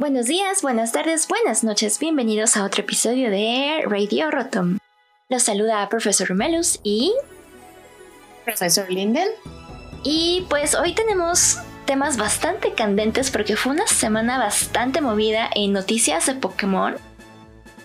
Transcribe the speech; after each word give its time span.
Buenos 0.00 0.26
días, 0.26 0.62
buenas 0.62 0.92
tardes, 0.92 1.28
buenas 1.28 1.62
noches, 1.62 1.98
bienvenidos 1.98 2.56
a 2.56 2.64
otro 2.64 2.82
episodio 2.82 3.30
de 3.30 3.82
Radio 3.86 4.30
Rotom. 4.30 4.78
Los 5.28 5.42
saluda 5.42 5.86
Profesor 5.90 6.26
Rumelus 6.26 6.80
y... 6.82 7.12
Profesor 8.46 8.90
Linden. 8.90 9.28
Y 10.02 10.46
pues 10.48 10.74
hoy 10.74 10.94
tenemos 10.94 11.58
temas 11.84 12.16
bastante 12.16 12.72
candentes 12.72 13.30
porque 13.30 13.56
fue 13.56 13.72
una 13.72 13.86
semana 13.86 14.38
bastante 14.38 15.02
movida 15.02 15.50
en 15.54 15.74
noticias 15.74 16.24
de 16.24 16.34
Pokémon. 16.34 16.96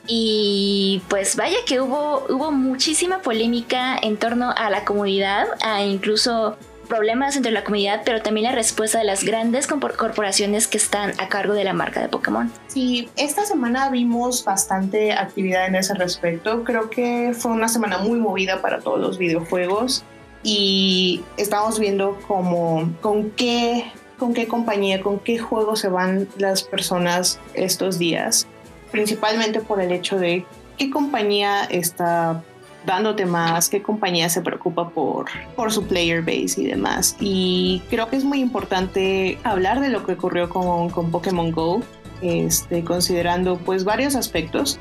Y 0.08 1.02
pues 1.08 1.36
vaya 1.36 1.58
que 1.66 1.82
hubo, 1.82 2.26
hubo 2.30 2.52
muchísima 2.52 3.20
polémica 3.20 3.98
en 4.02 4.18
torno 4.18 4.52
a 4.56 4.70
la 4.70 4.86
comunidad, 4.86 5.48
a 5.62 5.84
incluso 5.84 6.58
problemas 6.86 7.36
entre 7.36 7.52
la 7.52 7.64
comunidad, 7.64 8.04
pero 8.06 8.22
también 8.22 8.46
la 8.46 8.52
respuesta 8.52 9.00
de 9.00 9.06
las 9.06 9.24
grandes 9.24 9.68
corporaciones 9.68 10.68
que 10.68 10.78
están 10.78 11.14
a 11.20 11.28
cargo 11.28 11.54
de 11.54 11.64
la 11.64 11.74
marca 11.74 12.02
de 12.02 12.08
Pokémon. 12.08 12.52
Sí, 12.68 13.10
esta 13.18 13.46
semana 13.46 13.90
vimos 13.90 14.46
bastante 14.46 15.14
actividad 15.14 15.68
en 15.68 15.76
ese 15.76 15.94
respecto. 15.96 16.64
Creo 16.64 16.90
que 16.90 17.34
fue 17.38 17.52
una 17.52 17.68
semana 17.68 17.98
muy 17.98 18.20
movida 18.20 18.62
para 18.62 18.80
todos 18.80 19.00
los 19.00 19.18
videojuegos 19.18 20.04
y 20.44 21.24
estamos 21.38 21.80
viendo 21.80 22.20
como 22.28 22.92
con 23.02 23.32
qué 23.32 23.92
con 24.18 24.34
qué 24.34 24.48
compañía, 24.48 25.02
con 25.02 25.20
qué 25.20 25.38
juego 25.40 25.76
se 25.76 25.90
van 25.90 26.30
las 26.38 26.64
personas 26.64 27.38
estos 27.54 28.00
días, 28.00 28.48
principalmente 28.96 29.60
por 29.60 29.82
el 29.82 29.92
hecho 29.92 30.18
de 30.18 30.46
qué 30.78 30.90
compañía 30.90 31.66
está 31.66 32.42
dándote 32.86 33.26
más, 33.26 33.68
qué 33.68 33.82
compañía 33.82 34.30
se 34.30 34.42
preocupa 34.42 34.88
por, 34.88 35.26
por 35.54 35.74
su 35.74 35.86
player 35.86 36.22
base 36.22 36.62
y 36.62 36.68
demás. 36.68 37.18
Y 37.20 37.82
creo 37.90 38.08
que 38.10 38.16
es 38.16 38.24
muy 38.24 38.40
importante 38.40 39.38
hablar 39.44 39.82
de 39.82 39.90
lo 39.90 40.06
que 40.06 40.14
ocurrió 40.14 40.48
con, 40.48 40.90
con 40.92 41.12
Pokémon 41.12 41.52
Go, 41.52 41.82
este, 42.22 42.86
considerando 42.86 43.58
pues 43.58 43.84
varios 43.84 44.16
aspectos. 44.16 44.80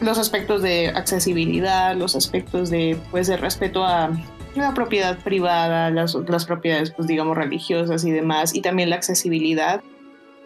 Los 0.00 0.16
aspectos 0.16 0.62
de 0.62 0.88
accesibilidad, 0.88 1.94
los 1.94 2.16
aspectos 2.16 2.70
de, 2.70 2.96
pues, 3.10 3.26
de 3.26 3.36
respeto 3.36 3.84
a 3.84 4.10
la 4.54 4.72
propiedad 4.72 5.18
privada, 5.18 5.90
las, 5.90 6.14
las 6.14 6.46
propiedades, 6.46 6.92
pues 6.92 7.06
digamos, 7.06 7.36
religiosas 7.36 8.06
y 8.06 8.10
demás, 8.10 8.54
y 8.54 8.62
también 8.62 8.88
la 8.88 8.96
accesibilidad. 8.96 9.82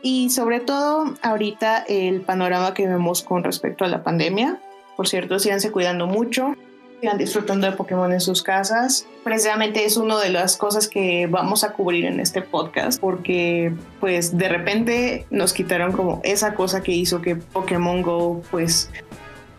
Y 0.07 0.29
sobre 0.29 0.61
todo 0.61 1.15
ahorita 1.23 1.79
el 1.79 2.21
panorama 2.21 2.75
que 2.75 2.87
vemos 2.87 3.23
con 3.23 3.43
respecto 3.43 3.87
a 3.87 3.89
la 3.89 4.03
pandemia. 4.03 4.61
Por 4.99 5.09
cierto, 5.09 5.39
síganse 5.39 5.73
cuidando 5.73 6.07
mucho, 6.07 6.55
sigan 7.01 7.17
disfrutando 7.17 7.67
de 7.67 7.73
Pokémon 7.75 8.13
en 8.13 8.21
sus 8.21 8.43
casas. 8.43 9.07
Precisamente 9.25 9.87
es 9.87 9.97
una 9.97 10.21
de 10.21 10.29
las 10.29 10.59
cosas 10.59 10.89
que 10.89 11.27
vamos 11.27 11.65
a 11.65 11.73
cubrir 11.73 12.05
en 12.05 12.21
este 12.21 12.43
podcast 12.43 13.01
porque 13.01 13.73
pues 13.99 14.37
de 14.37 14.51
repente 14.51 15.27
nos 15.31 15.55
quitaron 15.55 15.93
como 15.93 16.21
esa 16.23 16.53
cosa 16.53 16.83
que 16.83 16.93
hizo 16.93 17.23
que 17.23 17.37
Pokémon 17.37 18.03
Go 18.03 18.43
pues 18.51 18.91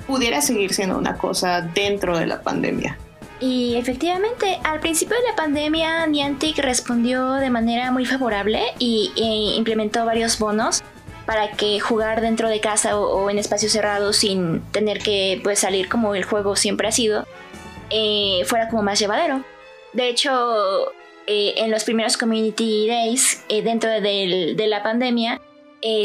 pudiera 0.05 0.41
seguir 0.41 0.75
siendo 0.75 0.95
una 0.95 1.17
cosa 1.17 1.61
dentro 1.61 2.19
de 2.19 2.27
la 2.27 2.43
pandemia. 2.43 2.99
Y 3.39 3.75
efectivamente, 3.75 4.59
al 4.63 4.79
principio 4.79 5.17
de 5.17 5.29
la 5.29 5.35
pandemia, 5.35 6.07
Niantic 6.07 6.57
respondió 6.59 7.33
de 7.33 7.49
manera 7.49 7.91
muy 7.91 8.05
favorable 8.05 8.61
y, 8.79 9.11
e 9.17 9.57
implementó 9.57 10.05
varios 10.05 10.39
bonos 10.39 10.83
para 11.25 11.51
que 11.51 11.79
jugar 11.79 12.21
dentro 12.21 12.47
de 12.49 12.59
casa 12.59 12.97
o, 12.97 13.29
en 13.29 13.37
espacios 13.37 13.71
cerrados 13.71 14.17
sin 14.17 14.61
tener 14.71 14.99
que 14.99 15.41
pues, 15.43 15.59
salir 15.59 15.89
como 15.89 16.15
el 16.15 16.23
juego 16.23 16.55
siempre 16.55 16.87
ha 16.87 16.91
sido, 16.91 17.25
eh, 17.89 18.43
fuera 18.45 18.69
como 18.69 18.83
más 18.83 18.99
llevadero. 18.99 19.43
De 19.91 20.07
hecho, 20.07 20.91
eh, 21.27 21.55
en 21.57 21.71
los 21.71 21.83
primeros 21.83 22.15
Community 22.15 22.87
Days, 22.87 23.43
eh, 23.49 23.63
dentro 23.63 23.89
de, 23.89 24.55
la 24.67 24.81
pandemia, 24.81 25.41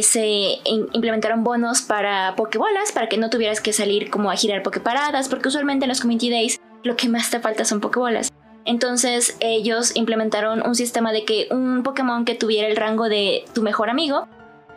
se 0.02 0.58
implementaron 0.64 1.42
bonos 1.42 1.80
para 1.80 2.34
Pokébolas, 2.36 2.92
para 2.92 3.08
que 3.08 3.16
no 3.16 3.30
tuvieras 3.30 3.62
que 3.62 3.72
salir 3.72 4.10
como 4.10 4.30
a 4.30 4.36
girar 4.36 4.62
Poképaradas, 4.62 5.28
porque 5.28 5.48
usualmente 5.48 5.84
en 5.84 5.88
los 5.88 6.00
Community 6.00 6.28
Days 6.28 6.60
lo 6.82 6.96
que 6.96 7.08
más 7.08 7.30
te 7.30 7.40
falta 7.40 7.64
son 7.64 7.80
Pokébolas. 7.80 8.32
Entonces 8.64 9.36
ellos 9.40 9.96
implementaron 9.96 10.66
un 10.66 10.74
sistema 10.74 11.12
de 11.12 11.24
que 11.24 11.48
un 11.50 11.82
Pokémon 11.82 12.24
que 12.24 12.34
tuviera 12.34 12.68
el 12.68 12.76
rango 12.76 13.08
de 13.08 13.44
tu 13.54 13.62
mejor 13.62 13.90
amigo 13.90 14.28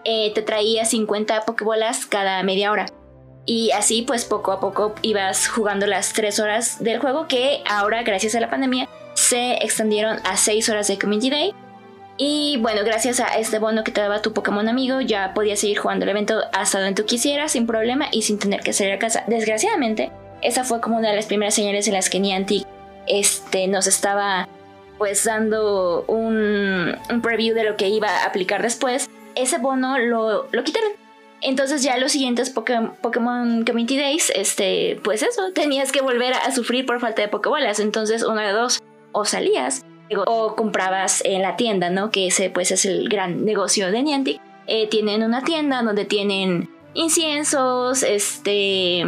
te 0.05 0.41
traía 0.41 0.85
50 0.85 1.41
Pokébolas 1.41 2.05
cada 2.05 2.41
media 2.43 2.71
hora. 2.71 2.85
Y 3.45 3.71
así 3.71 4.03
pues 4.03 4.23
poco 4.25 4.51
a 4.53 4.59
poco 4.59 4.95
ibas 5.01 5.47
jugando 5.47 5.85
las 5.85 6.13
3 6.13 6.39
horas 6.39 6.83
del 6.83 6.99
juego 6.99 7.27
que 7.27 7.61
ahora 7.69 8.03
gracias 8.03 8.35
a 8.35 8.39
la 8.39 8.49
pandemia 8.49 8.87
se 9.15 9.53
extendieron 9.63 10.17
a 10.23 10.37
6 10.37 10.69
horas 10.69 10.87
de 10.87 10.97
Community 10.97 11.29
Day. 11.29 11.53
Y 12.15 12.57
bueno, 12.61 12.81
gracias 12.85 13.19
a 13.19 13.37
este 13.37 13.59
bono 13.59 13.83
que 13.83 13.91
te 13.91 13.99
daba 13.99 14.21
tu 14.21 14.33
Pokémon 14.33 14.69
amigo 14.69 15.01
ya 15.01 15.33
podías 15.33 15.59
seguir 15.59 15.79
jugando 15.79 16.03
el 16.05 16.09
evento 16.09 16.41
hasta 16.53 16.79
donde 16.79 17.01
tú 17.01 17.05
quisieras 17.07 17.51
sin 17.51 17.67
problema 17.67 18.05
y 18.11 18.21
sin 18.21 18.39
tener 18.39 18.61
que 18.61 18.71
salir 18.71 18.93
a 18.93 18.99
casa. 18.99 19.23
Desgraciadamente, 19.27 20.11
esa 20.43 20.63
fue 20.63 20.81
como 20.81 20.97
una 20.97 21.09
de 21.09 21.15
las 21.15 21.25
primeras 21.25 21.55
señales 21.55 21.87
en 21.87 21.93
las 21.93 22.09
que 22.09 22.19
Niantic 22.19 22.67
este, 23.07 23.67
nos 23.67 23.87
estaba 23.87 24.47
pues 24.97 25.23
dando 25.23 26.05
un, 26.07 26.95
un 27.09 27.21
preview 27.21 27.55
de 27.55 27.63
lo 27.63 27.75
que 27.75 27.89
iba 27.89 28.09
a 28.09 28.25
aplicar 28.25 28.61
después. 28.61 29.09
Ese 29.35 29.57
bono 29.57 29.97
lo, 29.97 30.47
lo 30.51 30.63
quitaron 30.63 30.91
entonces 31.43 31.83
ya 31.83 31.97
los 31.97 32.13
siguientes 32.13 32.49
Pokémon 32.49 33.65
Community 33.65 33.97
Days, 33.97 34.31
este, 34.33 34.99
pues 35.03 35.21
eso, 35.23 35.51
tenías 35.53 35.91
que 35.91 36.01
volver 36.01 36.33
a 36.33 36.51
sufrir 36.51 36.85
por 36.85 37.01
falta 37.01 37.21
de 37.21 37.27
Pokébolas. 37.27 37.81
Entonces, 37.81 38.23
una 38.23 38.47
de 38.47 38.53
dos, 38.53 38.81
o 39.11 39.25
salías 39.25 39.85
o 40.25 40.55
comprabas 40.55 41.21
en 41.25 41.41
la 41.41 41.55
tienda, 41.55 41.89
¿no? 41.89 42.11
Que 42.11 42.27
ese 42.27 42.49
pues 42.49 42.71
es 42.71 42.85
el 42.85 43.09
gran 43.09 43.45
negocio 43.45 43.91
de 43.91 44.03
Niantic. 44.03 44.41
Eh, 44.67 44.87
tienen 44.87 45.23
una 45.23 45.43
tienda 45.43 45.81
donde 45.81 46.05
tienen 46.05 46.69
inciensos, 46.93 48.03
este, 48.03 49.03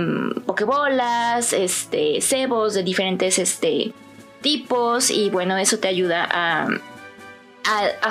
pokebolas, 0.45 1.53
este, 1.53 2.21
cebos 2.21 2.73
de 2.73 2.83
diferentes 2.83 3.39
este, 3.39 3.93
tipos 4.41 5.09
y 5.09 5.29
bueno, 5.29 5.57
eso 5.57 5.79
te 5.79 5.87
ayuda 5.87 6.27
a, 6.29 6.67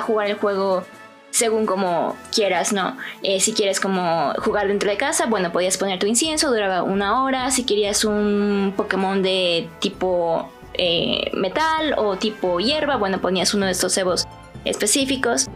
jugar 0.01 0.27
el 0.27 0.35
juego 0.35 0.83
según 1.31 1.65
como 1.65 2.15
quieras, 2.33 2.73
¿no? 2.73 2.97
Eh, 3.23 3.39
si 3.39 3.53
quieres 3.53 3.79
como 3.79 4.33
jugar 4.37 4.67
dentro 4.67 4.89
de 4.89 4.97
casa, 4.97 5.25
bueno, 5.25 5.51
podías 5.51 5.77
poner 5.77 5.97
tu 5.97 6.05
incienso, 6.05 6.49
duraba 6.49 6.83
una 6.83 7.23
hora. 7.23 7.51
Si 7.51 7.65
querías 7.65 8.05
un 8.05 8.73
Pokémon 8.75 9.21
de 9.21 9.67
tipo 9.79 10.49
eh, 10.73 11.31
metal 11.33 11.95
o 11.97 12.17
tipo 12.17 12.59
hierba, 12.59 12.97
bueno, 12.97 13.19
ponías 13.19 13.53
uno 13.53 13.65
de 13.65 13.71
estos 13.71 13.93
cebos 13.93 14.27
específicos. 14.65 15.47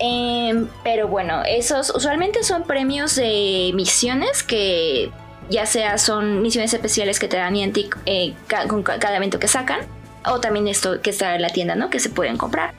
Em, 0.00 0.66
pero 0.82 1.08
bueno, 1.08 1.42
esos 1.46 1.94
usualmente 1.94 2.42
son 2.42 2.64
premios 2.64 3.16
de 3.16 3.70
misiones 3.74 4.42
que 4.42 5.12
ya 5.50 5.66
sea 5.66 5.98
son 5.98 6.40
misiones 6.40 6.72
especiales 6.72 7.18
que 7.18 7.28
te 7.28 7.36
dan 7.36 7.52
Niantic 7.52 7.98
eh, 8.06 8.34
con 8.68 8.82
cada 8.82 9.16
evento 9.16 9.38
que 9.38 9.46
sacan, 9.46 9.80
o 10.24 10.40
también 10.40 10.68
esto 10.68 11.02
que 11.02 11.10
está 11.10 11.34
en 11.34 11.42
la 11.42 11.50
tienda, 11.50 11.74
¿no? 11.74 11.90
Que 11.90 12.00
se 12.00 12.08
pueden 12.08 12.38
comprar. 12.38 12.72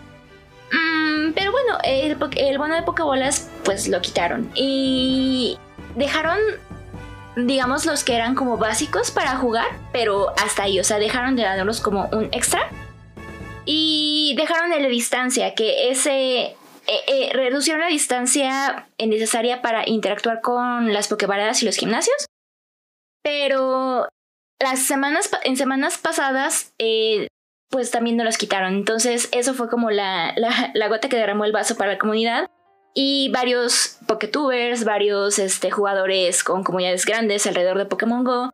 Mm, 0.72 1.34
pero 1.34 1.52
bueno, 1.52 1.78
el, 1.84 2.18
el 2.38 2.58
bono 2.58 2.76
de 2.76 2.82
Pokébolas 2.82 3.52
pues 3.64 3.88
lo 3.88 4.02
quitaron. 4.02 4.50
Y 4.56 5.60
dejaron, 5.96 6.38
digamos, 7.36 7.86
los 7.86 8.04
que 8.04 8.16
eran 8.16 8.34
como 8.34 8.58
básicos 8.58 9.12
para 9.12 9.36
jugar, 9.36 9.68
pero 9.92 10.34
hasta 10.44 10.64
ahí, 10.64 10.80
o 10.80 10.84
sea, 10.84 10.98
dejaron 10.98 11.36
de 11.36 11.44
darlos 11.44 11.82
como 11.82 12.08
un 12.12 12.30
extra. 12.32 12.62
Y 13.66 14.34
dejaron 14.38 14.72
de 14.72 14.80
la 14.80 14.88
distancia, 14.88 15.54
que 15.54 15.92
ese... 15.92 16.56
Eh, 16.92 17.04
eh, 17.08 17.30
reducieron 17.32 17.80
la 17.80 17.88
distancia 17.88 18.90
necesaria 18.98 19.62
para 19.62 19.88
interactuar 19.88 20.42
con 20.42 20.92
las 20.92 21.08
Pokébaradas 21.08 21.64
y 21.64 21.66
los 21.66 21.78
gimnasios. 21.78 22.26
Pero 23.24 24.10
las 24.60 24.80
semanas, 24.80 25.32
en 25.46 25.56
semanas 25.56 25.98
pasadas 25.98 26.74
eh, 26.80 27.30
pues 27.70 27.92
también 27.92 28.18
no 28.18 28.26
los 28.26 28.38
quitaron. 28.38 28.74
Entonces 28.74 29.30
eso 29.32 29.54
fue 29.54 29.70
como 29.70 29.90
la, 29.90 30.36
la, 30.36 30.88
gota 30.90 31.08
que 31.08 31.16
derramó 31.16 31.46
el 31.46 31.54
vaso 31.54 31.78
para 31.78 31.94
la 31.94 31.98
comunidad. 31.98 32.50
Y 32.94 33.32
varios 33.32 34.00
Poketubers, 34.06 34.84
varios 34.84 35.40
este, 35.40 35.72
jugadores 35.72 36.44
con 36.44 36.66
comunidades 36.66 37.06
grandes 37.06 37.48
alrededor 37.48 37.78
de 37.78 37.86
Pokémon 37.86 38.26
Go 38.26 38.52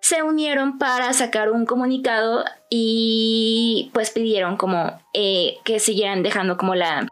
se 0.00 0.22
unieron 0.22 0.78
para 0.78 1.12
sacar 1.12 1.50
un 1.50 1.66
comunicado 1.66 2.44
y 2.70 3.90
pues 3.92 4.10
pidieron 4.10 4.56
como 4.56 5.02
eh, 5.12 5.58
que 5.64 5.80
siguieran 5.80 6.22
dejando 6.22 6.56
como 6.56 6.74
la, 6.76 7.06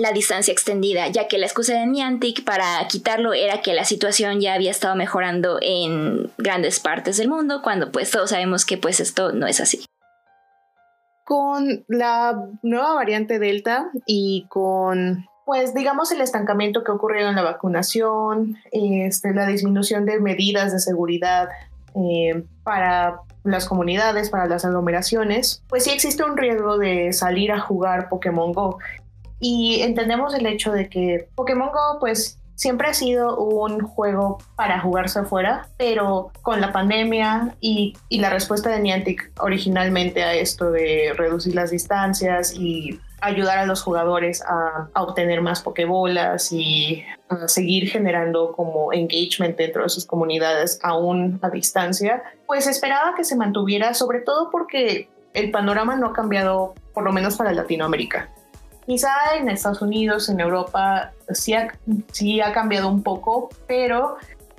la 0.00 0.12
distancia 0.12 0.52
extendida, 0.52 1.08
ya 1.08 1.28
que 1.28 1.38
la 1.38 1.46
excusa 1.46 1.74
de 1.74 1.86
Niantic 1.86 2.44
para 2.44 2.86
quitarlo 2.88 3.32
era 3.34 3.60
que 3.60 3.74
la 3.74 3.84
situación 3.84 4.40
ya 4.40 4.54
había 4.54 4.70
estado 4.70 4.96
mejorando 4.96 5.58
en 5.60 6.30
grandes 6.38 6.80
partes 6.80 7.18
del 7.18 7.28
mundo, 7.28 7.60
cuando 7.62 7.92
pues 7.92 8.10
todos 8.10 8.30
sabemos 8.30 8.64
que 8.64 8.78
pues 8.78 9.00
esto 9.00 9.32
no 9.32 9.46
es 9.46 9.60
así 9.60 9.84
con 11.30 11.84
la 11.86 12.44
nueva 12.64 12.94
variante 12.94 13.38
Delta 13.38 13.88
y 14.04 14.46
con, 14.48 15.28
pues 15.46 15.72
digamos, 15.74 16.10
el 16.10 16.22
estancamiento 16.22 16.82
que 16.82 16.90
ha 16.90 16.94
ocurrido 16.96 17.28
en 17.28 17.36
la 17.36 17.42
vacunación, 17.42 18.56
este, 18.72 19.32
la 19.32 19.46
disminución 19.46 20.06
de 20.06 20.18
medidas 20.18 20.72
de 20.72 20.80
seguridad 20.80 21.48
eh, 21.94 22.42
para 22.64 23.20
las 23.44 23.68
comunidades, 23.68 24.28
para 24.28 24.46
las 24.46 24.64
aglomeraciones, 24.64 25.62
pues 25.68 25.84
sí 25.84 25.90
existe 25.90 26.24
un 26.24 26.36
riesgo 26.36 26.78
de 26.78 27.12
salir 27.12 27.52
a 27.52 27.60
jugar 27.60 28.08
Pokémon 28.08 28.52
Go. 28.52 28.78
Y 29.40 29.80
entendemos 29.80 30.34
el 30.34 30.46
hecho 30.46 30.72
de 30.72 30.88
que 30.88 31.28
Pokémon 31.34 31.70
Go 31.72 31.98
pues 31.98 32.40
siempre 32.60 32.88
ha 32.88 32.94
sido 32.94 33.38
un 33.38 33.80
juego 33.80 34.36
para 34.54 34.80
jugarse 34.80 35.20
afuera, 35.20 35.68
pero 35.78 36.30
con 36.42 36.60
la 36.60 36.72
pandemia 36.72 37.56
y, 37.58 37.94
la 38.10 38.28
respuesta 38.28 38.68
de 38.68 38.80
Niantic 38.80 39.32
originalmente 39.40 40.22
a 40.22 40.34
esto 40.34 40.70
de 40.70 41.14
reducir 41.16 41.54
las 41.54 41.70
distancias 41.70 42.52
y 42.54 43.00
ayudar 43.22 43.56
a 43.58 43.64
los 43.64 43.82
jugadores 43.82 44.42
a, 44.42 44.90
obtener 44.94 45.40
más 45.40 45.62
pokebolas 45.62 46.52
y 46.52 47.02
a 47.30 47.48
seguir 47.48 47.88
generando 47.88 48.52
como 48.52 48.92
engagement 48.92 49.56
dentro 49.56 49.84
de 49.84 49.88
sus 49.88 50.04
comunidades 50.04 50.78
aún 50.82 51.38
a 51.40 51.48
distancia, 51.48 52.22
pues 52.46 52.66
esperaba 52.66 53.14
que 53.16 53.24
se 53.24 53.36
mantuviera, 53.36 53.94
sobre 53.94 54.20
todo 54.20 54.50
porque 54.50 55.08
el 55.32 55.50
panorama 55.50 55.96
no 55.96 56.08
ha 56.08 56.12
cambiado, 56.12 56.74
por 56.92 57.04
lo 57.04 57.12
menos 57.12 57.38
para 57.38 57.54
Latinoamérica. 57.54 58.28
Quizá 58.86 59.10
en 59.36 59.48
Estados 59.48 59.82
Unidos, 59.82 60.28
en 60.28 60.40
Europa, 60.40 61.12
sí 61.30 61.54
ha, 61.54 62.52
cambiado 62.52 62.88
un 62.88 63.02
poco, 63.02 63.50
pero 63.66 64.16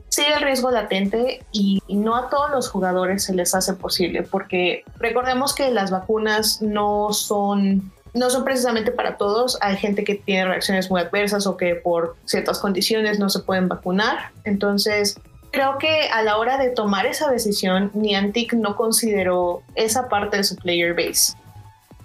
sigue 0.10 0.34
el 0.34 0.42
riesgo 0.42 0.72
latente 0.72 1.44
y 1.52 1.82
no 1.90 2.16
a 2.16 2.30
todos 2.30 2.52
los 2.52 2.70
jugadores 2.70 3.24
se 3.24 3.34
les 3.34 3.54
hace 3.56 3.74
posible, 3.74 4.24
porque 4.24 4.84
recordemos 5.00 5.54
que 5.54 5.72
las 5.72 5.92
vacunas 5.92 6.62
no 6.62 7.12
son 7.14 7.92
no 8.14 8.30
son 8.30 8.44
precisamente 8.44 8.92
para 8.92 9.18
todos. 9.18 9.58
Hay 9.62 9.78
gente 9.78 10.04
que 10.04 10.16
tiene 10.16 10.46
reacciones 10.46 10.90
muy 10.90 11.02
adversas 11.02 11.48
o 11.48 11.58
que 11.58 11.76
por 11.76 12.18
ciertas 12.26 12.60
condiciones 12.60 13.20
no 13.20 13.30
se 13.30 13.40
pueden 13.40 13.68
vacunar. 13.68 14.32
Entonces, 14.44 15.20
creo 15.52 15.78
que 15.78 16.10
a 16.10 16.22
la 16.24 16.38
hora 16.38 16.58
de 16.58 16.70
tomar 16.70 17.06
esa 17.06 17.30
decisión, 17.30 17.92
Niantic 17.94 18.54
no 18.54 18.76
consideró 18.76 19.64
esa 19.76 20.10
parte 20.10 20.38
de 20.38 20.44
su 20.44 20.56
player 20.56 20.94
base. 20.94 21.34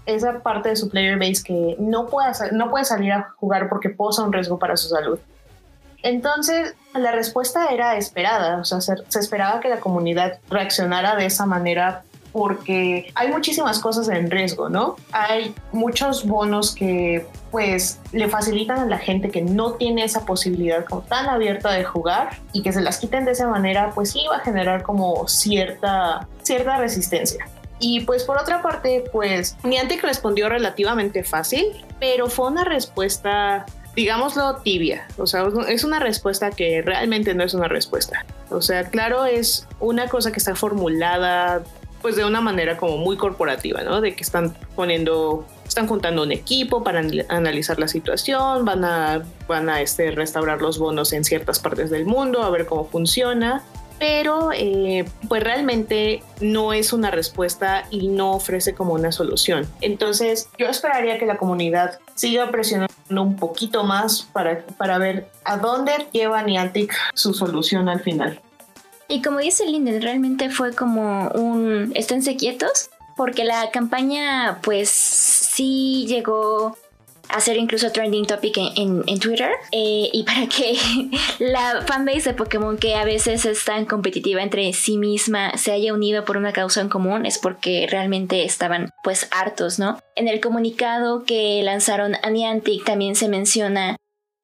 Esa 0.06 0.41
parte 0.41 0.70
de 0.70 0.76
su 0.76 0.88
player 0.88 1.19
base 1.19 1.43
que 1.44 1.76
no 1.79 2.06
puede, 2.06 2.31
no 2.53 2.70
puede 2.70 2.85
salir 2.85 3.12
a 3.12 3.31
jugar 3.37 3.69
porque 3.69 3.91
posa 3.91 4.23
un 4.23 4.32
riesgo 4.32 4.58
para 4.58 4.76
su 4.76 4.88
salud. 4.88 5.19
Entonces, 6.03 6.75
la 6.94 7.11
respuesta 7.11 7.67
era 7.67 7.97
esperada, 7.97 8.58
o 8.58 8.64
sea, 8.64 8.81
se, 8.81 8.94
esperaba 9.19 9.58
que 9.58 9.69
la 9.69 9.81
comunidad 9.81 10.38
reaccionara 10.49 11.17
de 11.17 11.26
esa 11.26 11.47
manera 11.47 12.05
porque 12.31 13.11
hay 13.14 13.29
muchísimas 13.32 13.81
cosas 13.81 14.08
en 14.08 14.31
riesgo, 14.31 14.69
¿no? 14.69 14.97
Hay 15.11 15.55
muchos 15.73 16.26
bonos 16.26 16.75
que 16.75 17.26
pues 17.50 17.99
le 18.12 18.29
facilitan 18.29 18.79
a 18.79 18.85
la 18.85 18.99
gente 18.99 19.31
que 19.31 19.41
no 19.41 19.73
tiene 19.73 20.05
esa 20.05 20.26
posibilidad 20.26 20.85
como 20.85 21.00
tan 21.00 21.29
abierta 21.31 21.73
de 21.73 21.82
jugar 21.82 22.38
y 22.52 22.62
que 22.62 22.73
se 22.73 22.82
las 22.82 22.99
quiten 22.99 23.25
de 23.25 23.32
esa 23.32 23.49
manera, 23.49 23.91
pues 23.94 24.11
sí 24.11 24.23
va 24.31 24.37
a 24.37 24.41
generar 24.41 24.82
como 24.82 25.26
cierta, 25.26 26.29
cierta 26.43 26.76
resistencia. 26.76 27.49
Y 27.78 28.00
pues 28.00 28.25
por 28.25 28.38
otra 28.38 28.62
parte, 28.62 29.05
pues 29.12 29.56
Niantic 29.62 30.02
respondió 30.02 30.49
relativamente 30.49 31.25
fácil, 31.25 31.84
pero 32.00 32.28
fue 32.28 32.49
una 32.49 32.64
respuesta 32.64 33.67
digámoslo 33.96 34.56
tibia, 34.56 35.08
o 35.17 35.26
sea, 35.26 35.49
es 35.69 35.82
una 35.82 35.99
respuesta 35.99 36.50
que 36.50 36.82
realmente 36.82 37.34
no 37.34 37.43
es 37.43 37.55
una 37.55 37.67
respuesta. 37.67 38.26
O 38.50 38.61
sea, 38.61 38.84
claro, 38.90 39.25
es 39.25 39.67
una 39.81 40.06
cosa 40.08 40.31
que 40.31 40.38
está 40.38 40.55
formulada 40.55 41.62
pues 42.02 42.14
de 42.14 42.25
una 42.25 42.40
manera 42.43 42.76
como 42.76 42.99
muy 42.99 43.17
corporativa, 43.17 43.82
¿no? 43.82 44.00
De 44.00 44.14
que 44.14 44.23
están 44.23 44.55
poniendo, 44.76 45.46
están 45.67 45.88
juntando 45.88 46.23
un 46.23 46.31
equipo 46.31 46.84
para 46.84 47.02
analizar 47.28 47.78
la 47.78 47.88
situación, 47.88 48.64
van 48.64 48.84
a, 48.84 49.23
van 49.49 49.69
a 49.70 49.81
este, 49.81 50.11
restaurar 50.11 50.61
los 50.61 50.78
bonos 50.78 51.12
en 51.14 51.25
ciertas 51.25 51.58
partes 51.58 51.90
del 51.90 52.05
mundo, 52.05 52.43
a 52.43 52.50
ver 52.50 52.67
cómo 52.67 52.84
funciona, 52.84 53.64
pero 53.99 54.51
eh, 54.53 55.05
pues 55.29 55.43
realmente 55.43 56.23
no 56.41 56.73
es 56.73 56.93
una 56.93 57.11
respuesta 57.11 57.85
y 57.91 58.09
no 58.09 58.33
ofrece 58.33 58.75
como 58.75 58.95
una 58.95 59.13
solución. 59.13 59.67
Entonces 59.81 60.49
yo 60.59 60.67
esperaría 60.67 61.19
que 61.19 61.27
la 61.27 61.37
comunidad 61.37 61.99
siga 62.15 62.51
presionando 62.51 62.95
un 63.09 63.37
poquito 63.37 63.85
más 63.85 64.29
para, 64.33 64.65
para 64.79 64.99
ver 64.99 65.29
a 65.45 65.57
dónde 65.57 65.93
lleva 66.13 66.43
Niantic 66.43 66.95
su 67.15 67.35
solución 67.35 67.89
al 67.89 68.01
final. 68.01 68.41
Y 69.09 69.23
como 69.23 69.39
dice 69.39 69.67
Linden, 69.67 70.03
realmente 70.03 70.51
fue 70.51 70.75
como 70.75 71.29
un 71.29 71.93
esténse 71.95 72.37
quietos, 72.37 72.91
porque 73.17 73.45
la 73.45 73.71
campaña 73.71 74.59
pues 74.63 74.91
sí 74.91 76.07
llegó 76.09 76.77
a 77.28 77.40
ser 77.40 77.56
incluso 77.56 77.90
trending 77.90 78.26
topic 78.26 78.58
en, 78.76 79.19
Twitter. 79.19 79.50
Eh, 79.73 80.08
y 80.12 80.23
para 80.25 80.46
que 80.46 80.78
la 81.38 81.82
fanbase 81.82 82.31
de 82.31 82.34
Pokémon, 82.34 82.78
que 82.78 82.94
a 82.94 83.05
veces 83.05 83.44
es 83.44 83.64
tan 83.64 83.87
competitiva 83.87 84.43
entre 84.43 84.73
sí 84.73 84.99
misma, 84.99 85.56
se 85.56 85.73
haya 85.73 85.93
unido 85.93 86.25
por 86.25 86.37
una 86.37 86.52
causa 86.52 86.81
en 86.81 86.88
común, 86.88 87.26
es 87.26 87.38
porque 87.38 87.87
realmente 87.90 88.44
estaban 88.44 88.90
pues 89.02 89.28
hartos, 89.31 89.78
¿no? 89.78 89.99
En 90.14 90.28
el 90.28 90.40
comunicado 90.40 91.25
que 91.25 91.62
lanzaron 91.62 92.14
a 92.14 92.31
también 92.84 93.17
se 93.17 93.28
menciona 93.28 93.96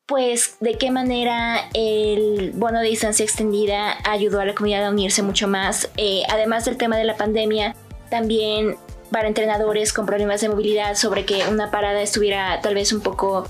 pues 0.07 0.57
de 0.61 0.75
qué 0.75 0.91
manera 0.91 1.69
el 1.75 2.53
bono 2.55 2.81
de 2.81 2.89
distancia 2.89 3.25
extendida 3.25 3.97
ayudó 4.05 4.41
a 4.41 4.45
la 4.45 4.55
comunidad 4.55 4.87
a 4.87 4.91
unirse 4.91 5.23
mucho 5.23 5.49
más. 5.49 5.91
Eh, 5.97 6.23
además 6.29 6.65
del 6.65 6.77
tema 6.77 6.97
de 6.97 7.05
la 7.05 7.17
pandemia, 7.17 7.75
también 8.11 8.77
para 9.13 9.29
entrenadores 9.29 9.93
con 9.93 10.07
problemas 10.07 10.41
de 10.41 10.49
movilidad 10.49 10.97
sobre 10.97 11.25
que 11.25 11.47
una 11.49 11.71
parada 11.71 12.03
estuviera 12.03 12.61
tal 12.63 12.75
vez 12.75 12.93
un 12.93 13.01
poco 13.01 13.47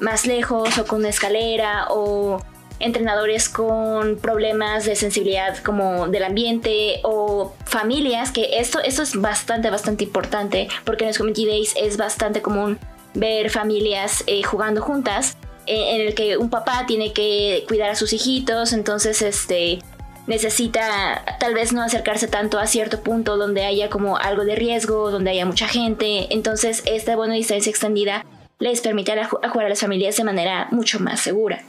más 0.00 0.26
lejos 0.26 0.78
o 0.78 0.86
con 0.86 1.00
una 1.00 1.10
escalera 1.10 1.86
o 1.90 2.42
entrenadores 2.80 3.48
con 3.48 4.16
problemas 4.16 4.84
de 4.84 4.96
sensibilidad 4.96 5.58
como 5.58 6.08
del 6.08 6.24
ambiente 6.24 7.00
o 7.04 7.54
familias, 7.64 8.32
que 8.32 8.58
esto, 8.58 8.80
esto 8.80 9.02
es 9.02 9.14
bastante, 9.20 9.70
bastante 9.70 10.04
importante 10.04 10.68
porque 10.84 11.04
en 11.04 11.08
los 11.08 11.18
Community 11.18 11.46
Days 11.46 11.74
es 11.76 11.96
bastante 11.96 12.42
común 12.42 12.80
ver 13.14 13.50
familias 13.50 14.24
eh, 14.26 14.42
jugando 14.42 14.82
juntas 14.82 15.36
en 15.66 16.00
el 16.00 16.14
que 16.14 16.36
un 16.36 16.50
papá 16.50 16.86
tiene 16.88 17.12
que 17.12 17.64
cuidar 17.68 17.90
a 17.90 17.94
sus 17.94 18.12
hijitos, 18.12 18.72
entonces 18.72 19.22
este 19.22 19.78
necesita 20.26 21.36
tal 21.38 21.54
vez 21.54 21.72
no 21.72 21.82
acercarse 21.82 22.28
tanto 22.28 22.58
a 22.58 22.66
cierto 22.66 23.02
punto 23.02 23.36
donde 23.36 23.64
haya 23.64 23.90
como 23.90 24.16
algo 24.16 24.44
de 24.44 24.54
riesgo, 24.56 25.10
donde 25.10 25.30
haya 25.30 25.46
mucha 25.46 25.66
gente, 25.66 26.32
entonces 26.32 26.82
esta 26.86 27.16
buena 27.16 27.34
distancia 27.34 27.70
extendida 27.70 28.24
les 28.58 28.80
permite 28.80 29.12
jugar 29.24 29.66
a 29.66 29.68
las 29.68 29.80
familias 29.80 30.16
de 30.16 30.24
manera 30.24 30.68
mucho 30.70 31.00
más 31.00 31.20
segura. 31.20 31.62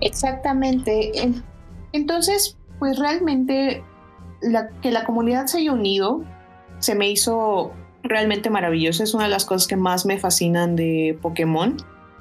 Exactamente. 0.00 1.12
Entonces, 1.92 2.56
pues 2.78 2.98
realmente 2.98 3.84
la, 4.42 4.70
que 4.82 4.90
la 4.90 5.04
comunidad 5.04 5.46
se 5.46 5.58
haya 5.58 5.72
unido 5.72 6.24
se 6.80 6.94
me 6.94 7.08
hizo 7.08 7.72
realmente 8.02 8.50
maravilloso. 8.50 9.04
Es 9.04 9.14
una 9.14 9.24
de 9.24 9.30
las 9.30 9.44
cosas 9.44 9.68
que 9.68 9.76
más 9.76 10.04
me 10.04 10.18
fascinan 10.18 10.76
de 10.76 11.16
Pokémon 11.22 11.76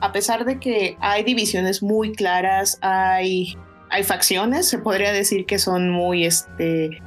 a 0.05 0.11
pesar 0.11 0.45
de 0.45 0.59
que 0.59 0.97
hay 0.99 1.23
divisiones 1.23 1.81
muy 1.81 2.11
claras, 2.11 2.77
hay, 2.81 3.57
hay 3.89 4.03
facciones, 4.03 4.67
se 4.67 4.79
podría 4.79 5.11
decir 5.11 5.45
que 5.45 5.59
son 5.59 5.89
muy, 5.89 6.25
este, 6.25 7.01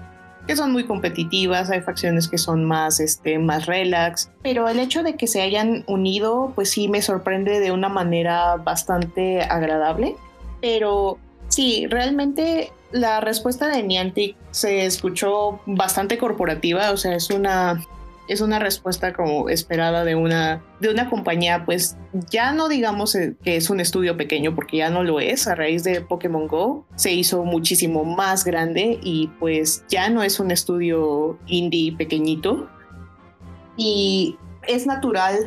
que 0.47 0.57
son 0.57 0.73
muy 0.73 0.85
competitivas, 0.85 1.71
hay 1.71 1.81
facciones 1.81 2.29
que 2.29 2.39
son 2.39 2.65
más, 2.65 3.01
este, 3.01 3.39
más 3.39 3.67
relax, 3.67 4.31
pero 4.43 4.69
el 4.69 4.79
hecho 4.79 5.03
de 5.03 5.15
que 5.17 5.27
se 5.27 5.43
hayan 5.43 5.85
unido, 5.87 6.53
pues 6.55 6.71
sí 6.71 6.89
me 6.89 7.03
sorprende 7.03 7.61
de 7.61 7.73
una 7.73 7.89
manera 7.89 8.57
bastante 8.57 9.43
agradable, 9.43 10.17
pero 10.61 11.19
sí, 11.49 11.87
realmente 11.89 12.73
la 12.91 13.21
respuesta 13.21 13.69
de 13.69 13.83
Niantic 13.83 14.37
se 14.51 14.87
escuchó 14.87 15.61
bastante 15.67 16.17
corporativa, 16.17 16.91
o 16.93 16.97
sea, 16.97 17.15
es 17.15 17.31
una 17.31 17.85
es 18.29 18.43
una 18.43 18.59
respuesta 18.59 19.13
como 19.13 19.49
esperada 19.49 20.05
de 20.05 20.15
una, 20.15 20.63
de 20.81 20.91
una 20.91 21.09
compañía, 21.09 21.65
pues 21.65 21.97
ya 22.31 22.53
no 22.53 22.69
digamos 22.69 23.15
eh, 23.15 23.35
que 23.43 23.57
es 23.57 23.71
un 23.71 23.81
estudio 23.81 24.17
pequeño, 24.17 24.55
porque 24.55 24.77
ya 24.77 24.91
no 24.91 25.03
lo 25.03 25.19
es, 25.19 25.49
a 25.49 25.55
raíz 25.55 25.83
de 25.83 26.03
Pokémon 26.03 26.47
Go 26.47 26.87
se 26.95 27.13
hizo 27.13 27.45
muchísimo 27.45 28.05
más 28.05 28.45
grande 28.45 28.99
y 29.03 29.29
pues 29.41 29.85
ya 29.89 30.11
no 30.11 30.23
es 30.23 30.39
un 30.39 30.51
estudio 30.51 31.39
indie 31.47 31.97
pequeñito. 31.97 32.69
Y 33.77 34.37
es 34.67 34.87
natural 34.87 35.39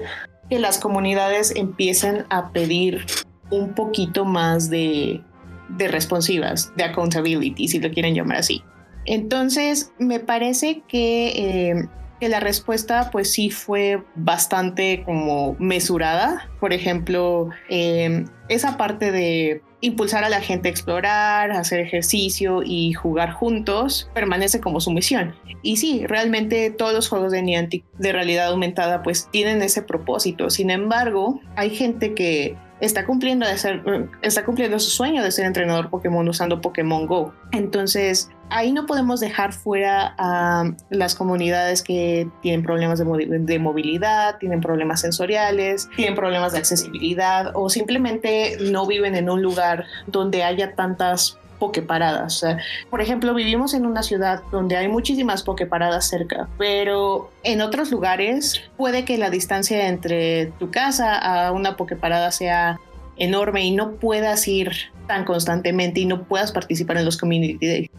que 0.50 0.58
las 0.58 0.80
comunidades 0.80 1.54
empiecen 1.56 2.26
a 2.30 2.52
pedir 2.52 3.06
un 3.52 3.76
poquito 3.76 4.26
más 4.26 4.70
de, 4.70 5.22
de 5.70 5.88
responsivas, 5.88 6.74
de 6.76 6.86
accountability, 6.86 7.68
si 7.68 7.80
lo 7.80 7.92
quieren 7.92 8.16
llamar 8.16 8.38
así. 8.38 8.64
Entonces, 9.06 9.92
me 10.00 10.20
parece 10.20 10.84
que 10.88 11.72
eh, 11.72 11.90
que 12.22 12.30
la 12.30 12.40
respuesta 12.40 13.10
pues 13.12 13.34
sí 13.34 13.50
fue 13.50 14.04
bastante 14.14 15.02
como 15.04 15.56
mesurada. 15.58 16.52
Por 16.60 16.72
ejemplo, 16.72 17.50
em, 17.68 18.28
esa 18.48 18.78
parte 18.78 19.12
de 19.12 19.64
impulsar 19.82 20.24
a 20.24 20.30
la 20.30 20.40
gente 20.40 20.70
a 20.70 20.72
explorar, 20.72 21.50
hacer 21.52 21.80
ejercicio 21.80 22.62
y 22.64 22.94
jugar 22.94 23.32
juntos 23.32 24.08
permanece 24.14 24.62
como 24.62 24.80
su 24.80 24.92
misión. 24.92 25.34
Y 25.64 25.78
sí, 25.78 26.06
realmente 26.06 26.70
todos 26.70 26.94
los 26.94 27.10
juegos 27.10 27.32
de 27.32 27.42
Niantic 27.42 27.84
de 27.98 28.12
realidad 28.12 28.50
aumentada 28.50 29.02
pues 29.02 29.28
tienen 29.32 29.64
ese 29.64 29.82
propósito. 29.82 30.52
Sin 30.52 30.70
embargo, 30.70 31.42
hay 31.56 31.72
gente 31.72 32.14
que 32.14 32.56
está 32.82 33.06
cumpliendo, 33.06 33.48
de 33.48 33.58
ser, 33.58 33.84
está 34.22 34.44
cumpliendo 34.44 34.80
su 34.80 34.90
sueño 34.90 35.24
de 35.24 35.32
ser 35.32 35.46
entrenador 35.46 35.90
Pokémon 35.90 36.28
usando 36.28 36.60
Pokémon 36.62 37.06
Go. 37.06 37.34
Entonces, 37.52 38.30
ahí 38.50 38.74
no 38.74 38.86
podemos 38.86 39.20
dejar 39.20 39.54
fuera 39.54 40.16
a 40.18 40.72
las 40.90 41.16
comunidades 41.16 41.84
que 41.84 42.28
tienen 42.42 42.64
problemas 42.64 43.00
de, 43.00 43.40
de, 43.40 43.60
movilidad, 43.60 44.38
tienen 44.40 44.62
problemas 44.62 45.02
sensoriales, 45.02 45.90
tienen 45.96 46.16
problemas 46.16 46.52
de 46.54 46.60
accesibilidad 46.60 47.52
o 47.54 47.70
simplemente 47.70 48.58
no 48.72 48.86
viven 48.86 49.16
en 49.16 49.30
un 49.30 49.42
lugar 49.42 49.86
donde 50.08 50.44
haya 50.44 50.76
tantas 50.76 51.38
pokeparadas. 51.62 52.44
por 52.90 53.02
ejemplo, 53.02 53.36
vivimos 53.36 53.76
en 53.76 53.86
una 53.86 54.02
ciudad 54.02 54.42
donde 54.52 54.78
hay 54.78 54.88
muchísimas 54.88 55.44
pokeparadas 55.44 56.10
cerca, 56.10 56.50
pero 56.58 57.30
en 57.44 57.62
otros 57.62 57.92
lugares 57.92 58.64
puede 58.78 59.06
que 59.06 59.20
la 59.20 59.30
distancia 59.30 59.88
entre 59.88 60.48
tu 60.58 60.72
casa 60.72 61.16
a 61.20 61.52
una 61.52 61.78
pokeparada 61.78 62.32
sea 62.32 62.80
enorme 63.16 63.64
y 63.64 63.72
no 63.76 63.92
puedas 63.92 64.48
ir 64.48 64.72
tan 65.08 65.24
constantemente 65.24 66.00
y 66.00 66.06
no 66.06 66.24
puedas 66.24 66.52
participar 66.52 66.98
en 66.98 67.06
los 67.06 67.16
community 67.16 67.68
days. 67.68 67.90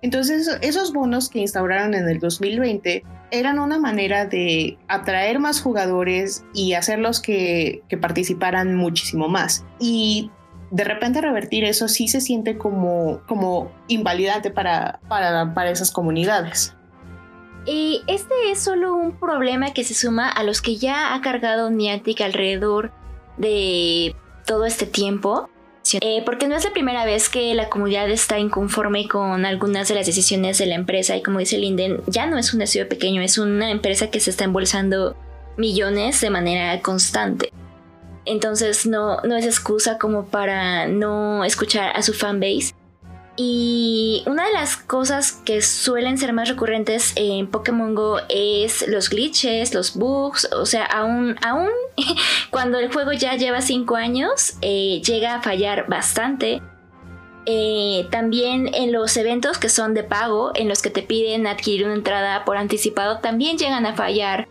Entonces, 0.00 0.48
esos 0.62 0.94
bonos 0.94 1.28
que 1.28 1.40
instauraron 1.40 1.92
en 1.92 2.08
el 2.08 2.20
2020 2.20 3.04
eran 3.32 3.58
una 3.58 3.78
manera 3.78 4.24
de 4.24 4.78
atraer 4.88 5.40
más 5.40 5.60
jugadores 5.60 6.42
y 6.54 6.72
hacerlos 6.72 7.20
que, 7.20 7.82
que 7.90 7.98
participaran 7.98 8.76
muchísimo 8.76 9.28
más. 9.28 9.66
Y 9.78 10.30
de 10.70 10.84
repente 10.84 11.20
revertir 11.20 11.64
eso 11.64 11.88
sí 11.88 12.08
se 12.08 12.20
siente 12.20 12.56
como, 12.56 13.22
como 13.26 13.72
invalidante 13.88 14.50
para, 14.50 15.00
para, 15.08 15.54
para 15.54 15.70
esas 15.70 15.90
comunidades. 15.90 16.74
Y 17.66 18.02
este 18.06 18.34
es 18.50 18.60
solo 18.60 18.94
un 18.94 19.18
problema 19.18 19.72
que 19.72 19.84
se 19.84 19.94
suma 19.94 20.28
a 20.28 20.42
los 20.44 20.62
que 20.62 20.76
ya 20.76 21.14
ha 21.14 21.20
cargado 21.20 21.70
Niantic 21.70 22.20
alrededor 22.20 22.92
de 23.36 24.14
todo 24.46 24.64
este 24.64 24.86
tiempo. 24.86 25.48
Eh, 26.00 26.22
porque 26.24 26.46
no 26.46 26.56
es 26.56 26.64
la 26.64 26.72
primera 26.72 27.04
vez 27.04 27.28
que 27.28 27.54
la 27.54 27.68
comunidad 27.68 28.08
está 28.10 28.38
inconforme 28.38 29.08
con 29.08 29.44
algunas 29.46 29.88
de 29.88 29.94
las 29.94 30.06
decisiones 30.06 30.58
de 30.58 30.66
la 30.66 30.74
empresa 30.74 31.16
y 31.16 31.22
como 31.22 31.38
dice 31.38 31.58
Linden, 31.58 32.02
ya 32.06 32.26
no 32.26 32.36
es 32.38 32.52
un 32.52 32.60
estudio 32.60 32.88
pequeño, 32.88 33.22
es 33.22 33.38
una 33.38 33.70
empresa 33.70 34.10
que 34.10 34.20
se 34.20 34.30
está 34.30 34.44
embolsando 34.44 35.16
millones 35.56 36.20
de 36.20 36.30
manera 36.30 36.80
constante. 36.82 37.50
Entonces 38.30 38.86
no, 38.86 39.20
no 39.22 39.36
es 39.36 39.44
excusa 39.44 39.98
como 39.98 40.26
para 40.26 40.86
no 40.86 41.44
escuchar 41.44 41.90
a 41.96 42.02
su 42.02 42.12
fanbase. 42.12 42.72
Y 43.36 44.22
una 44.26 44.46
de 44.46 44.52
las 44.52 44.76
cosas 44.76 45.32
que 45.32 45.62
suelen 45.62 46.16
ser 46.16 46.32
más 46.32 46.48
recurrentes 46.48 47.12
en 47.16 47.48
Pokémon 47.48 47.96
Go 47.96 48.18
es 48.28 48.86
los 48.86 49.10
glitches, 49.10 49.74
los 49.74 49.96
bugs, 49.96 50.48
o 50.52 50.64
sea, 50.64 50.84
aún, 50.84 51.36
aún 51.42 51.70
cuando 52.50 52.78
el 52.78 52.92
juego 52.92 53.12
ya 53.12 53.34
lleva 53.34 53.62
5 53.62 53.96
años, 53.96 54.54
eh, 54.60 55.02
llega 55.04 55.34
a 55.34 55.42
fallar 55.42 55.88
bastante. 55.88 56.62
Eh, 57.46 58.06
también 58.12 58.72
en 58.74 58.92
los 58.92 59.16
eventos 59.16 59.58
que 59.58 59.70
son 59.70 59.92
de 59.92 60.04
pago, 60.04 60.52
en 60.54 60.68
los 60.68 60.82
que 60.82 60.90
te 60.90 61.02
piden 61.02 61.48
adquirir 61.48 61.86
una 61.86 61.94
entrada 61.94 62.44
por 62.44 62.58
anticipado, 62.58 63.18
también 63.18 63.58
llegan 63.58 63.86
a 63.86 63.94
fallar 63.94 64.46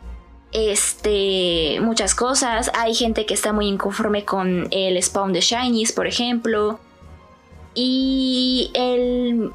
este, 0.51 1.79
muchas 1.81 2.15
cosas. 2.15 2.71
Hay 2.75 2.93
gente 2.95 3.25
que 3.25 3.33
está 3.33 3.53
muy 3.53 3.67
inconforme 3.67 4.25
con 4.25 4.67
el 4.71 5.01
spawn 5.01 5.33
de 5.33 5.41
Shinies, 5.41 5.91
por 5.91 6.07
ejemplo. 6.07 6.79
Y 7.75 8.71
el, 8.73 9.51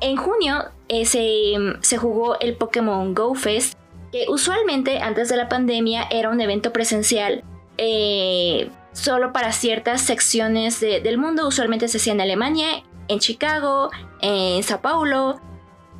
en 0.00 0.16
junio 0.16 0.64
eh, 0.88 1.04
se, 1.04 1.96
jugó 1.98 2.38
el 2.40 2.56
Pokémon 2.56 3.14
Go 3.14 3.34
Fest, 3.34 3.74
que 4.12 4.26
usualmente 4.28 4.98
antes 4.98 5.28
de 5.28 5.36
la 5.36 5.48
pandemia 5.48 6.06
era 6.10 6.30
un 6.30 6.40
evento 6.40 6.72
presencial 6.72 7.44
eh, 7.78 8.70
solo 8.92 9.32
para 9.32 9.52
ciertas 9.52 10.00
secciones 10.00 10.80
del 10.80 11.18
mundo. 11.18 11.46
Usualmente 11.46 11.86
se 11.88 11.98
hacía 11.98 12.14
en 12.14 12.20
Alemania, 12.20 12.82
en 13.08 13.18
Chicago, 13.18 13.90
en 14.20 14.62
Sao 14.62 14.80
Paulo, 14.80 15.40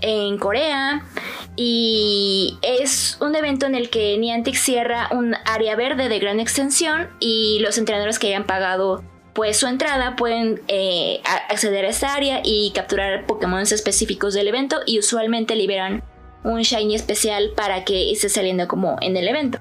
en 0.01 0.39
Corea 0.39 1.05
y 1.57 2.59
es 2.63 3.19
un 3.21 3.35
evento 3.35 3.67
en 3.67 3.75
el 3.75 3.91
que 3.91 4.17
Niantic 4.19 4.55
cierra 4.55 5.09
un 5.13 5.35
área 5.45 5.77
verde 5.77 6.09
de 6.09 6.19
gran 6.19 6.41
extensión 6.41 7.09
y 7.21 7.59
los 7.61 7.79
entrenadores 7.79 8.19
que 8.19 8.29
hayan 8.29 8.45
pagado 8.45 9.03
pues 9.35 9.59
su 9.59 9.67
entrada 9.67 10.17
pueden 10.17 10.61
eh, 10.69 11.21
acceder 11.49 11.85
a 11.85 11.89
esta 11.89 12.15
área 12.15 12.41
y 12.45 12.73
capturar 12.75 13.27
Pokémon 13.27 13.63
específicos 13.63 14.35
del 14.35 14.49
evento 14.49 14.79
y 14.87 14.99
usualmente 14.99 15.55
liberan 15.55 16.03
un 16.43 16.63
shiny 16.63 16.95
especial 16.95 17.53
para 17.57 17.85
que 17.85 18.11
esté 18.11 18.29
saliendo 18.29 18.67
como 18.67 18.97
en 19.01 19.17
el 19.17 19.29
evento. 19.29 19.59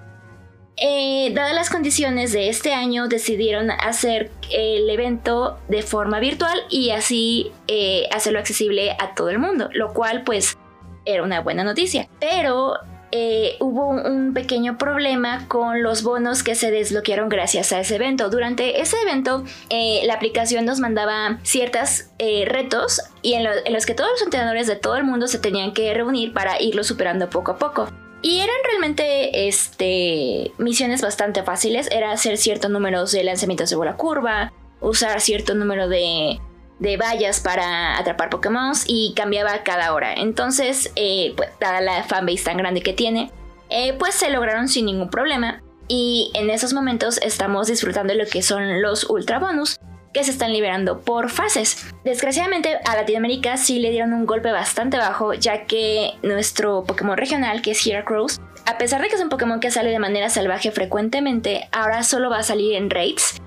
Eh, 0.82 1.32
dadas 1.34 1.54
las 1.54 1.70
condiciones 1.70 2.32
de 2.32 2.48
este 2.48 2.74
año, 2.74 3.08
decidieron 3.10 3.70
hacer 3.70 4.32
el 4.50 4.90
evento 4.90 5.60
de 5.68 5.82
forma 5.82 6.20
virtual 6.20 6.58
y 6.70 6.92
así 6.92 7.52
eh, 7.68 8.08
hacerlo 8.12 8.40
accesible 8.40 8.92
a 8.92 9.14
todo 9.14 9.30
el 9.30 9.40
mundo, 9.40 9.70
lo 9.74 9.94
cual 9.94 10.24
pues 10.24 10.58
era 11.04 11.24
una 11.24 11.42
buena 11.42 11.66
noticia. 11.66 12.08
Pero 12.22 12.76
eh, 13.12 13.58
hubo 13.60 13.90
un 13.90 14.34
pequeño 14.34 14.78
problema 14.78 15.50
con 15.50 15.84
los 15.84 16.02
bonos 16.04 16.44
que 16.44 16.56
se 16.56 16.72
desbloquearon 16.72 17.28
gracias 17.28 17.74
a 17.74 17.82
ese 17.82 17.96
evento. 17.96 18.30
Durante 18.30 18.80
ese 18.80 18.96
evento, 19.02 19.44
la 19.70 20.14
aplicación 20.14 20.64
nos 20.64 20.80
mandaba 20.80 21.40
ciertos 21.44 22.06
retos 22.46 23.02
y 23.22 23.34
en, 23.34 23.46
en, 23.66 23.74
los 23.74 23.86
que 23.86 23.96
todos 23.96 24.12
los 24.12 24.22
entrenadores 24.22 24.68
de 24.68 24.78
todo 24.78 24.96
el 24.96 25.04
mundo 25.04 25.28
se 25.28 25.40
tenían 25.40 25.74
que 25.74 25.94
reunir 25.94 26.32
para 26.32 26.62
irlo 26.62 26.86
superando 26.86 27.30
poco 27.30 27.52
a 27.52 27.58
poco. 27.58 27.90
Y 28.22 28.40
eran 28.40 28.56
realmente 28.64 29.48
este, 29.48 30.52
misiones 30.58 31.02
bastante 31.02 31.44
fáciles. 31.44 31.88
Era 31.92 32.12
hacer 32.12 32.38
ciertos 32.38 32.70
números 32.70 33.12
de 33.12 33.24
lanzamientos 33.24 33.70
de 33.70 33.76
bola 33.76 33.96
curva, 33.96 34.52
usar 34.82 35.22
cierto 35.22 35.56
número 35.56 35.88
de, 35.88 36.40
de 36.80 36.98
vallas 36.98 37.40
para 37.40 37.98
atrapar 37.98 38.30
Pokémon 38.30 38.74
y 38.88 39.14
cambiaba 39.16 39.64
cada 39.64 39.94
hora. 39.94 40.14
Entonces, 40.14 40.92
eh, 40.96 41.34
pues, 41.38 41.50
dada 41.60 41.82
la 41.82 42.04
fanbase 42.04 42.44
tan 42.44 42.58
grande 42.58 42.82
que 42.82 42.94
tiene, 42.94 43.32
eh, 43.70 43.94
pues 43.94 44.16
se 44.16 44.30
lograron 44.30 44.68
sin 44.68 44.86
ningún 44.86 45.10
problema. 45.10 45.62
Y 45.88 46.32
en 46.36 46.50
esos 46.50 46.74
momentos 46.74 47.20
estamos 47.22 47.68
disfrutando 47.68 48.14
de 48.14 48.20
lo 48.20 48.30
que 48.30 48.42
son 48.42 48.82
los 48.82 49.10
ultra 49.10 49.40
bonus, 49.40 49.80
que 50.14 50.24
se 50.24 50.32
están 50.32 50.54
liberando 50.54 51.02
por 51.02 51.30
fases. 51.30 51.92
Desgraciadamente 52.04 52.80
a 52.86 52.96
Latinoamérica 52.96 53.58
sí 53.58 53.80
le 53.80 53.92
dieron 53.92 54.14
un 54.14 54.26
golpe 54.26 54.52
bastante 54.52 54.98
bajo, 54.98 55.34
ya 55.34 55.66
que 55.66 56.14
nuestro 56.24 56.84
Pokémon 56.84 57.18
regional, 57.18 57.62
que 57.62 57.72
es 57.72 57.86
Heracross, 57.86 58.40
a 58.66 58.78
pesar 58.78 59.02
de 59.02 59.08
que 59.08 59.16
es 59.16 59.22
un 59.22 59.30
Pokémon 59.30 59.60
que 59.60 59.72
sale 59.72 59.90
de 59.90 60.00
manera 60.00 60.30
salvaje 60.30 60.72
frecuentemente, 60.72 61.70
ahora 61.72 62.04
solo 62.04 62.30
va 62.30 62.40
a 62.40 62.44
salir 62.44 62.76
en 62.76 62.90
raids. 62.90 63.42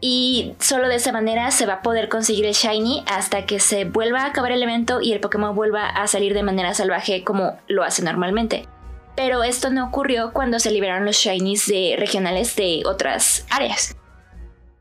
Y 0.00 0.54
solo 0.58 0.88
de 0.88 0.94
esa 0.94 1.12
manera 1.12 1.50
se 1.50 1.66
va 1.66 1.74
a 1.74 1.82
poder 1.82 2.08
conseguir 2.08 2.46
el 2.46 2.54
Shiny 2.54 3.04
hasta 3.06 3.44
que 3.44 3.60
se 3.60 3.84
vuelva 3.84 4.22
a 4.22 4.26
acabar 4.26 4.52
el 4.52 4.62
evento 4.62 5.02
y 5.02 5.12
el 5.12 5.20
Pokémon 5.20 5.54
vuelva 5.54 5.88
a 5.88 6.06
salir 6.06 6.32
de 6.32 6.42
manera 6.42 6.72
salvaje 6.72 7.22
como 7.22 7.58
lo 7.68 7.82
hace 7.82 8.02
normalmente. 8.02 8.66
Pero 9.14 9.42
esto 9.42 9.68
no 9.68 9.86
ocurrió 9.88 10.32
cuando 10.32 10.58
se 10.58 10.70
liberaron 10.70 11.04
los 11.04 11.16
Shinies 11.16 11.66
de 11.66 11.96
regionales 11.98 12.56
de 12.56 12.82
otras 12.86 13.44
áreas. 13.50 13.94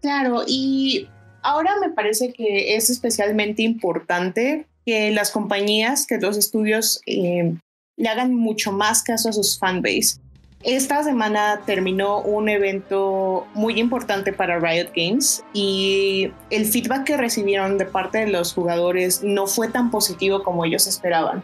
Claro, 0.01 0.43
y 0.48 1.09
ahora 1.50 1.72
me 1.82 1.89
parece 1.89 2.32
que 2.32 2.75
es 2.75 2.89
especialmente 2.91 3.63
importante 3.63 4.68
que 4.86 5.10
las 5.12 5.32
compañías, 5.32 6.06
que 6.06 6.20
los 6.20 6.38
estudios 6.38 7.01
eh, 7.08 7.56
le 7.98 8.10
hagan 8.10 8.36
mucho 8.36 8.72
más 8.72 9.01
caso 9.01 9.29
a 9.29 9.34
sus 9.34 9.58
fanbase. 9.58 10.20
Esta 10.62 11.03
semana 11.03 11.62
terminó 11.65 12.20
un 12.20 12.50
evento 12.50 13.48
muy 13.56 13.79
importante 13.79 14.32
para 14.32 14.60
Riot 14.60 14.91
Games 14.96 15.44
y 15.53 16.32
el 16.50 16.65
feedback 16.65 17.06
que 17.06 17.18
recibieron 17.18 17.77
de 17.77 17.86
parte 17.86 18.20
de 18.20 18.27
los 18.27 18.53
jugadores 18.53 19.24
no 19.24 19.48
fue 19.48 19.70
tan 19.70 19.89
positivo 19.89 20.44
como 20.44 20.65
ellos 20.65 20.86
esperaban. 20.86 21.41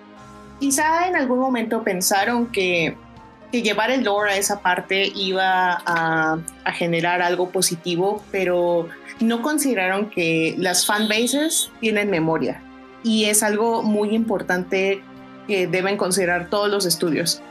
Quizá 0.60 1.08
en 1.08 1.16
algún 1.16 1.40
momento 1.40 1.84
pensaron 1.84 2.48
que, 2.52 2.96
llevar 3.52 3.90
el 3.90 4.04
lore 4.04 4.34
a 4.34 4.38
esa 4.38 4.60
parte 4.60 5.10
iba 5.16 5.82
a, 5.86 6.38
a 6.66 6.72
generar 6.74 7.22
algo 7.22 7.52
positivo, 7.52 8.22
pero 8.30 8.90
no 9.20 9.42
consideraron 9.42 10.10
que 10.10 10.56
las 10.58 10.86
fanbases 10.86 11.72
tienen 11.80 12.10
memoria 12.10 12.62
y 13.04 13.26
es 13.26 13.44
algo 13.44 13.84
muy 13.84 14.10
importante 14.16 15.02
que 15.48 15.68
deben 15.68 15.96
considerar 15.96 16.50
todos 16.50 16.70
los 16.70 16.86
estudios. 16.86 17.42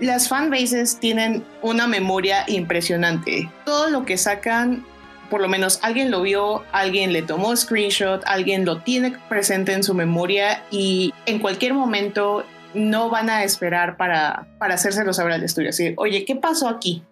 Las 0.00 0.28
fanbases 0.28 0.98
tienen 0.98 1.44
una 1.62 1.86
memoria 1.86 2.44
impresionante. 2.46 3.50
Todo 3.64 3.88
lo 3.88 4.04
que 4.04 4.18
sacan, 4.18 4.84
por 5.30 5.40
lo 5.40 5.48
menos 5.48 5.78
alguien 5.82 6.10
lo 6.10 6.22
vio, 6.22 6.64
alguien 6.72 7.12
le 7.12 7.22
tomó 7.22 7.56
screenshot, 7.56 8.22
alguien 8.26 8.64
lo 8.64 8.80
tiene 8.82 9.16
presente 9.28 9.72
en 9.72 9.82
su 9.82 9.94
memoria 9.94 10.64
y 10.70 11.14
en 11.26 11.38
cualquier 11.38 11.72
momento 11.72 12.44
no 12.74 13.10
van 13.10 13.30
a 13.30 13.44
esperar 13.44 13.96
para, 13.96 14.46
para 14.58 14.74
hacérselo 14.74 15.12
saber 15.12 15.32
al 15.32 15.42
estudio. 15.42 15.70
Así, 15.70 15.94
oye, 15.96 16.24
¿qué 16.24 16.36
pasó 16.36 16.68
aquí? 16.68 17.02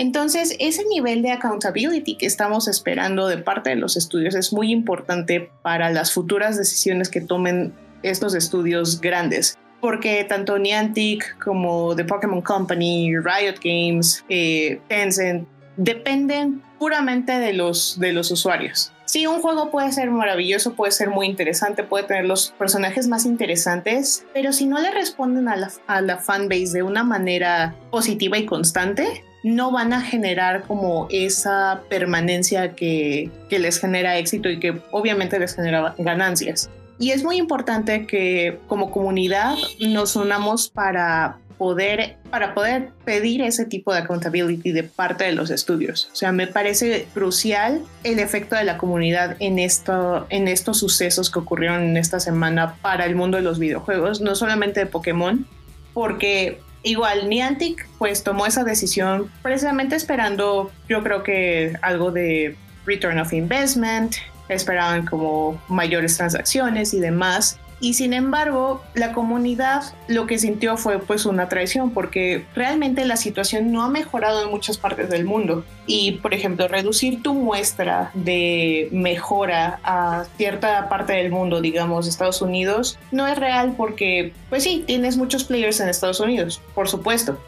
Entonces, 0.00 0.56
ese 0.58 0.82
nivel 0.86 1.20
de 1.20 1.30
accountability 1.30 2.16
que 2.16 2.24
estamos 2.24 2.68
esperando 2.68 3.28
de 3.28 3.36
parte 3.36 3.68
de 3.68 3.76
los 3.76 3.98
estudios 3.98 4.34
es 4.34 4.50
muy 4.50 4.72
importante 4.72 5.50
para 5.60 5.90
las 5.90 6.14
futuras 6.14 6.56
decisiones 6.56 7.10
que 7.10 7.20
tomen 7.20 7.74
estos 8.02 8.34
estudios 8.34 9.02
grandes. 9.02 9.58
Porque 9.82 10.24
tanto 10.24 10.58
Niantic 10.58 11.38
como 11.38 11.94
The 11.94 12.06
Pokémon 12.06 12.40
Company, 12.40 13.12
Riot 13.18 13.56
Games, 13.62 14.24
eh, 14.30 14.80
Tencent, 14.88 15.46
dependen 15.76 16.62
puramente 16.78 17.32
de 17.32 17.52
los, 17.52 18.00
de 18.00 18.14
los 18.14 18.30
usuarios. 18.30 18.94
Sí, 19.04 19.26
un 19.26 19.42
juego 19.42 19.70
puede 19.70 19.92
ser 19.92 20.10
maravilloso, 20.10 20.72
puede 20.72 20.92
ser 20.92 21.10
muy 21.10 21.26
interesante, 21.26 21.82
puede 21.84 22.04
tener 22.04 22.24
los 22.24 22.52
personajes 22.52 23.06
más 23.06 23.26
interesantes, 23.26 24.24
pero 24.32 24.54
si 24.54 24.64
no 24.64 24.80
le 24.80 24.92
responden 24.92 25.46
a 25.48 25.56
la, 25.56 25.70
a 25.88 26.00
la 26.00 26.16
fanbase 26.16 26.72
de 26.72 26.82
una 26.82 27.04
manera 27.04 27.74
positiva 27.90 28.38
y 28.38 28.46
constante, 28.46 29.24
no 29.42 29.70
van 29.70 29.92
a 29.92 30.00
generar 30.00 30.64
como 30.64 31.08
esa 31.10 31.82
permanencia 31.88 32.74
que, 32.74 33.30
que 33.48 33.58
les 33.58 33.78
genera 33.78 34.18
éxito 34.18 34.48
y 34.48 34.60
que 34.60 34.80
obviamente 34.90 35.38
les 35.38 35.54
genera 35.54 35.94
ganancias. 35.98 36.70
Y 36.98 37.12
es 37.12 37.24
muy 37.24 37.38
importante 37.38 38.06
que 38.06 38.58
como 38.66 38.90
comunidad 38.90 39.56
nos 39.80 40.16
unamos 40.16 40.68
para 40.68 41.38
poder, 41.60 42.16
para 42.30 42.54
poder 42.54 42.88
pedir 43.04 43.42
ese 43.42 43.66
tipo 43.66 43.92
de 43.92 44.00
accountability 44.00 44.72
de 44.72 44.82
parte 44.82 45.24
de 45.24 45.32
los 45.32 45.50
estudios. 45.50 46.08
O 46.10 46.16
sea, 46.16 46.32
me 46.32 46.46
parece 46.46 47.06
crucial 47.12 47.82
el 48.02 48.18
efecto 48.18 48.56
de 48.56 48.64
la 48.64 48.78
comunidad 48.78 49.36
en, 49.40 49.58
esto, 49.58 50.26
en 50.30 50.48
estos 50.48 50.78
sucesos 50.78 51.30
que 51.30 51.38
ocurrieron 51.38 51.82
en 51.82 51.98
esta 51.98 52.18
semana 52.18 52.76
para 52.80 53.04
el 53.04 53.14
mundo 53.14 53.36
de 53.36 53.42
los 53.42 53.58
videojuegos, 53.58 54.22
no 54.22 54.34
solamente 54.34 54.80
de 54.80 54.86
Pokémon, 54.86 55.46
porque 55.92 56.60
igual 56.82 57.28
Niantic 57.28 57.88
pues 57.98 58.22
tomó 58.22 58.46
esa 58.46 58.64
decisión 58.64 59.30
precisamente 59.42 59.96
esperando, 59.96 60.70
yo 60.88 61.02
creo 61.02 61.22
que 61.22 61.76
algo 61.82 62.10
de 62.10 62.56
return 62.86 63.18
of 63.18 63.32
investment, 63.32 64.16
esperaban 64.48 65.06
como 65.06 65.62
mayores 65.68 66.16
transacciones 66.16 66.92
y 66.92 67.00
demás. 67.00 67.59
Y 67.80 67.94
sin 67.94 68.12
embargo, 68.12 68.82
la 68.94 69.12
comunidad 69.12 69.82
lo 70.06 70.26
que 70.26 70.38
sintió 70.38 70.76
fue 70.76 70.98
pues 70.98 71.24
una 71.24 71.48
traición 71.48 71.90
porque 71.90 72.44
realmente 72.54 73.04
la 73.06 73.16
situación 73.16 73.72
no 73.72 73.82
ha 73.82 73.88
mejorado 73.88 74.44
en 74.44 74.50
muchas 74.50 74.76
partes 74.76 75.08
del 75.08 75.24
mundo. 75.24 75.64
Y 75.86 76.12
por 76.12 76.34
ejemplo, 76.34 76.68
reducir 76.68 77.22
tu 77.22 77.34
muestra 77.34 78.10
de 78.12 78.88
mejora 78.92 79.80
a 79.82 80.24
cierta 80.36 80.88
parte 80.88 81.14
del 81.14 81.30
mundo, 81.30 81.60
digamos 81.60 82.06
Estados 82.06 82.42
Unidos, 82.42 82.98
no 83.12 83.26
es 83.26 83.38
real 83.38 83.74
porque 83.76 84.34
pues 84.50 84.62
sí, 84.62 84.84
tienes 84.86 85.16
muchos 85.16 85.44
players 85.44 85.80
en 85.80 85.88
Estados 85.88 86.20
Unidos, 86.20 86.60
por 86.74 86.88
supuesto. 86.88 87.38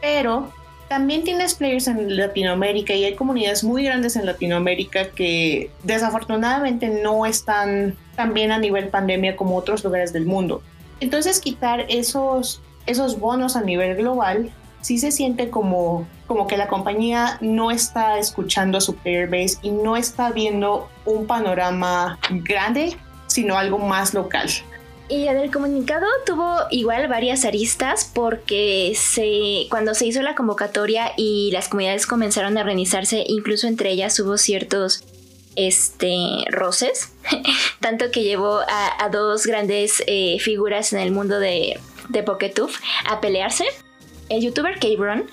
Pero 0.00 0.50
también 0.92 1.24
tienes 1.24 1.54
players 1.54 1.88
en 1.88 2.18
Latinoamérica 2.18 2.92
y 2.92 3.04
hay 3.04 3.14
comunidades 3.14 3.64
muy 3.64 3.82
grandes 3.82 4.14
en 4.14 4.26
Latinoamérica 4.26 5.08
que 5.08 5.70
desafortunadamente 5.84 7.00
no 7.02 7.24
están 7.24 7.96
tan 8.14 8.34
bien 8.34 8.52
a 8.52 8.58
nivel 8.58 8.88
pandemia 8.88 9.34
como 9.34 9.56
otros 9.56 9.82
lugares 9.84 10.12
del 10.12 10.26
mundo. 10.26 10.60
Entonces 11.00 11.40
quitar 11.40 11.86
esos, 11.88 12.60
esos 12.84 13.18
bonos 13.18 13.56
a 13.56 13.62
nivel 13.62 13.96
global 13.96 14.50
sí 14.82 14.98
se 14.98 15.12
siente 15.12 15.48
como, 15.48 16.06
como 16.26 16.46
que 16.46 16.58
la 16.58 16.68
compañía 16.68 17.38
no 17.40 17.70
está 17.70 18.18
escuchando 18.18 18.76
a 18.76 18.82
su 18.82 18.94
player 18.94 19.30
base 19.30 19.56
y 19.62 19.70
no 19.70 19.96
está 19.96 20.30
viendo 20.30 20.90
un 21.06 21.26
panorama 21.26 22.18
grande, 22.44 22.98
sino 23.28 23.56
algo 23.56 23.78
más 23.78 24.12
local. 24.12 24.50
Y 25.12 25.28
el 25.28 25.50
comunicado 25.50 26.06
tuvo 26.24 26.56
igual 26.70 27.06
varias 27.06 27.44
aristas 27.44 28.10
porque 28.14 28.94
se, 28.96 29.66
cuando 29.68 29.92
se 29.92 30.06
hizo 30.06 30.22
la 30.22 30.34
convocatoria 30.34 31.12
y 31.18 31.50
las 31.52 31.68
comunidades 31.68 32.06
comenzaron 32.06 32.56
a 32.56 32.62
organizarse, 32.62 33.22
incluso 33.28 33.66
entre 33.66 33.90
ellas 33.90 34.18
hubo 34.20 34.38
ciertos 34.38 35.04
este, 35.54 36.16
roces, 36.48 37.12
tanto 37.80 38.10
que 38.10 38.22
llevó 38.22 38.60
a, 38.60 39.06
dos 39.10 39.44
grandes 39.46 40.02
eh, 40.06 40.38
figuras 40.40 40.94
en 40.94 41.00
el 41.00 41.10
mundo 41.10 41.38
de, 41.38 41.78
de 42.08 42.22
Poketuf 42.22 42.80
a 43.04 43.20
pelearse. 43.20 43.66
El 44.30 44.40
youtuber 44.40 44.78
Cabron 44.80 45.26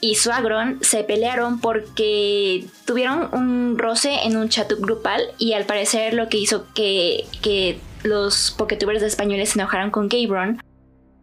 y 0.00 0.16
Suagron 0.16 0.80
se 0.82 1.04
pelearon 1.04 1.60
porque 1.60 2.64
tuvieron 2.86 3.28
un 3.32 3.78
roce 3.78 4.24
en 4.24 4.36
un 4.36 4.48
chat 4.48 4.72
grupal 4.72 5.22
y 5.38 5.52
al 5.52 5.64
parecer 5.64 6.12
lo 6.12 6.28
que 6.28 6.38
hizo 6.38 6.66
que, 6.74 7.24
que 7.40 7.78
los 8.02 8.50
Poketubers 8.52 9.02
españoles 9.02 9.50
se 9.50 9.58
enojaron 9.58 9.90
con 9.90 10.08
Gabron 10.08 10.60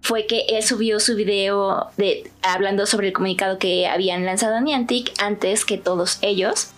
fue 0.02 0.26
que 0.26 0.46
él 0.50 0.63
subió 0.63 1.00
su 1.00 1.15
video 1.15 1.92
de, 1.98 2.32
hablando 2.42 2.86
sobre 2.86 3.08
el 3.08 3.13
comunicado 3.13 3.60
que 3.60 3.88
habían 3.88 4.26
lanzado 4.26 4.56
a 4.56 4.62
Niantic 4.62 5.12
antes 5.22 5.65
que 5.65 5.78
todos 5.78 6.20
ellos 6.22 6.72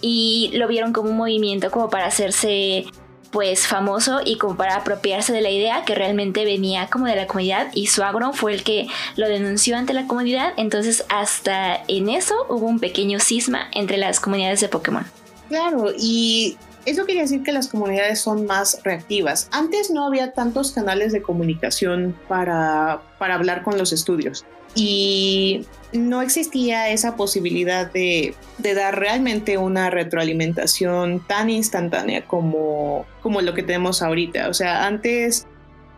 y 0.00 0.50
lo 0.54 0.68
vieron 0.68 0.92
como 0.92 1.10
un 1.10 1.16
movimiento 1.16 1.70
como 1.70 1.90
para 1.90 2.06
hacerse 2.06 2.86
pues 3.30 3.66
famoso 3.66 4.20
y 4.24 4.38
como 4.38 4.56
para 4.56 4.76
apropiarse 4.76 5.32
de 5.32 5.42
la 5.42 5.50
idea 5.50 5.84
que 5.84 5.94
realmente 5.94 6.44
venía 6.44 6.86
como 6.86 7.06
de 7.06 7.16
la 7.16 7.26
comunidad 7.26 7.68
y 7.74 7.88
Suagron 7.88 8.32
fue 8.32 8.54
el 8.54 8.62
que 8.62 8.88
lo 9.16 9.28
denunció 9.28 9.76
ante 9.76 9.92
la 9.92 10.06
comunidad 10.06 10.52
entonces 10.56 11.04
hasta 11.08 11.82
en 11.88 12.08
eso 12.08 12.34
hubo 12.48 12.66
un 12.66 12.80
pequeño 12.80 13.18
cisma 13.18 13.68
entre 13.72 13.98
las 13.98 14.20
comunidades 14.20 14.60
de 14.60 14.68
Pokémon. 14.68 15.04
Claro, 15.48 15.92
y 15.98 16.56
eso 16.90 17.04
quería 17.06 17.22
decir 17.22 17.42
que 17.42 17.52
las 17.52 17.68
comunidades 17.68 18.20
son 18.20 18.46
más 18.46 18.80
reactivas. 18.84 19.48
Antes 19.52 19.90
no 19.90 20.06
había 20.06 20.32
tantos 20.32 20.72
canales 20.72 21.12
de 21.12 21.22
comunicación 21.22 22.16
para, 22.28 23.02
para 23.18 23.34
hablar 23.34 23.62
con 23.62 23.76
los 23.78 23.92
estudios 23.92 24.44
y 24.74 25.66
no 25.92 26.22
existía 26.22 26.90
esa 26.90 27.16
posibilidad 27.16 27.90
de, 27.90 28.34
de, 28.58 28.74
dar 28.74 28.98
realmente 28.98 29.56
una 29.58 29.90
retroalimentación 29.90 31.26
tan 31.26 31.50
instantánea 31.50 32.26
como, 32.26 33.06
como 33.22 33.40
lo 33.40 33.54
que 33.54 33.62
tenemos 33.62 34.02
ahorita. 34.02 34.48
O 34.48 34.54
sea, 34.54 34.86
antes 34.86 35.46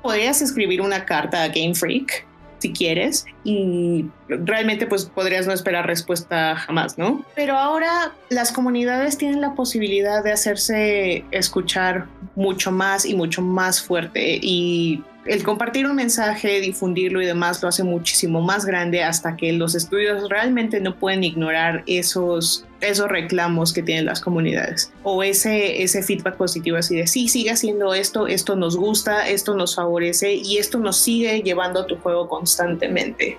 podías 0.03 0.40
escribir 0.42 0.81
una 0.81 1.05
carta 1.05 1.42
a 1.42 1.48
Game 1.48 1.74
Freak 1.74 2.26
si 2.59 2.72
quieres 2.72 3.26
y 3.42 4.07
realmente 4.44 4.86
pues 4.86 5.06
podrías 5.06 5.46
no 5.46 5.52
esperar 5.52 5.86
respuesta 5.86 6.56
jamás, 6.56 6.98
¿no? 6.98 7.24
Pero 7.34 7.56
ahora 7.56 8.12
las 8.28 8.52
comunidades 8.52 9.18
tienen 9.18 9.40
la 9.40 9.54
posibilidad 9.54 10.22
de 10.22 10.32
hacerse 10.32 11.24
escuchar 11.30 12.06
mucho 12.36 12.72
más 12.72 13.04
y 13.04 13.14
mucho 13.14 13.42
más 13.42 13.82
fuerte 13.82 14.38
y 14.40 15.02
el 15.26 15.42
compartir 15.42 15.86
un 15.86 15.96
mensaje, 15.96 16.60
difundirlo 16.60 17.20
y 17.20 17.26
demás 17.26 17.62
lo 17.62 17.68
hace 17.68 17.84
muchísimo 17.84 18.40
más 18.40 18.64
grande 18.64 19.02
hasta 19.02 19.36
que 19.36 19.52
los 19.52 19.74
estudios 19.74 20.28
realmente 20.30 20.80
no 20.80 20.96
pueden 20.96 21.22
ignorar 21.24 21.82
esos, 21.86 22.64
esos 22.80 23.08
reclamos 23.08 23.72
que 23.72 23.82
tienen 23.82 24.06
las 24.06 24.20
comunidades 24.20 24.92
o 25.02 25.22
ese, 25.22 25.82
ese 25.82 26.02
feedback 26.02 26.36
positivo 26.36 26.78
así 26.78 26.96
de 26.96 27.06
sí, 27.06 27.28
sigue 27.28 27.50
haciendo 27.50 27.92
esto, 27.92 28.26
esto 28.26 28.56
nos 28.56 28.76
gusta, 28.76 29.28
esto 29.28 29.54
nos 29.54 29.76
favorece 29.76 30.34
y 30.34 30.56
esto 30.56 30.78
nos 30.78 30.96
sigue 30.96 31.42
llevando 31.42 31.80
a 31.80 31.86
tu 31.86 31.96
juego 31.96 32.28
constantemente. 32.28 33.38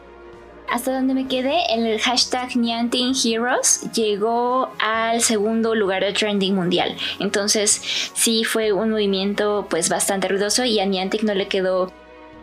Hasta 0.71 0.93
donde 0.93 1.13
me 1.13 1.27
quedé, 1.27 1.57
el 1.69 1.99
hashtag 1.99 2.55
Niantic 2.55 3.25
Heroes 3.25 3.91
llegó 3.91 4.69
al 4.79 5.19
segundo 5.19 5.75
lugar 5.75 6.01
de 6.01 6.13
trending 6.13 6.55
mundial. 6.55 6.95
Entonces 7.19 7.81
sí 8.13 8.45
fue 8.45 8.71
un 8.71 8.91
movimiento 8.91 9.67
pues 9.69 9.89
bastante 9.89 10.29
ruidoso 10.29 10.63
y 10.63 10.79
a 10.79 10.85
Niantic 10.85 11.23
no 11.23 11.33
le 11.33 11.49
quedó 11.49 11.91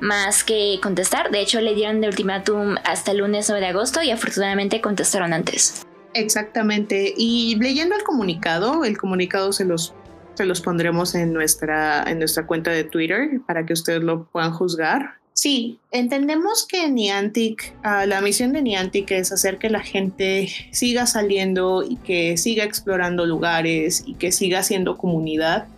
más 0.00 0.44
que 0.44 0.78
contestar. 0.82 1.30
De 1.30 1.40
hecho 1.40 1.62
le 1.62 1.74
dieron 1.74 2.02
de 2.02 2.08
ultimátum 2.08 2.76
hasta 2.84 3.12
el 3.12 3.18
lunes 3.18 3.46
9 3.48 3.62
de 3.62 3.68
agosto 3.68 4.02
y 4.02 4.10
afortunadamente 4.10 4.82
contestaron 4.82 5.32
antes. 5.32 5.86
Exactamente. 6.12 7.14
Y 7.16 7.56
leyendo 7.58 7.96
el 7.96 8.02
comunicado, 8.02 8.84
el 8.84 8.98
comunicado 8.98 9.54
se 9.54 9.64
los, 9.64 9.94
se 10.34 10.44
los 10.44 10.60
pondremos 10.60 11.14
en 11.14 11.32
nuestra, 11.32 12.02
en 12.02 12.18
nuestra 12.18 12.46
cuenta 12.46 12.72
de 12.72 12.84
Twitter 12.84 13.40
para 13.46 13.64
que 13.64 13.72
ustedes 13.72 14.02
lo 14.02 14.24
puedan 14.26 14.52
juzgar. 14.52 15.17
Sí, 15.40 15.78
entendemos 15.92 16.66
que 16.66 16.90
Niantic, 16.90 17.72
ah, 17.84 18.06
la 18.06 18.20
misión 18.20 18.52
de 18.52 18.60
Niantic 18.60 19.12
es 19.12 19.30
hacer 19.30 19.58
que 19.58 19.70
la 19.70 19.78
gente 19.78 20.48
siga 20.72 21.06
saliendo 21.06 21.84
y 21.88 21.94
que 21.94 22.36
siga 22.36 22.64
explorando 22.64 23.24
lugares 23.24 24.02
y 24.04 24.14
que 24.14 24.32
siga 24.32 24.64
siendo 24.64 24.96
comunidad. 24.96 25.68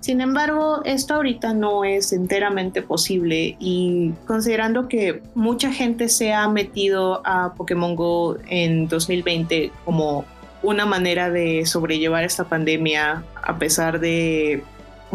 Sin 0.00 0.22
embargo, 0.22 0.80
esto 0.86 1.12
ahorita 1.12 1.52
no 1.52 1.84
es 1.84 2.14
enteramente 2.14 2.80
posible 2.80 3.54
y 3.60 4.12
considerando 4.26 4.88
que 4.88 5.20
mucha 5.34 5.70
gente 5.70 6.08
se 6.08 6.32
ha 6.32 6.48
metido 6.48 7.20
a 7.26 7.52
Pokémon 7.52 7.94
Go 7.94 8.38
en 8.48 8.88
2020 8.88 9.72
como 9.84 10.24
una 10.62 10.86
manera 10.86 11.28
de 11.28 11.66
sobrellevar 11.66 12.24
esta 12.24 12.44
pandemia 12.44 13.24
a 13.42 13.58
pesar 13.58 14.00
de 14.00 14.62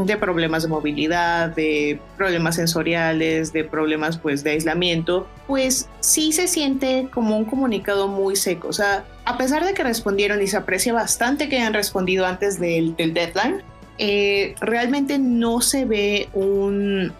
de 0.05 0.17
problemas 0.17 0.63
de 0.63 0.69
movilidad, 0.69 1.49
de 1.49 1.99
problemas 2.17 2.55
sensoriales, 2.55 3.51
de 3.51 3.63
problemas 3.63 4.17
pues 4.17 4.43
de 4.43 4.51
aislamiento, 4.51 5.27
pues 5.47 5.89
sí 6.01 6.31
se 6.31 6.47
siente 6.47 7.07
como 7.11 7.35
un 7.37 7.45
comunicado 7.45 8.07
muy 8.07 8.35
seco. 8.35 8.67
O 8.67 8.73
sea, 8.73 9.05
a 9.25 9.37
pesar 9.37 9.65
de 9.65 9.73
que 9.73 9.83
respondieron 9.83 10.41
y 10.41 10.47
se 10.47 10.57
aprecia 10.57 10.93
bastante 10.93 11.49
que 11.49 11.57
hayan 11.57 11.73
respondido 11.73 12.25
antes 12.25 12.59
del, 12.59 12.95
deadline, 12.95 13.63
eh, 13.97 14.53
realmente 14.61 15.17
no 15.17 15.61
se 15.61 15.85
ve 15.85 16.29
un, 16.33 17.11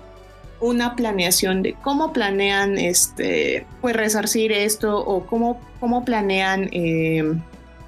una 0.60 0.96
planeación 0.96 1.64
de 1.64 1.74
cómo 1.82 2.14
planean 2.14 2.78
este, 2.78 3.66
pues 3.82 3.96
resarcir 3.96 4.52
esto 4.52 5.00
o 5.00 5.26
cómo, 5.26 5.60
cómo 5.80 6.06
planean 6.06 6.70
eh, 6.72 7.24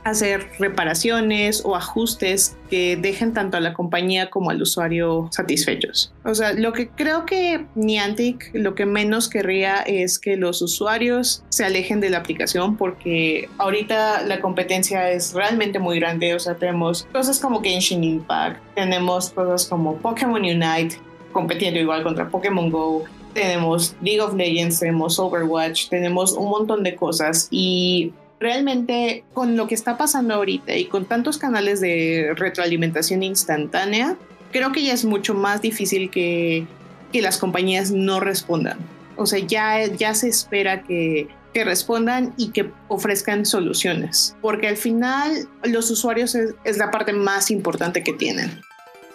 hacer 0.04 0.48
reparaciones 0.60 1.64
o 1.66 1.76
ajustes 1.76 2.58
que 2.70 2.98
dejen 2.98 3.34
tanto 3.34 3.58
a 3.58 3.60
la 3.60 3.74
compañía 3.74 4.30
como 4.30 4.50
al 4.50 4.62
usuario 4.62 5.30
satisfechos. 5.32 6.14
O 6.24 6.34
sea, 6.36 6.54
lo 6.54 6.74
que 6.74 6.90
creo 6.90 7.26
que 7.26 7.66
Niantic 7.76 8.52
lo 8.54 8.76
que 8.76 8.86
menos 8.86 9.30
querría 9.30 9.78
es 9.82 10.20
que 10.20 10.38
los 10.38 10.62
usuarios 10.62 11.44
se 11.50 11.66
alejen 11.66 12.00
de 12.00 12.10
la 12.10 12.20
aplicación 12.20 12.78
porque 12.78 13.50
ahorita 13.58 14.24
la 14.24 14.42
competencia 14.42 15.12
es 15.12 15.34
realmente 15.34 15.80
muy 15.80 16.00
grande. 16.00 16.34
O 16.34 16.40
sea, 16.40 16.56
tenemos 16.56 17.08
cosas 17.12 17.40
como 17.40 17.62
Genshin 17.62 18.04
Impact, 18.04 18.60
tenemos 18.76 19.30
cosas 19.30 19.66
como 19.66 19.98
Pokémon 19.98 20.42
Unite 20.42 20.98
compitiendo 21.32 21.80
igual 21.80 22.04
contra 22.04 22.28
Pokémon 22.28 22.72
Go, 22.72 23.04
tenemos 23.34 23.96
League 24.02 24.22
of 24.22 24.34
Legends, 24.34 24.80
tenemos 24.80 25.20
Overwatch, 25.20 25.90
tenemos 25.90 26.34
un 26.34 26.50
montón 26.50 26.84
de 26.84 26.96
cosas 26.96 27.48
y 27.52 28.14
realmente 28.40 29.24
con 29.34 29.58
lo 29.58 29.68
que 29.68 29.76
está 29.76 29.98
pasando 29.98 30.34
ahorita 30.34 30.76
y 30.76 30.86
con 30.86 31.06
tantos 31.06 31.38
canales 31.38 31.82
de 31.82 32.34
retroalimentación 32.36 33.24
instantánea, 33.24 34.16
creo 34.52 34.72
que 34.72 34.84
ya 34.84 34.94
es 34.94 35.06
mucho 35.06 35.34
más 35.34 35.62
difícil 35.62 36.10
que, 36.10 36.66
que 37.12 37.22
las 37.22 37.38
compañías 37.38 37.92
no 37.92 38.20
respondan. 38.20 38.78
O 39.18 39.26
sea, 39.26 39.40
ya, 39.40 39.86
ya 39.86 40.14
se 40.14 40.30
espera 40.30 40.84
que, 40.84 41.28
que 41.54 41.66
respondan 41.66 42.34
y 42.38 42.52
que 42.52 42.72
ofrezcan 42.88 43.46
soluciones, 43.46 44.36
porque 44.42 44.68
al 44.68 44.78
final 44.78 45.50
los 45.64 45.92
usuarios 45.92 46.36
es, 46.36 46.56
es 46.64 46.78
la 46.78 46.92
parte 46.92 47.12
más 47.12 47.52
importante 47.52 48.04
que 48.04 48.14
tienen. 48.14 48.62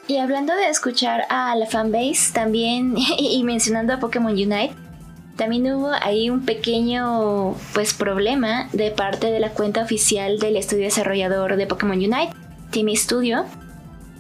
Y 0.06 0.18
hablando 0.18 0.54
de 0.54 0.68
escuchar 0.68 1.24
a 1.30 1.56
la 1.56 1.64
fanbase 1.64 2.32
también 2.34 2.94
y 3.18 3.42
mencionando 3.44 3.94
a 3.94 4.00
Pokémon 4.00 4.32
Unite, 4.32 4.74
también 5.36 5.72
hubo 5.72 5.90
ahí 6.00 6.30
un 6.30 6.44
pequeño 6.44 7.56
pues 7.72 7.92
problema 7.92 8.68
de 8.72 8.90
parte 8.90 9.30
de 9.30 9.40
la 9.40 9.50
cuenta 9.50 9.82
oficial 9.82 10.38
del 10.38 10.56
estudio 10.56 10.84
desarrollador 10.84 11.56
de 11.56 11.66
Pokémon 11.66 11.96
Unite, 11.96 12.30
Team 12.70 12.88
Studio, 12.94 13.44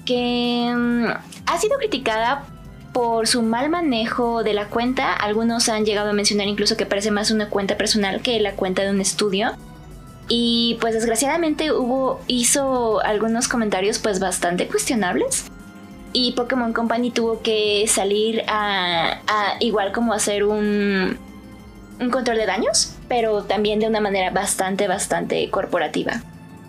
que 0.04 0.72
mm, 0.74 1.06
ha 1.46 1.58
sido 1.58 1.78
criticada 1.78 2.44
por 2.92 3.26
su 3.26 3.42
mal 3.42 3.70
manejo 3.70 4.42
de 4.42 4.54
la 4.54 4.68
cuenta. 4.68 5.12
Algunos 5.12 5.68
han 5.68 5.84
llegado 5.84 6.10
a 6.10 6.14
mencionar 6.14 6.48
incluso 6.48 6.76
que 6.76 6.86
parece 6.86 7.10
más 7.10 7.30
una 7.30 7.48
cuenta 7.48 7.76
personal 7.76 8.20
que 8.20 8.40
la 8.40 8.52
cuenta 8.52 8.82
de 8.82 8.90
un 8.90 9.00
estudio. 9.00 9.52
Y 10.28 10.78
pues 10.80 10.94
desgraciadamente 10.94 11.70
hubo 11.72 12.20
hizo 12.26 13.00
algunos 13.04 13.46
comentarios 13.46 13.98
pues 13.98 14.20
bastante 14.20 14.66
cuestionables 14.68 15.50
y 16.14 16.32
Pokémon 16.32 16.72
Company 16.72 17.10
tuvo 17.10 17.42
que 17.42 17.84
salir 17.88 18.44
a, 18.48 19.18
igual 19.60 19.92
como 19.92 20.14
hacer 20.14 20.44
un, 20.44 21.18
un 22.00 22.10
control 22.10 22.38
de 22.38 22.46
daños, 22.46 22.94
pero 23.08 23.42
también 23.44 23.80
de 23.80 23.88
una 23.88 24.00
manera 24.00 24.30
bastante, 24.30 24.88
bastante 24.88 25.50
corporativa. 25.50 26.22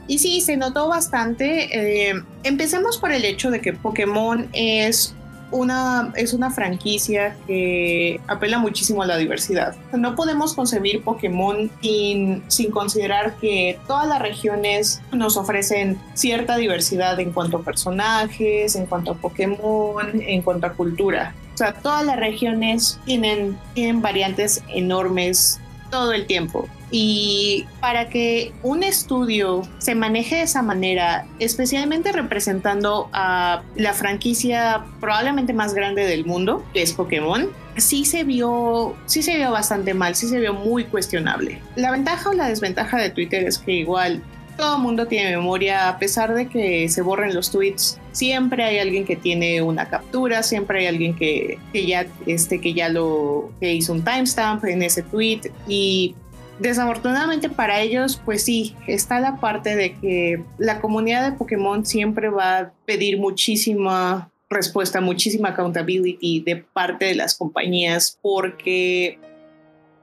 Y 0.08 0.18
sí, 0.20 0.42
se 0.42 0.58
notó 0.58 0.88
bastante. 0.88 2.10
Eh, 2.10 2.24
empecemos 2.44 2.98
por 2.98 3.12
el 3.12 3.24
hecho 3.24 3.52
de 3.52 3.62
que 3.62 3.72
Pokémon 3.74 4.50
es 4.52 5.16
una, 5.52 6.12
es 6.16 6.34
una 6.34 6.52
franquicia 6.52 7.36
que 7.48 8.20
apela 8.28 8.58
muchísimo 8.60 9.04
a 9.04 9.06
la 9.06 9.18
diversidad. 9.18 9.76
No 9.94 10.16
podemos 10.16 10.54
concebir 10.54 11.04
Pokémon 11.04 11.70
sin, 11.82 12.44
sin 12.48 12.72
considerar 12.72 13.36
que 13.36 13.80
todas 13.88 14.08
las 14.08 14.22
regiones 14.22 15.02
nos 15.12 15.38
ofrecen 15.38 16.00
cierta 16.14 16.58
diversidad 16.58 17.20
en 17.20 17.32
cuanto 17.32 17.58
a 17.58 17.64
personajes, 17.64 18.76
en 18.76 18.86
cuanto 18.86 19.12
a 19.12 19.16
Pokémon, 19.16 20.22
en 20.22 20.42
cuanto 20.42 20.68
a 20.68 20.74
cultura. 20.74 21.34
O 21.54 21.58
sea, 21.58 21.74
todas 21.74 22.06
las 22.06 22.18
regiones 22.18 23.00
tienen, 23.06 23.58
tienen 23.74 24.02
variantes 24.02 24.62
enormes 24.68 25.62
todo 25.90 26.14
el 26.14 26.26
tiempo. 26.26 26.68
Y 26.92 27.66
para 27.82 28.10
que 28.10 28.54
un 28.64 28.84
estudio 28.84 29.64
se 29.80 29.96
maneje 29.96 30.36
de 30.36 30.42
esa 30.44 30.62
manera, 30.62 31.26
especialmente 31.40 32.12
representando 32.12 33.10
a 33.12 33.64
la 33.76 33.94
franquicia 33.94 34.86
probablemente 35.00 35.52
más 35.54 35.74
grande 35.74 36.06
del 36.06 36.26
mundo, 36.26 36.64
que 36.74 36.82
es 36.82 36.94
Pokémon, 36.94 37.50
sí 37.78 38.06
se 38.06 38.24
vio, 38.24 38.96
sí 39.06 39.24
se 39.24 39.36
vio 39.36 39.52
bastante 39.52 39.94
mal, 39.94 40.16
sí 40.16 40.28
se 40.28 40.40
vio 40.40 40.54
muy 40.54 40.86
cuestionable. 40.86 41.62
La 41.76 41.92
ventaja 41.92 42.30
o 42.30 42.34
la 42.34 42.48
desventaja 42.48 42.98
de 42.98 43.10
Twitter 43.10 43.44
es 43.44 43.58
que 43.58 43.74
igual 43.74 44.22
todo 44.58 44.78
mundo 44.78 45.08
tiene 45.08 45.36
memoria, 45.36 45.90
a 45.90 46.00
pesar 46.00 46.34
de 46.34 46.48
que 46.48 46.88
se 46.88 47.02
borren 47.02 47.34
los 47.34 47.52
tweets, 47.52 48.00
siempre 48.16 48.64
hay 48.64 48.80
alguien 48.80 49.06
que 49.06 49.16
tiene 49.16 49.62
una 49.62 49.90
captura, 49.90 50.42
siempre 50.42 50.80
hay 50.80 50.88
alguien 50.88 51.16
que, 51.16 51.60
que 51.74 51.86
ya, 51.86 52.08
este, 52.26 52.62
que 52.62 52.74
ya 52.74 52.90
lo 52.90 53.52
que 53.60 53.74
hizo 53.74 53.94
un 53.94 54.04
timestamp 54.04 54.64
en 54.66 54.82
ese 54.82 55.04
tweet 55.04 55.52
y 55.68 56.16
Desafortunadamente 56.60 57.50
para 57.50 57.82
ellos, 57.82 58.22
pues 58.24 58.44
sí, 58.44 58.76
está 58.88 59.20
la 59.20 59.42
parte 59.42 59.76
de 59.76 59.96
que 59.96 60.42
la 60.58 60.80
comunidad 60.80 61.30
de 61.30 61.38
Pokémon 61.38 61.86
siempre 61.86 62.30
va 62.30 62.58
a 62.58 62.74
pedir 62.86 63.20
muchísima 63.20 64.32
respuesta, 64.50 65.02
muchísima 65.02 65.50
accountability 65.50 66.40
de 66.40 66.56
parte 66.56 67.06
de 67.06 67.16
las 67.16 67.36
compañías 67.36 68.18
porque 68.22 69.20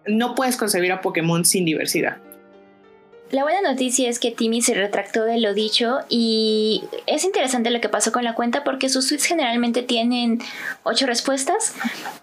no 0.07 0.35
puedes 0.35 0.59
concebir 0.59 0.93
a 0.93 1.01
Pokémon 1.01 1.45
sin 1.47 1.65
diversidad. 1.65 2.19
La 3.33 3.45
buena 3.45 3.63
noticia 3.63 4.11
es 4.11 4.19
que 4.19 4.31
Timmy 4.31 4.61
se 4.61 4.75
retractó 4.75 5.25
de 5.25 5.41
lo 5.41 5.55
dicho 5.55 6.01
y 6.11 6.85
es 7.07 7.25
interesante 7.25 7.71
lo 7.71 7.81
que 7.81 7.89
pasó 7.89 8.13
con 8.13 8.25
la 8.25 8.35
cuenta 8.35 8.63
porque 8.63 8.91
sus 8.91 9.09
tweets 9.09 9.25
generalmente 9.25 9.83
tienen 9.83 10.43
8 10.83 11.07
respuestas, 11.07 11.75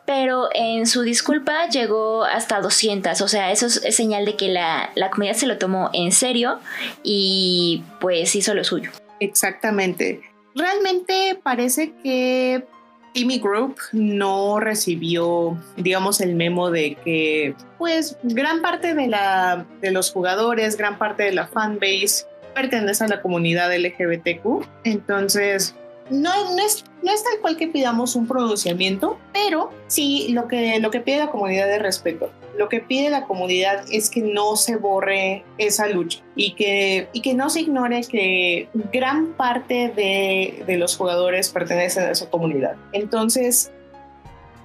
pero 0.05 0.49
en 0.53 0.85
su 0.85 1.01
disculpa 1.01 1.67
llegó 1.67 2.25
hasta 2.25 2.61
200, 2.61 3.21
o 3.21 3.27
sea, 3.27 3.51
eso 3.51 3.65
es 3.65 3.95
señal 3.95 4.23
de 4.23 4.35
que 4.35 4.49
la, 4.49 4.91
la 4.93 5.09
se 5.33 5.47
lo 5.47 5.57
tomó 5.57 5.89
en 5.93 6.11
serio 6.11 6.59
y 7.01 7.81
pues 7.99 8.35
hizo 8.35 8.53
lo 8.53 8.63
suyo. 8.63 8.91
Exactamente. 9.19 10.21
Realmente 10.53 11.39
parece 11.41 11.91
que 12.03 12.67
Timmy 13.13 13.39
Group 13.39 13.77
no 13.91 14.59
recibió, 14.59 15.57
digamos, 15.77 16.21
el 16.21 16.35
memo 16.35 16.71
de 16.71 16.95
que, 16.95 17.55
pues, 17.77 18.17
gran 18.23 18.61
parte 18.61 18.93
de, 18.93 19.07
la, 19.07 19.65
de 19.81 19.91
los 19.91 20.11
jugadores, 20.11 20.77
gran 20.77 20.97
parte 20.97 21.23
de 21.23 21.31
la 21.33 21.47
fanbase 21.47 22.25
pertenece 22.53 23.03
a 23.03 23.07
la 23.07 23.21
comunidad 23.21 23.71
LGBTQ. 23.75 24.65
Entonces, 24.83 25.75
no, 26.09 26.55
no, 26.55 26.65
es, 26.65 26.83
no 27.03 27.11
es 27.11 27.23
tal 27.23 27.39
cual 27.41 27.57
que 27.57 27.67
pidamos 27.67 28.15
un 28.15 28.27
pronunciamiento, 28.27 29.19
pero 29.33 29.71
sí 29.87 30.29
lo 30.29 30.47
que, 30.47 30.79
lo 30.79 30.91
que 30.91 30.99
pide 30.99 31.19
la 31.19 31.31
comunidad 31.31 31.73
es 31.73 31.81
respeto. 31.81 32.31
Lo 32.59 32.67
que 32.67 32.81
pide 32.81 33.09
la 33.09 33.23
comunidad 33.23 33.85
es 33.89 34.09
que 34.09 34.19
no 34.19 34.57
se 34.57 34.75
borre 34.75 35.45
esa 35.57 35.87
lucha 35.87 36.19
y 36.35 36.55
que, 36.55 37.07
y 37.13 37.21
que 37.21 37.33
no 37.33 37.49
se 37.49 37.61
ignore 37.61 38.01
que 38.01 38.67
gran 38.91 39.27
parte 39.27 39.93
de, 39.95 40.65
de 40.67 40.77
los 40.77 40.97
jugadores 40.97 41.51
pertenecen 41.51 42.03
a 42.03 42.11
esa 42.11 42.29
comunidad. 42.29 42.75
Entonces, 42.91 43.71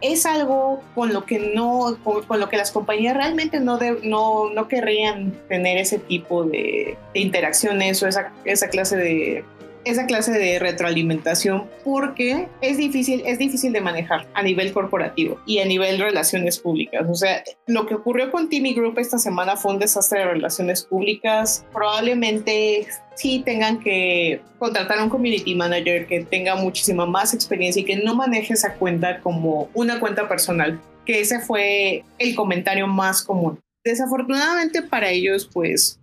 es 0.01 0.27
algo 0.27 0.83
con 0.97 1.13
lo 1.13 1.25
que 1.25 1.39
no 1.55 1.97
con, 2.03 2.41
lo 2.41 2.49
que 2.49 2.57
las 2.57 2.73
compañías 2.73 3.17
realmente 3.17 3.61
no, 3.61 3.79
no, 4.03 4.51
no 4.51 4.67
querrían 4.67 5.33
tener 5.49 5.79
ese 5.79 6.01
tipo 6.01 6.43
de, 6.43 6.97
de 7.15 7.21
interacciones 7.21 8.03
o 8.03 8.09
esa, 8.09 8.33
esa 8.45 8.69
clase 8.71 8.97
de, 8.97 9.45
esa 9.85 10.07
clase 10.07 10.33
de 10.33 10.59
retroalimentación 10.59 11.69
porque 11.85 12.49
es 12.61 12.77
difícil, 12.77 13.23
es 13.27 13.39
difícil 13.39 13.73
de 13.73 13.81
manejar 13.81 14.27
a 14.35 14.43
nivel 14.43 14.73
corporativo 14.73 15.41
y 15.47 15.59
a 15.59 15.65
nivel 15.65 15.99
relaciones 15.99 16.59
públicas. 16.59 17.07
O 17.09 17.15
sea, 17.15 17.43
lo 17.67 17.87
que 17.87 17.95
ocurrió 17.95 18.31
con 18.31 18.49
Timmy 18.49 18.75
Group 18.75 18.99
esta 18.99 19.19
semana 19.19 19.57
fue 19.57 19.73
un 19.73 19.79
desastre 19.79 20.21
de 20.21 20.27
relaciones 20.27 20.83
públicas. 20.83 21.65
Probablemente 21.73 22.87
sí 23.15 23.43
tengan 23.45 23.81
que 23.81 24.41
contratar 24.59 24.99
a 24.99 25.05
un 25.05 25.11
community 25.11 25.55
manager 25.55 26.07
que 26.07 26.25
tenga 26.25 26.57
muchísima 26.57 27.07
más 27.07 27.35
experiencia 27.35 27.81
y 27.81 27.85
que 27.85 27.97
no 27.97 28.15
maneje 28.15 28.55
esa 28.55 28.75
cuenta 28.75 29.21
como 29.21 29.69
una 29.75 30.01
cuenta 30.01 30.29
personal, 30.29 30.81
que 31.05 31.21
ese 31.21 31.41
fue 31.41 32.05
el 32.19 32.35
comentario 32.35 32.87
más 32.87 33.23
común. 33.23 33.59
Desafortunadamente 33.85 34.81
para 34.83 35.11
ellos, 35.11 35.49
pues 35.53 36.01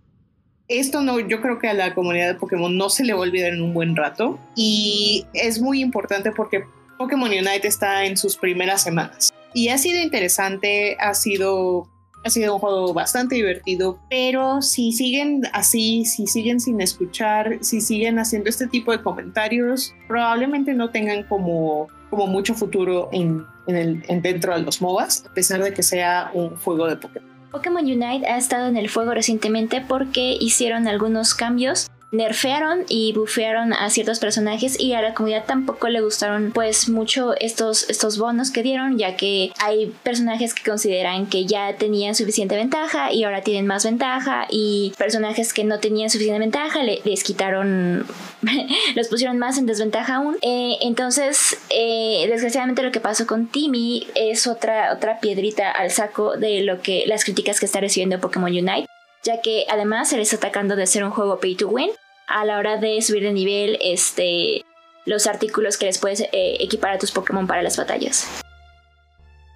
esto 0.68 1.02
no, 1.02 1.20
yo 1.20 1.40
creo 1.40 1.58
que 1.58 1.68
a 1.68 1.74
la 1.74 1.94
comunidad 1.94 2.28
de 2.28 2.34
Pokémon 2.34 2.76
no 2.76 2.88
se 2.88 3.04
le 3.04 3.12
va 3.12 3.20
a 3.20 3.22
olvidar 3.22 3.52
en 3.52 3.62
un 3.62 3.74
buen 3.74 3.96
rato 3.96 4.38
y 4.56 5.26
es 5.34 5.60
muy 5.60 5.80
importante 5.80 6.32
porque 6.32 6.64
Pokémon 6.98 7.30
Unite 7.30 7.66
está 7.66 8.04
en 8.04 8.16
sus 8.16 8.36
primeras 8.36 8.82
semanas 8.82 9.32
y 9.54 9.68
ha 9.68 9.78
sido 9.78 10.00
interesante, 10.00 10.96
ha 11.00 11.14
sido 11.14 11.88
ha 12.24 12.30
sido 12.30 12.54
un 12.54 12.60
juego 12.60 12.94
bastante 12.94 13.34
divertido, 13.34 13.98
pero 14.08 14.62
si 14.62 14.92
siguen 14.92 15.42
así, 15.52 16.04
si 16.04 16.26
siguen 16.26 16.60
sin 16.60 16.80
escuchar, 16.80 17.58
si 17.62 17.80
siguen 17.80 18.18
haciendo 18.18 18.48
este 18.48 18.68
tipo 18.68 18.92
de 18.92 19.02
comentarios, 19.02 19.94
probablemente 20.06 20.72
no 20.72 20.90
tengan 20.90 21.24
como, 21.24 21.88
como 22.10 22.28
mucho 22.28 22.54
futuro 22.54 23.08
en, 23.12 23.44
en 23.66 23.76
el, 23.76 24.04
en 24.08 24.22
dentro 24.22 24.54
de 24.54 24.62
los 24.62 24.80
MOBAs, 24.80 25.26
a 25.26 25.34
pesar 25.34 25.62
de 25.62 25.74
que 25.74 25.82
sea 25.82 26.30
un 26.32 26.56
juego 26.56 26.86
de 26.86 26.96
Pokémon. 26.96 27.31
Pokémon 27.52 27.84
Unite 27.84 28.26
ha 28.26 28.38
estado 28.38 28.66
en 28.66 28.78
el 28.78 28.88
fuego 28.88 29.12
recientemente 29.12 29.84
porque 29.86 30.36
hicieron 30.40 30.88
algunos 30.88 31.34
cambios 31.34 31.90
nerfearon 32.12 32.84
y 32.88 33.14
bufearon 33.14 33.72
a 33.72 33.88
ciertos 33.88 34.20
personajes 34.20 34.78
y 34.78 34.92
a 34.92 35.00
la 35.00 35.14
comunidad 35.14 35.44
tampoco 35.46 35.88
le 35.88 36.02
gustaron 36.02 36.52
pues 36.52 36.90
mucho 36.90 37.34
estos, 37.40 37.88
estos 37.88 38.18
bonos 38.18 38.50
que 38.50 38.62
dieron 38.62 38.98
ya 38.98 39.16
que 39.16 39.50
hay 39.58 39.86
personajes 40.02 40.52
que 40.52 40.62
consideran 40.62 41.26
que 41.26 41.46
ya 41.46 41.74
tenían 41.76 42.14
suficiente 42.14 42.54
ventaja 42.54 43.12
y 43.12 43.24
ahora 43.24 43.40
tienen 43.40 43.66
más 43.66 43.86
ventaja 43.86 44.46
y 44.50 44.92
personajes 44.98 45.54
que 45.54 45.64
no 45.64 45.80
tenían 45.80 46.10
suficiente 46.10 46.38
ventaja 46.38 46.82
les 46.82 47.24
quitaron 47.24 48.06
los 48.94 49.08
pusieron 49.08 49.38
más 49.38 49.56
en 49.56 49.66
desventaja 49.66 50.16
aún. 50.16 50.36
Eh, 50.42 50.76
entonces 50.82 51.56
eh, 51.70 52.26
desgraciadamente 52.28 52.82
lo 52.82 52.92
que 52.92 53.00
pasó 53.00 53.26
con 53.26 53.46
Timmy 53.46 54.06
es 54.14 54.46
otra 54.46 54.92
otra 54.92 55.18
piedrita 55.18 55.70
al 55.70 55.90
saco 55.90 56.36
de 56.36 56.60
lo 56.60 56.82
que 56.82 57.04
las 57.06 57.24
críticas 57.24 57.58
que 57.58 57.64
está 57.64 57.80
recibiendo 57.80 58.20
Pokémon 58.20 58.52
Unite 58.52 58.86
ya 59.24 59.40
que 59.40 59.66
además 59.70 60.08
se 60.08 60.18
les 60.18 60.32
está 60.32 60.48
atacando 60.48 60.76
de 60.76 60.86
ser 60.86 61.04
un 61.04 61.10
juego 61.10 61.38
pay 61.38 61.54
to 61.54 61.68
win 61.68 61.90
a 62.26 62.44
la 62.44 62.58
hora 62.58 62.76
de 62.78 63.00
subir 63.02 63.22
de 63.22 63.32
nivel 63.32 63.78
este, 63.82 64.64
los 65.04 65.26
artículos 65.26 65.76
que 65.76 65.86
les 65.86 65.98
puedes 65.98 66.20
eh, 66.20 66.56
equipar 66.60 66.92
a 66.92 66.98
tus 66.98 67.12
Pokémon 67.12 67.46
para 67.46 67.62
las 67.62 67.76
batallas. 67.76 68.26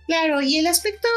Claro, 0.06 0.40
y 0.40 0.58
el 0.58 0.66
aspecto 0.66 1.08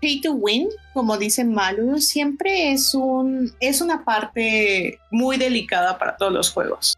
pay 0.00 0.20
to 0.20 0.32
win, 0.32 0.68
como 0.94 1.18
dice 1.18 1.44
Malu, 1.44 2.00
siempre 2.00 2.72
es, 2.72 2.94
un, 2.94 3.52
es 3.60 3.80
una 3.80 4.04
parte 4.04 4.98
muy 5.10 5.36
delicada 5.36 5.98
para 5.98 6.16
todos 6.16 6.32
los 6.32 6.50
juegos. 6.50 6.96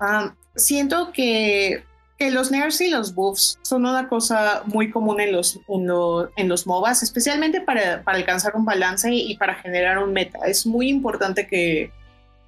Ah, 0.00 0.34
siento 0.56 1.12
que, 1.12 1.84
que, 2.18 2.30
los 2.30 2.50
nerfs 2.50 2.80
y 2.80 2.90
los 2.90 3.14
buffs 3.14 3.58
son 3.62 3.86
una 3.86 4.08
cosa 4.08 4.62
muy 4.66 4.90
común 4.90 5.20
en 5.20 5.32
los, 5.32 5.60
en, 5.68 6.48
los 6.48 6.66
MOBAs, 6.66 7.02
especialmente 7.02 7.60
para, 7.60 8.02
para 8.02 8.18
alcanzar 8.18 8.54
un 8.56 8.64
balance 8.64 9.10
y 9.12 9.36
para 9.36 9.54
generar 9.54 9.98
un 9.98 10.12
meta. 10.12 10.40
Es 10.46 10.66
muy 10.66 10.88
importante 10.88 11.46
que, 11.46 11.92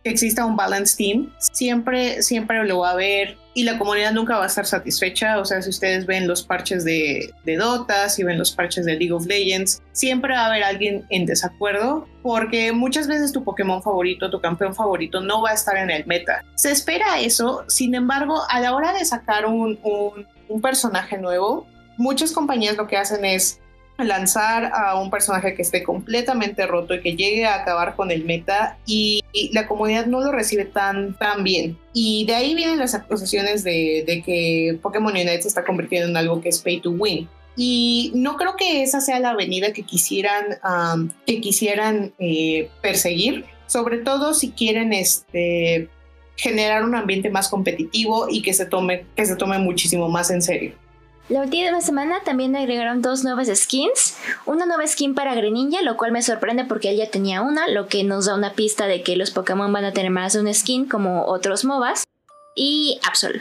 que 0.05 0.11
exista 0.11 0.45
un 0.45 0.55
balance 0.55 0.97
team, 0.97 1.33
siempre, 1.39 2.23
siempre 2.23 2.63
lo 2.65 2.81
va 2.81 2.91
a 2.91 2.93
haber 2.93 3.39
y 3.55 3.63
la 3.63 3.79
comunidad 3.79 4.13
nunca 4.13 4.37
va 4.37 4.45
a 4.45 4.49
estar 4.49 4.67
satisfecha. 4.67 5.39
O 5.39 5.47
sea, 5.47 5.63
si 5.63 5.71
ustedes 5.71 6.05
ven 6.05 6.29
los 6.29 6.43
parches 6.43 6.85
de, 6.85 7.33
de 7.45 7.57
Dota, 7.57 8.11
si 8.11 8.23
ven 8.23 8.39
los 8.39 8.53
parches 8.53 8.85
de 8.85 8.97
League 8.97 9.13
of 9.13 9.27
Legends, 9.27 9.83
siempre 9.93 10.35
va 10.35 10.43
a 10.43 10.47
haber 10.47 10.63
alguien 10.63 11.07
en 11.09 11.25
desacuerdo 11.25 12.07
porque 12.23 12.73
muchas 12.73 13.09
veces 13.09 13.33
tu 13.33 13.45
Pokémon 13.45 13.83
favorito, 13.83 14.31
tu 14.31 14.41
campeón 14.41 14.75
favorito 14.75 15.21
no 15.21 15.41
va 15.41 15.51
a 15.51 15.55
estar 15.55 15.77
en 15.77 15.91
el 15.91 16.05
meta. 16.07 16.45
Se 16.55 16.71
espera 16.71 17.21
eso, 17.21 17.65
sin 17.69 17.95
embargo, 17.95 18.43
a 18.51 18.61
la 18.61 18.75
hora 18.75 18.93
de 18.93 19.05
sacar 19.07 19.47
un, 19.47 19.79
un, 19.83 20.27
un 20.49 20.61
personaje 20.61 21.17
nuevo, 21.17 21.67
muchas 21.97 22.33
compañías 22.33 22.77
lo 22.77 22.87
que 22.87 22.99
hacen 22.99 23.25
es 23.25 23.61
lanzar 23.99 24.73
a 24.75 24.99
un 24.99 25.11
personaje 25.11 25.55
que 25.55 25.63
esté 25.63 25.83
completamente 25.83 26.67
roto 26.67 26.95
y 26.95 27.01
que 27.01 27.15
llegue 27.15 27.45
a 27.45 27.57
acabar 27.57 27.95
con 27.95 28.11
el 28.11 28.25
meta 28.25 28.77
y 28.87 29.23
la 29.53 29.67
comunidad 29.69 30.07
no 30.07 30.21
lo 30.21 30.33
recibe 30.33 30.65
tan, 30.65 31.17
tan 31.17 31.45
bien. 31.45 31.79
Y 31.93 32.25
de 32.27 32.35
ahí 32.35 32.55
vienen 32.55 32.79
las 32.79 32.95
acusaciones 32.95 33.63
de, 33.63 34.23
que 34.25 34.79
Pokémon 34.83 35.13
Unite 35.13 35.43
se 35.43 35.49
está 35.49 35.65
convirtiendo 35.65 36.09
en 36.09 36.17
algo 36.17 36.41
que 36.41 36.49
es 36.49 36.61
pay 36.61 36.81
to 36.81 36.91
win. 36.91 37.29
Y 37.57 38.11
no 38.17 38.37
creo 38.37 38.57
que 38.57 38.83
esa 38.83 39.01
sea 39.01 39.21
la 39.21 39.31
avenida 39.31 39.73
que 39.73 39.85
quisieran, 39.85 40.59
que 41.25 41.41
quisieran 41.41 42.13
eh, 42.19 42.69
perseguir, 42.83 43.45
sobre 43.67 43.99
todo 43.99 44.35
si 44.35 44.51
quieren 44.51 44.93
este, 44.93 45.89
generar 46.37 46.85
un 46.85 46.97
ambiente 46.97 47.31
más 47.31 47.49
competitivo 47.49 48.27
y 48.29 48.43
que 48.43 48.53
se 48.55 48.67
tome, 48.67 49.07
que 49.15 49.25
se 49.25 49.37
tome 49.37 49.59
muchísimo 49.59 50.09
más 50.09 50.33
en 50.33 50.43
serio. 50.43 50.73
La 51.31 51.41
última 51.41 51.81
semana 51.81 52.21
también 52.23 52.55
agregaron 52.55 53.01
dos 53.01 53.25
nuevas 53.25 53.49
skins. 53.49 54.17
Una 54.45 54.67
nueva 54.67 54.87
skin 54.87 55.15
para 55.15 55.35
Greninja, 55.35 55.81
lo 55.81 55.97
cual 55.97 56.13
me 56.13 56.21
sorprende 56.21 56.67
porque 56.67 56.91
él 56.91 56.99
ya 56.99 57.11
tenía 57.11 57.41
una, 57.41 57.67
lo 57.69 57.87
que 57.87 58.05
nos 58.05 58.27
da 58.27 58.35
una 58.35 58.53
pista 58.53 58.87
de 58.87 59.03
que 59.03 59.17
los 59.17 59.31
Pokémon 59.31 59.73
van 59.73 59.87
a 59.87 59.93
tener 59.93 60.11
más 60.11 60.35
de 60.35 60.41
una 60.41 60.53
skin 60.53 60.87
como 60.87 61.25
otros 61.25 61.65
MOBAs. 61.65 62.05
Y 62.55 63.01
Absol. 63.09 63.41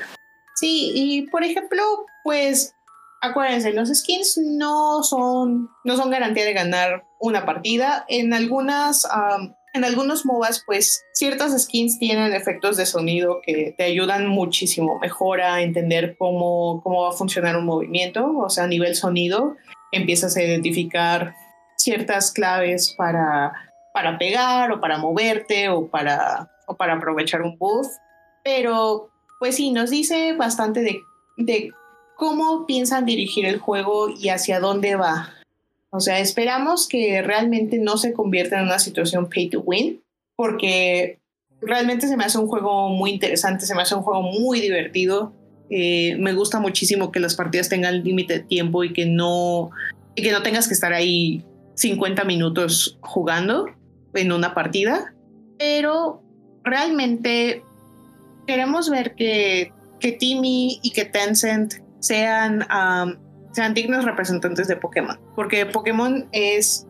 Sí, 0.55 0.91
y 0.95 1.27
por 1.27 1.43
ejemplo, 1.43 1.83
pues 2.23 2.73
acuérdense, 3.21 3.73
los 3.73 3.89
skins 3.89 4.37
no 4.37 5.03
son, 5.03 5.69
no 5.83 5.97
son 5.97 6.09
garantía 6.09 6.45
de 6.45 6.53
ganar 6.53 7.03
una 7.19 7.45
partida. 7.45 8.05
En 8.07 8.33
algunas 8.33 9.05
en 9.73 9.83
algunos 9.83 10.25
MOBAs, 10.25 10.63
pues 10.65 11.03
ciertas 11.13 11.59
skins 11.59 11.97
tienen 11.97 12.33
efectos 12.33 12.77
de 12.77 12.85
sonido 12.85 13.41
que 13.41 13.73
te 13.75 13.83
ayudan 13.83 14.27
muchísimo 14.27 14.99
mejor 14.99 15.41
a 15.41 15.61
entender 15.61 16.15
cómo, 16.17 16.81
cómo 16.83 17.03
va 17.03 17.09
a 17.09 17.13
funcionar 17.13 17.57
un 17.57 17.65
movimiento. 17.65 18.37
O 18.37 18.49
sea, 18.49 18.65
a 18.65 18.67
nivel 18.67 18.95
sonido, 18.95 19.55
empiezas 19.91 20.37
a 20.37 20.43
identificar 20.43 21.33
ciertas 21.75 22.31
claves 22.31 22.93
para, 22.95 23.51
para 23.93 24.19
pegar 24.19 24.71
o 24.71 24.79
para 24.79 24.99
moverte 24.99 25.69
o 25.69 25.87
para, 25.87 26.51
o 26.67 26.77
para 26.77 26.93
aprovechar 26.93 27.41
un 27.41 27.57
buff. 27.57 27.87
Pero, 28.43 29.09
pues 29.39 29.55
sí, 29.55 29.71
nos 29.71 29.89
dice 29.89 30.33
bastante 30.33 30.81
de, 30.81 31.01
de 31.37 31.71
cómo 32.15 32.67
piensan 32.67 33.05
dirigir 33.05 33.45
el 33.45 33.59
juego 33.59 34.09
y 34.09 34.29
hacia 34.29 34.59
dónde 34.59 34.95
va. 34.95 35.33
O 35.95 35.99
sea, 35.99 36.19
esperamos 36.19 36.87
que 36.87 37.21
realmente 37.21 37.77
no 37.77 37.97
se 37.97 38.13
convierta 38.13 38.57
en 38.57 38.65
una 38.65 38.79
situación 38.79 39.29
pay 39.29 39.49
to 39.51 39.61
win, 39.61 40.01
porque 40.35 41.19
realmente 41.61 42.07
se 42.07 42.17
me 42.17 42.23
hace 42.23 42.39
un 42.39 42.47
juego 42.47 42.89
muy 42.89 43.11
interesante, 43.11 43.67
se 43.67 43.75
me 43.75 43.83
hace 43.83 43.93
un 43.93 44.01
juego 44.01 44.23
muy 44.23 44.59
divertido. 44.59 45.33
Eh, 45.69 46.17
me 46.17 46.33
gusta 46.33 46.59
muchísimo 46.59 47.11
que 47.11 47.19
las 47.19 47.35
partidas 47.35 47.69
tengan 47.69 48.03
límite 48.03 48.33
de 48.33 48.39
tiempo 48.39 48.83
y 48.83 48.91
que 48.91 49.05
no, 49.05 49.69
y 50.15 50.23
que 50.23 50.31
no 50.31 50.41
tengas 50.41 50.67
que 50.67 50.73
estar 50.73 50.93
ahí 50.93 51.45
50 51.75 52.23
minutos 52.23 52.97
jugando 53.01 53.67
en 54.15 54.31
una 54.31 54.55
partida. 54.55 55.13
Pero 55.59 56.23
realmente 56.63 57.61
queremos 58.47 58.89
ver 58.89 59.13
que, 59.13 59.71
que 59.99 60.13
Timmy 60.13 60.79
y 60.81 60.89
que 60.89 61.05
Tencent 61.05 61.75
sean 61.99 62.65
sean 63.53 63.73
dignos 63.73 64.03
representantes 64.03 64.67
de 64.67 64.75
Pokémon. 64.75 65.17
Porque 65.35 65.65
Pokémon 65.65 66.27
es. 66.31 66.85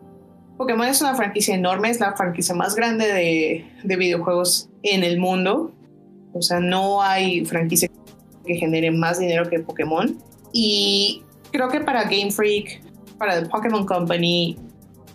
Pokémon 0.56 0.86
es 0.86 1.00
una 1.00 1.14
franquicia 1.14 1.54
enorme, 1.54 1.90
es 1.90 2.00
la 2.00 2.14
franquicia 2.14 2.54
más 2.54 2.74
grande 2.74 3.06
de, 3.06 3.66
de 3.82 3.96
videojuegos 3.96 4.68
en 4.82 5.02
el 5.02 5.18
mundo. 5.18 5.72
O 6.32 6.42
sea, 6.42 6.60
no 6.60 7.02
hay 7.02 7.44
franquicia 7.44 7.88
que 8.46 8.54
genere 8.56 8.90
más 8.90 9.18
dinero 9.18 9.48
que 9.48 9.60
Pokémon. 9.60 10.16
Y 10.52 11.22
creo 11.50 11.68
que 11.68 11.80
para 11.80 12.04
Game 12.04 12.30
Freak, 12.30 12.82
para 13.18 13.42
The 13.42 13.48
Pokémon 13.48 13.84
Company, 13.84 14.56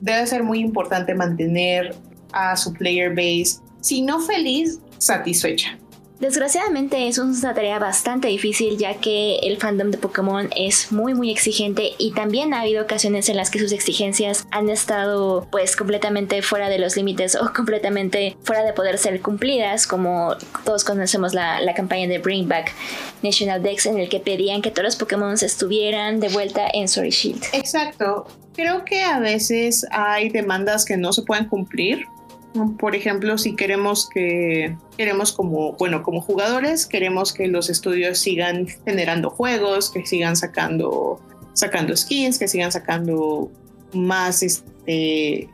debe 0.02 0.26
ser 0.28 0.44
muy 0.44 0.60
importante 0.60 1.14
mantener 1.14 1.96
a 2.32 2.56
su 2.56 2.74
player 2.74 3.10
base, 3.10 3.60
si 3.82 4.02
no 4.02 4.20
feliz, 4.20 4.80
satisfecha. 4.98 5.78
Desgraciadamente 6.20 7.08
es 7.08 7.18
una 7.18 7.54
tarea 7.54 7.80
bastante 7.80 8.28
difícil 8.28 8.78
ya 8.78 8.96
que 8.96 9.38
el 9.40 9.58
fandom 9.58 9.90
de 9.90 9.98
Pokémon 9.98 10.50
es 10.54 10.92
muy 10.92 11.14
muy 11.14 11.32
exigente 11.32 11.94
y 11.98 12.12
también 12.12 12.54
ha 12.54 12.62
habido 12.62 12.84
ocasiones 12.84 13.30
en 13.30 13.38
las 13.38 13.50
que 13.50 13.60
sus 13.60 13.72
exigencias 13.72 14.46
han 14.52 14.70
estado 14.70 15.48
pues 15.50 15.78
completamente 15.78 16.42
fuera 16.42 16.68
de 16.68 16.78
los 16.78 16.98
límites 16.98 17.36
o 17.36 17.54
completamente 17.54 18.36
fuera 18.44 18.64
de 18.64 18.74
poder 18.74 18.98
ser 18.98 19.22
cumplidas 19.22 19.88
como 19.88 20.36
todos 20.66 20.84
conocemos 20.84 21.34
la, 21.34 21.62
la 21.62 21.74
campaña 21.74 22.08
de 22.08 22.20
Bring 22.20 22.50
Back 22.50 22.74
National 23.24 23.64
Dex 23.64 23.86
en 23.86 23.98
el 23.98 24.10
que 24.10 24.20
pedían 24.20 24.62
que 24.62 24.72
todos 24.72 24.84
los 24.84 24.96
Pokémon 24.98 25.34
estuvieran 25.34 26.20
de 26.20 26.28
vuelta 26.30 26.68
en 26.74 26.90
Sword 26.90 27.10
Shield. 27.10 27.44
Exacto. 27.54 28.28
Creo 28.56 28.84
que 28.84 29.04
a 29.04 29.20
veces 29.20 29.86
hay 29.92 30.30
demandas 30.30 30.84
que 30.84 30.98
no 30.98 31.14
se 31.14 31.22
pueden 31.22 31.46
cumplir 31.46 32.06
por 32.80 32.96
ejemplo, 32.96 33.38
si 33.38 33.56
queremos 33.56 34.10
que, 34.10 34.76
queremos 34.98 35.32
como, 35.32 35.74
bueno, 35.74 36.02
como 36.02 36.22
jugadores, 36.22 36.86
queremos 36.86 37.32
que 37.32 37.48
los 37.48 37.70
estudios 37.70 38.20
sigan 38.20 38.68
generando 38.86 39.30
juegos, 39.30 39.92
que 39.92 40.06
sigan 40.06 40.36
sacando, 40.36 41.22
sacando 41.54 41.96
skins, 41.96 42.40
que 42.40 42.48
sigan 42.48 42.72
sacando 42.72 43.52
más, 43.94 44.42
este, 44.42 45.48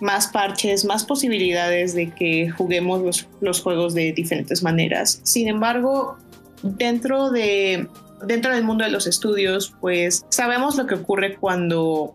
más 0.00 0.28
parches, 0.28 0.84
más 0.84 1.04
posibilidades 1.04 1.94
de 1.94 2.10
que 2.10 2.50
juguemos 2.50 3.02
los, 3.02 3.28
los 3.40 3.62
juegos 3.62 3.94
de 3.94 4.12
diferentes 4.12 4.62
maneras. 4.62 5.20
Sin 5.24 5.48
embargo, 5.48 6.18
dentro 6.62 7.30
de, 7.30 7.88
dentro 8.26 8.54
del 8.54 8.64
mundo 8.64 8.84
de 8.84 8.90
los 8.90 9.06
estudios, 9.06 9.74
pues 9.80 10.24
sabemos 10.28 10.76
lo 10.76 10.86
que 10.86 10.96
ocurre 10.96 11.36
cuando, 11.36 12.14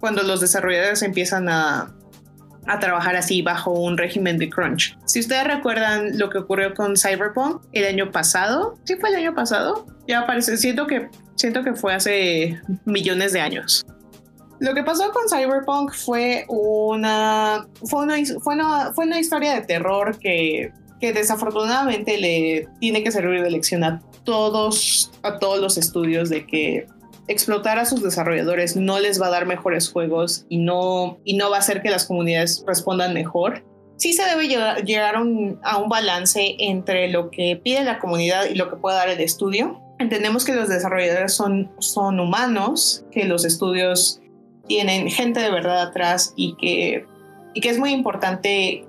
cuando 0.00 0.22
los 0.24 0.40
desarrolladores 0.40 1.02
empiezan 1.02 1.48
a 1.48 1.94
a 2.66 2.78
trabajar 2.78 3.16
así 3.16 3.42
bajo 3.42 3.72
un 3.72 3.96
régimen 3.96 4.38
de 4.38 4.48
crunch. 4.48 4.96
Si 5.06 5.20
ustedes 5.20 5.44
recuerdan 5.44 6.18
lo 6.18 6.30
que 6.30 6.38
ocurrió 6.38 6.74
con 6.74 6.96
Cyberpunk 6.96 7.62
el 7.72 7.86
año 7.86 8.10
pasado, 8.10 8.78
¿sí 8.84 8.96
fue 8.96 9.10
el 9.10 9.16
año 9.16 9.34
pasado? 9.34 9.86
Ya 10.06 10.26
parece, 10.26 10.56
siento 10.56 10.86
que, 10.86 11.08
siento 11.36 11.62
que 11.62 11.74
fue 11.74 11.94
hace 11.94 12.60
millones 12.84 13.32
de 13.32 13.40
años. 13.40 13.86
Lo 14.58 14.74
que 14.74 14.82
pasó 14.82 15.10
con 15.10 15.22
Cyberpunk 15.28 15.92
fue 15.94 16.44
una, 16.48 17.66
fue 17.84 18.02
una, 18.02 18.16
fue 18.42 18.54
una, 18.54 18.92
fue 18.92 19.06
una 19.06 19.18
historia 19.18 19.54
de 19.54 19.62
terror 19.62 20.18
que, 20.18 20.70
que 21.00 21.12
desafortunadamente 21.14 22.18
le 22.18 22.68
tiene 22.78 23.02
que 23.02 23.10
servir 23.10 23.42
de 23.42 23.50
lección 23.50 23.82
a 23.84 24.02
todos, 24.24 25.10
a 25.22 25.38
todos 25.38 25.60
los 25.60 25.78
estudios 25.78 26.28
de 26.28 26.46
que 26.46 26.86
explotar 27.30 27.78
a 27.78 27.84
sus 27.84 28.02
desarrolladores 28.02 28.76
no 28.76 29.00
les 29.00 29.20
va 29.20 29.28
a 29.28 29.30
dar 29.30 29.46
mejores 29.46 29.90
juegos 29.90 30.46
y 30.48 30.58
no, 30.58 31.18
y 31.24 31.36
no 31.36 31.50
va 31.50 31.56
a 31.56 31.60
hacer 31.60 31.82
que 31.82 31.90
las 31.90 32.04
comunidades 32.04 32.64
respondan 32.66 33.14
mejor 33.14 33.64
sí 34.00 34.14
se 34.14 34.24
debe 34.24 34.48
llegar, 34.48 35.14
a 35.14 35.76
un 35.76 35.88
balance 35.88 36.56
entre 36.58 37.08
lo 37.08 37.30
que 37.30 37.60
pide 37.62 37.84
la 37.84 37.98
comunidad 37.98 38.46
y 38.46 38.54
lo 38.54 38.70
que 38.70 38.76
puede 38.76 38.96
dar 38.96 39.10
el 39.10 39.20
estudio. 39.20 39.80
Entendemos 39.98 40.44
que 40.46 40.54
los 40.54 40.68
desarrolladores 40.70 41.34
son, 41.34 41.70
son 41.78 42.18
humanos, 42.18 43.04
que 43.12 43.26
los 43.26 43.44
estudios 43.44 44.20
tienen 44.66 45.10
gente 45.10 45.40
de 45.40 45.50
verdad 45.50 45.82
atrás 45.82 46.32
y 46.34 46.56
que, 46.56 47.04
y 47.52 47.60
que 47.60 47.68
es 47.68 47.78
muy 47.78 47.90
importante 47.90 48.86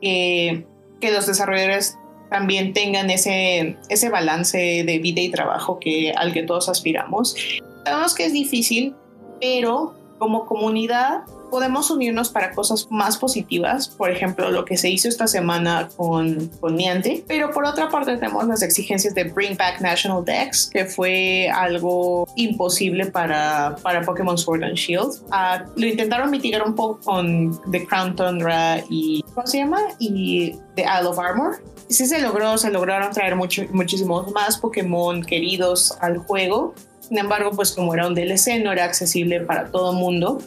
que, 0.00 0.66
que 1.00 1.10
los 1.12 1.26
desarrolladores 1.26 1.98
también 2.30 2.72
tengan 2.72 3.10
ese, 3.10 3.76
ese 3.90 4.08
balance 4.08 4.56
de 4.58 4.98
vida 4.98 5.20
y 5.20 5.30
trabajo 5.30 5.78
que, 5.78 6.12
al 6.16 6.32
que 6.32 6.42
todos 6.42 6.70
aspiramos. 6.70 7.36
Sabemos 7.84 8.14
que 8.14 8.26
es 8.26 8.32
difícil, 8.32 8.94
pero 9.40 9.94
como 10.18 10.46
comunidad 10.46 11.24
podemos 11.50 11.88
unirnos 11.88 12.30
para 12.30 12.50
cosas 12.50 12.88
más 12.90 13.16
positivas, 13.16 13.88
por 13.88 14.10
ejemplo, 14.10 14.50
lo 14.50 14.64
que 14.64 14.76
se 14.76 14.90
hizo 14.90 15.06
esta 15.06 15.28
semana 15.28 15.88
con, 15.96 16.48
con 16.60 16.74
Niantic, 16.74 17.26
pero 17.28 17.52
por 17.52 17.64
otra 17.64 17.88
parte 17.88 18.16
tenemos 18.16 18.44
las 18.48 18.62
exigencias 18.62 19.14
de 19.14 19.24
Bring 19.24 19.56
Back 19.56 19.80
National 19.80 20.24
Dex, 20.24 20.68
que 20.72 20.84
fue 20.84 21.48
algo 21.48 22.26
imposible 22.34 23.06
para, 23.06 23.76
para 23.82 24.02
Pokémon 24.02 24.36
Sword 24.36 24.64
and 24.64 24.74
Shield. 24.74 25.22
Ah, 25.30 25.64
lo 25.76 25.86
intentaron 25.86 26.28
mitigar 26.28 26.62
un 26.66 26.74
poco 26.74 26.98
con 27.04 27.60
The 27.70 27.86
Crown 27.86 28.16
Tundra 28.16 28.82
y, 28.88 29.22
¿cómo 29.32 29.46
se 29.46 29.58
llama? 29.58 29.80
Y 30.00 30.56
The 30.74 30.82
Isle 30.82 31.08
of 31.08 31.18
Armor. 31.20 31.62
Sí 31.88 32.06
se 32.06 32.20
logró, 32.20 32.58
se 32.58 32.70
lograron 32.72 33.12
traer 33.12 33.36
mucho, 33.36 33.62
muchísimos 33.70 34.32
más 34.32 34.58
Pokémon 34.58 35.22
queridos 35.22 35.96
al 36.00 36.18
juego. 36.18 36.74
Sin 37.08 37.18
embargo, 37.18 37.50
pues 37.52 37.72
como 37.72 37.94
era 37.94 38.06
un 38.06 38.14
DLC, 38.14 38.62
no 38.62 38.72
era 38.72 38.84
accesible 38.84 39.40
para 39.40 39.70
todo 39.70 39.92
mundo 39.92 40.38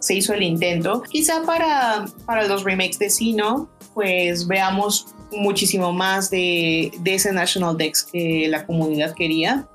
se 0.00 0.14
hizo 0.14 0.32
el 0.32 0.42
intento. 0.42 1.02
Quizá 1.02 1.42
para, 1.44 2.06
para 2.24 2.46
los 2.46 2.64
remakes 2.64 2.98
de 2.98 3.10
Sino, 3.10 3.68
pues 3.94 4.46
veamos 4.46 5.08
muchísimo 5.32 5.92
más 5.92 6.30
de, 6.30 6.92
de 7.00 7.14
ese 7.14 7.32
National 7.32 7.76
Dex 7.76 8.04
que 8.04 8.46
la 8.48 8.66
comunidad 8.66 9.14
quería. 9.14 9.66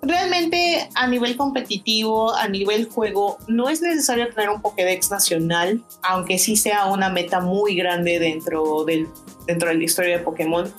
Realmente 0.00 0.88
a 0.94 1.06
nivel 1.06 1.36
competitivo, 1.36 2.34
a 2.34 2.48
nivel 2.48 2.88
juego, 2.88 3.38
no 3.46 3.68
es 3.68 3.80
necesario 3.80 4.28
tener 4.30 4.50
un 4.50 4.60
Pokédex 4.60 5.10
nacional, 5.10 5.80
aunque 6.02 6.38
sí 6.38 6.56
sea 6.56 6.86
una 6.86 7.08
meta 7.08 7.40
muy 7.40 7.76
grande 7.76 8.18
dentro, 8.18 8.84
del, 8.84 9.06
dentro 9.46 9.68
de 9.68 9.76
la 9.76 9.84
historia 9.84 10.18
de 10.18 10.24
Pokémon. 10.24 10.72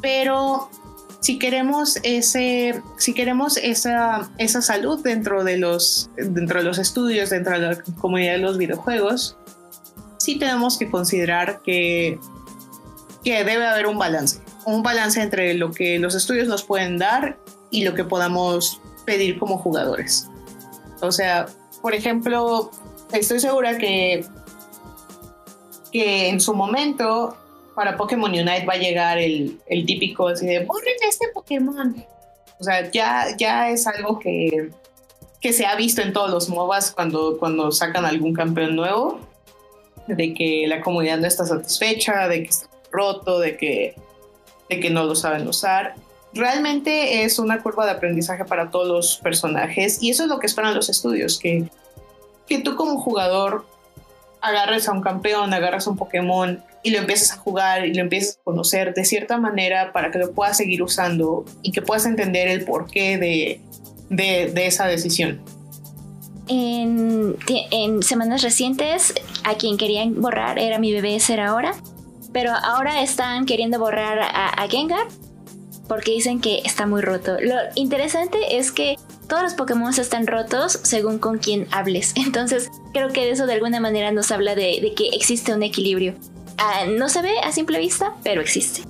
Pero 0.00 0.70
si 1.24 1.38
queremos 1.38 1.98
ese, 2.02 2.82
si 2.98 3.14
queremos 3.14 3.56
esa, 3.56 4.28
esa 4.36 4.60
salud 4.60 5.02
dentro 5.02 5.42
de 5.42 5.56
los, 5.56 6.10
dentro 6.18 6.58
de 6.58 6.66
los 6.66 6.76
estudios, 6.76 7.30
dentro 7.30 7.58
de 7.58 7.66
la 7.66 7.82
comunidad 7.98 8.32
de 8.32 8.40
los 8.40 8.58
videojuegos, 8.58 9.38
sí 10.18 10.38
tenemos 10.38 10.76
que 10.76 10.90
considerar 10.90 11.62
que, 11.62 12.18
que 13.24 13.42
debe 13.42 13.66
haber 13.66 13.86
un 13.86 13.96
balance, 13.96 14.42
un 14.66 14.82
balance 14.82 15.22
entre 15.22 15.54
lo 15.54 15.72
que 15.72 15.98
los 15.98 16.14
estudios 16.14 16.46
nos 16.46 16.62
pueden 16.62 16.98
dar 16.98 17.38
y 17.70 17.84
lo 17.84 17.94
que 17.94 18.04
podamos 18.04 18.82
pedir 19.06 19.38
como 19.38 19.56
jugadores. 19.56 20.28
O 21.00 21.10
sea, 21.10 21.46
por 21.80 21.94
ejemplo, 21.94 22.70
estoy 23.14 23.40
segura 23.40 23.78
que, 23.78 24.26
que 25.90 26.28
en 26.28 26.38
su 26.38 26.52
momento 26.52 27.38
para 27.74 27.96
Pokémon 27.96 28.30
Unite 28.30 28.64
va 28.66 28.74
a 28.74 28.78
llegar 28.78 29.18
el, 29.18 29.58
el 29.66 29.84
típico 29.86 30.28
así 30.28 30.46
de 30.46 30.64
borren 30.64 30.94
este 31.08 31.28
Pokémon. 31.34 32.04
O 32.58 32.64
sea, 32.64 32.90
ya, 32.90 33.36
ya 33.36 33.70
es 33.70 33.86
algo 33.86 34.18
que, 34.18 34.70
que 35.40 35.52
se 35.52 35.66
ha 35.66 35.74
visto 35.76 36.00
en 36.02 36.12
todos 36.12 36.30
los 36.30 36.48
MOBAs 36.48 36.92
cuando, 36.92 37.36
cuando 37.38 37.72
sacan 37.72 38.04
algún 38.04 38.32
campeón 38.32 38.76
nuevo, 38.76 39.20
de 40.06 40.34
que 40.34 40.66
la 40.68 40.80
comunidad 40.80 41.18
no 41.18 41.26
está 41.26 41.44
satisfecha, 41.44 42.28
de 42.28 42.44
que 42.44 42.48
está 42.48 42.68
roto, 42.92 43.40
de 43.40 43.56
que, 43.56 43.96
de 44.68 44.80
que 44.80 44.90
no 44.90 45.04
lo 45.04 45.14
saben 45.14 45.46
usar. 45.48 45.94
Realmente 46.32 47.24
es 47.24 47.38
una 47.38 47.62
curva 47.62 47.84
de 47.84 47.92
aprendizaje 47.92 48.44
para 48.44 48.70
todos 48.70 48.88
los 48.88 49.16
personajes 49.18 50.02
y 50.02 50.10
eso 50.10 50.24
es 50.24 50.28
lo 50.28 50.38
que 50.38 50.46
esperan 50.46 50.74
los 50.74 50.88
estudios, 50.88 51.38
que, 51.38 51.68
que 52.46 52.60
tú 52.60 52.76
como 52.76 53.00
jugador 53.00 53.66
agarres 54.44 54.88
a 54.88 54.92
un 54.92 55.00
campeón, 55.00 55.54
agarras 55.54 55.86
a 55.86 55.90
un 55.90 55.96
Pokémon 55.96 56.62
y 56.82 56.90
lo 56.90 56.98
empiezas 56.98 57.32
a 57.32 57.36
jugar 57.40 57.86
y 57.86 57.94
lo 57.94 58.02
empiezas 58.02 58.36
a 58.36 58.44
conocer 58.44 58.92
de 58.92 59.04
cierta 59.06 59.38
manera 59.38 59.92
para 59.92 60.10
que 60.10 60.18
lo 60.18 60.32
puedas 60.32 60.58
seguir 60.58 60.82
usando 60.82 61.46
y 61.62 61.72
que 61.72 61.80
puedas 61.80 62.04
entender 62.04 62.48
el 62.48 62.64
porqué 62.64 63.16
de, 63.16 63.60
de, 64.10 64.66
esa 64.66 64.86
decisión. 64.86 65.40
En, 66.46 67.36
en, 67.70 68.02
semanas 68.02 68.42
recientes, 68.42 69.14
a 69.44 69.54
quien 69.54 69.78
querían 69.78 70.20
borrar 70.20 70.58
era 70.58 70.78
mi 70.78 70.92
bebé 70.92 71.18
ser 71.20 71.40
ahora, 71.40 71.74
pero 72.34 72.52
ahora 72.52 73.02
están 73.02 73.46
queriendo 73.46 73.78
borrar 73.78 74.18
a, 74.20 74.48
a 74.48 74.68
Gengar 74.68 75.06
porque 75.88 76.12
dicen 76.12 76.40
que 76.40 76.60
está 76.66 76.86
muy 76.86 77.00
roto. 77.00 77.38
Lo 77.40 77.54
interesante 77.76 78.58
es 78.58 78.72
que 78.72 78.96
todos 79.28 79.42
los 79.42 79.54
Pokémon 79.54 79.92
están 79.92 80.26
rotos 80.26 80.78
según 80.82 81.18
con 81.18 81.38
quién 81.38 81.66
hables. 81.70 82.12
Entonces, 82.16 82.70
creo 82.92 83.10
que 83.10 83.30
eso 83.30 83.46
de 83.46 83.54
alguna 83.54 83.80
manera 83.80 84.12
nos 84.12 84.30
habla 84.30 84.54
de, 84.54 84.92
que 84.96 85.08
existe 85.08 85.52
un 85.54 85.62
equilibrio. 85.62 86.14
Ah, 86.58 86.84
no 86.88 87.08
se 87.08 87.22
ve 87.22 87.32
a 87.42 87.52
simple 87.52 87.78
vista, 87.78 88.14
pero 88.22 88.40
existe. 88.40 88.82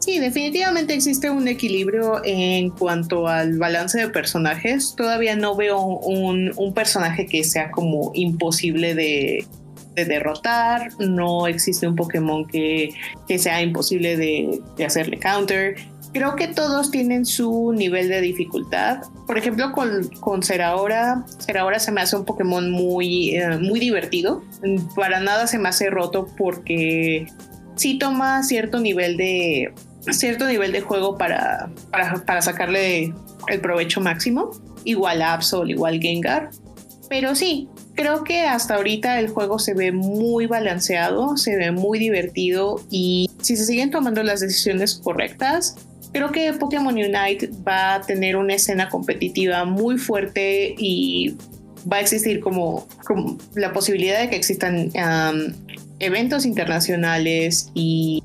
Sí, 0.00 0.18
definitivamente 0.18 0.92
existe 0.92 1.30
un 1.30 1.48
equilibrio 1.48 2.20
en 2.24 2.68
cuanto 2.68 3.26
al 3.26 3.56
balance 3.56 3.98
de 3.98 4.08
personajes. 4.08 4.94
Todavía 4.94 5.34
no 5.34 5.56
veo 5.56 5.80
un, 5.80 6.52
personaje 6.74 7.26
que 7.26 7.42
sea 7.42 7.70
como 7.70 8.12
imposible 8.14 8.94
de, 8.94 9.46
derrotar. 9.94 10.90
No 10.98 11.46
existe 11.46 11.88
un 11.88 11.96
Pokémon 11.96 12.46
que, 12.46 12.92
sea 13.38 13.62
imposible 13.62 14.18
de 14.18 14.84
hacerle 14.84 15.18
counter 15.18 15.76
creo 16.14 16.36
que 16.36 16.48
todos 16.48 16.90
tienen 16.90 17.26
su 17.26 17.72
nivel 17.72 18.08
de 18.08 18.20
dificultad. 18.20 19.02
Por 19.26 19.36
ejemplo, 19.36 19.72
con, 19.72 20.08
con 20.20 20.42
Serahora, 20.42 21.26
Serahora 21.38 21.80
se 21.80 21.90
me 21.90 22.00
hace 22.00 22.16
un 22.16 22.24
Pokémon 22.24 22.70
muy, 22.70 23.36
eh, 23.36 23.58
muy 23.58 23.80
divertido. 23.80 24.42
Para 24.94 25.20
nada 25.20 25.46
se 25.48 25.58
me 25.58 25.68
hace 25.68 25.90
roto 25.90 26.28
porque 26.38 27.26
sí 27.74 27.98
toma 27.98 28.42
cierto 28.44 28.80
nivel 28.80 29.16
de 29.16 29.74
cierto 30.10 30.46
nivel 30.46 30.70
de 30.70 30.82
juego 30.82 31.18
para, 31.18 31.70
para, 31.90 32.24
para 32.24 32.40
sacarle 32.42 33.12
el 33.48 33.60
provecho 33.60 34.00
máximo. 34.00 34.52
Igual 34.84 35.20
Absol, 35.20 35.68
igual 35.68 36.00
Gengar. 36.00 36.50
Pero 37.08 37.34
sí, 37.34 37.68
creo 37.94 38.22
que 38.22 38.42
hasta 38.42 38.76
ahorita 38.76 39.18
el 39.18 39.28
juego 39.28 39.58
se 39.58 39.74
ve 39.74 39.92
muy 39.92 40.46
balanceado, 40.46 41.36
se 41.36 41.56
ve 41.56 41.72
muy 41.72 41.98
divertido 41.98 42.80
y 42.90 43.30
si 43.40 43.56
se 43.56 43.64
siguen 43.66 43.90
tomando 43.90 44.22
las 44.22 44.40
decisiones 44.40 44.94
correctas, 44.94 45.76
Creo 46.14 46.30
que 46.30 46.52
Pokémon 46.52 46.94
Unite 46.94 47.50
va 47.66 47.96
a 47.96 48.00
tener 48.02 48.36
una 48.36 48.54
escena 48.54 48.88
competitiva 48.88 49.64
muy 49.64 49.98
fuerte 49.98 50.72
y 50.78 51.36
va 51.90 51.96
a 51.96 52.00
existir 52.02 52.38
como, 52.38 52.86
la 53.56 53.72
posibilidad 53.72 54.20
de 54.20 54.30
que 54.30 54.36
existan 54.36 54.92
eventos 55.98 56.46
internacionales 56.46 57.72
y, 57.74 58.22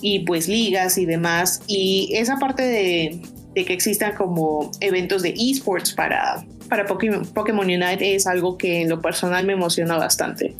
y, 0.00 0.20
pues 0.20 0.46
ligas 0.46 0.98
y 0.98 1.04
demás. 1.04 1.62
Y 1.66 2.10
esa 2.12 2.36
parte 2.36 2.62
de, 2.62 3.20
que 3.54 3.72
existan 3.72 4.14
como 4.14 4.70
eventos 4.78 5.22
de 5.22 5.34
esports 5.36 5.92
para, 5.94 6.46
para 6.68 6.86
Pokémon, 6.86 7.66
Unite 7.66 8.14
es 8.14 8.28
algo 8.28 8.56
que 8.56 8.82
en 8.82 8.88
lo 8.88 9.02
personal 9.02 9.44
me 9.44 9.54
emociona 9.54 9.96
bastante. 9.96 10.54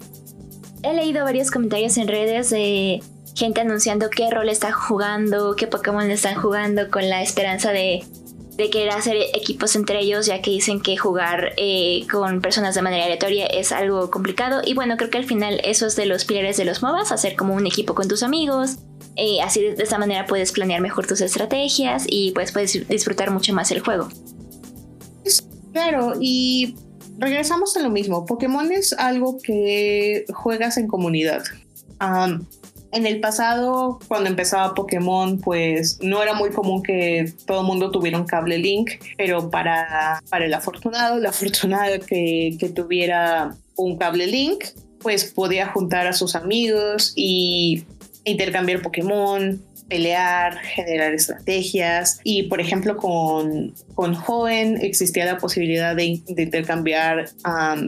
He 0.83 0.95
leído 0.95 1.23
varios 1.23 1.53
comentarios 1.53 1.97
en 1.97 2.09
redes 2.09 2.51
de 2.51 3.01
gente 3.39 3.61
anunciando 3.61 4.11
qué 4.11 4.29
rol 4.31 4.49
está 4.49 4.73
jugando, 4.73 5.55
qué 5.55 5.69
Pokémon 5.69 6.11
están 6.11 6.35
jugando, 6.35 6.91
con 6.91 7.09
la 7.09 7.23
esperanza 7.23 7.71
de, 7.71 8.05
querer 8.73 8.91
hacer 8.91 9.17
equipos 9.35 9.77
entre 9.77 10.01
ellos, 10.01 10.27
ya 10.27 10.43
que 10.43 10.51
dicen 10.51 10.81
que 10.81 10.97
jugar 10.97 11.53
eh, 11.57 12.05
con 12.11 12.41
personas 12.41 12.75
de 12.75 12.83
manera 12.83 13.05
aleatoria 13.05 13.47
es 13.47 13.71
algo 13.71 14.11
complicado. 14.11 14.63
Y 14.65 14.75
bueno, 14.75 14.97
creo 14.97 15.11
que 15.11 15.19
al 15.19 15.27
final 15.27 15.61
eso 15.63 15.87
es 15.87 15.95
de 15.95 16.07
los 16.07 16.25
pilares 16.25 16.57
de 16.57 16.65
los 16.65 16.83
MOBAs, 16.83 17.13
hacer 17.13 17.37
como 17.37 17.55
un 17.55 17.69
equipo 17.69 17.95
con 17.95 18.09
tus 18.09 18.25
amigos. 18.25 18.79
Eh, 19.15 19.41
así 19.43 19.63
de 19.63 19.81
esta 19.81 19.99
manera 19.99 20.27
puedes 20.27 20.51
planear 20.51 20.81
mejor 20.81 21.07
tus 21.07 21.21
estrategias 21.21 22.05
y 22.09 22.33
pues 22.33 22.51
puedes 22.51 22.89
disfrutar 22.89 23.31
mucho 23.31 23.55
más 23.55 23.71
el 23.71 23.79
juego. 23.79 24.09
Claro, 25.73 26.15
y 26.21 26.75
regresamos 27.17 27.77
a 27.77 27.81
lo 27.81 27.91
mismo. 27.91 28.27
Pokémon 28.27 28.73
es 28.73 28.93
algo 28.93 29.39
que 29.41 30.25
juegas 30.35 30.79
en 30.79 30.89
comunidad. 30.89 31.45
En 32.91 33.07
el 33.07 33.21
pasado, 33.21 33.99
cuando 34.09 34.31
empezaba 34.31 34.75
Pokémon, 34.75 35.39
pues 35.39 35.99
no 36.01 36.23
era 36.23 36.35
muy 36.35 36.51
común 36.51 36.83
que 36.83 37.33
todo 37.47 37.61
el 37.61 37.67
mundo 37.67 37.91
tuviera 37.91 38.19
un 38.19 38.25
cable 38.25 38.59
link, 38.59 38.93
pero 39.19 39.51
para, 39.51 40.23
para 40.31 40.47
el 40.47 40.55
afortunado, 40.55 41.19
la 41.19 41.29
afortunada 41.31 41.99
que, 41.99 42.57
tuviera 42.75 43.55
un 43.77 43.99
cable 43.99 44.27
link, 44.27 44.65
pues 45.01 45.27
podía 45.27 45.69
juntar 45.69 46.07
a 46.07 46.13
sus 46.13 46.35
amigos 46.35 47.13
y 47.15 47.85
intercambiar 48.25 48.81
Pokémon, 48.81 49.63
pelear, 49.89 50.57
generar 50.59 51.13
estrategias. 51.13 52.21
Y 52.25 52.45
por 52.45 52.61
ejemplo 52.61 52.97
con, 52.97 53.75
con 53.95 54.15
Joven 54.15 54.79
existía 54.81 55.27
la 55.27 55.39
posibilidad 55.39 55.95
de, 55.95 56.21
intercambiar 56.27 57.29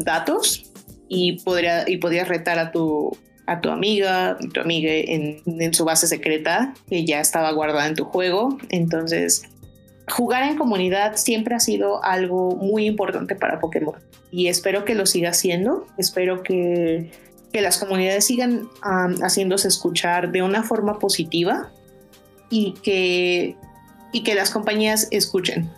datos 0.05 0.71
y, 1.09 1.41
podría, 1.41 1.89
y 1.89 1.97
podías 1.97 2.29
retar 2.29 2.59
a 2.59 2.71
tu, 2.71 3.17
a 3.51 3.61
tu 3.61 3.69
amiga, 3.69 4.39
tu 4.55 4.61
amiga 4.61 4.93
en, 4.93 5.75
su 5.75 5.85
base 5.85 6.07
secreta 6.07 6.73
que 6.89 7.05
ya 7.05 7.21
estaba 7.21 7.51
guardada 7.51 7.89
en 7.89 7.97
tu 7.97 8.05
juego. 8.05 8.57
Entonces, 8.69 9.43
jugar 10.09 10.45
en 10.45 10.57
comunidad 10.57 11.17
siempre 11.17 11.57
ha 11.57 11.61
sido 11.61 12.03
algo 12.05 12.55
muy 12.55 12.87
importante 12.87 13.35
para 13.35 13.59
Pokémon 13.59 13.97
y 14.31 14.47
espero 14.47 14.85
que 14.85 14.95
lo 14.95 15.05
siga 15.05 15.33
siendo. 15.33 15.85
Espero 15.99 16.45
que, 16.45 17.11
que 17.53 17.61
las 17.61 17.79
comunidades 17.79 18.25
sigan 18.25 18.69
haciéndose 19.21 19.67
escuchar 19.67 20.31
de 20.31 20.43
una 20.43 20.63
forma 20.63 21.01
positiva 21.01 21.73
y 22.51 22.75
que, 22.85 23.57
y 24.13 24.23
que 24.23 24.37
las 24.37 24.51
compañías 24.51 25.09
escuchen. 25.11 25.69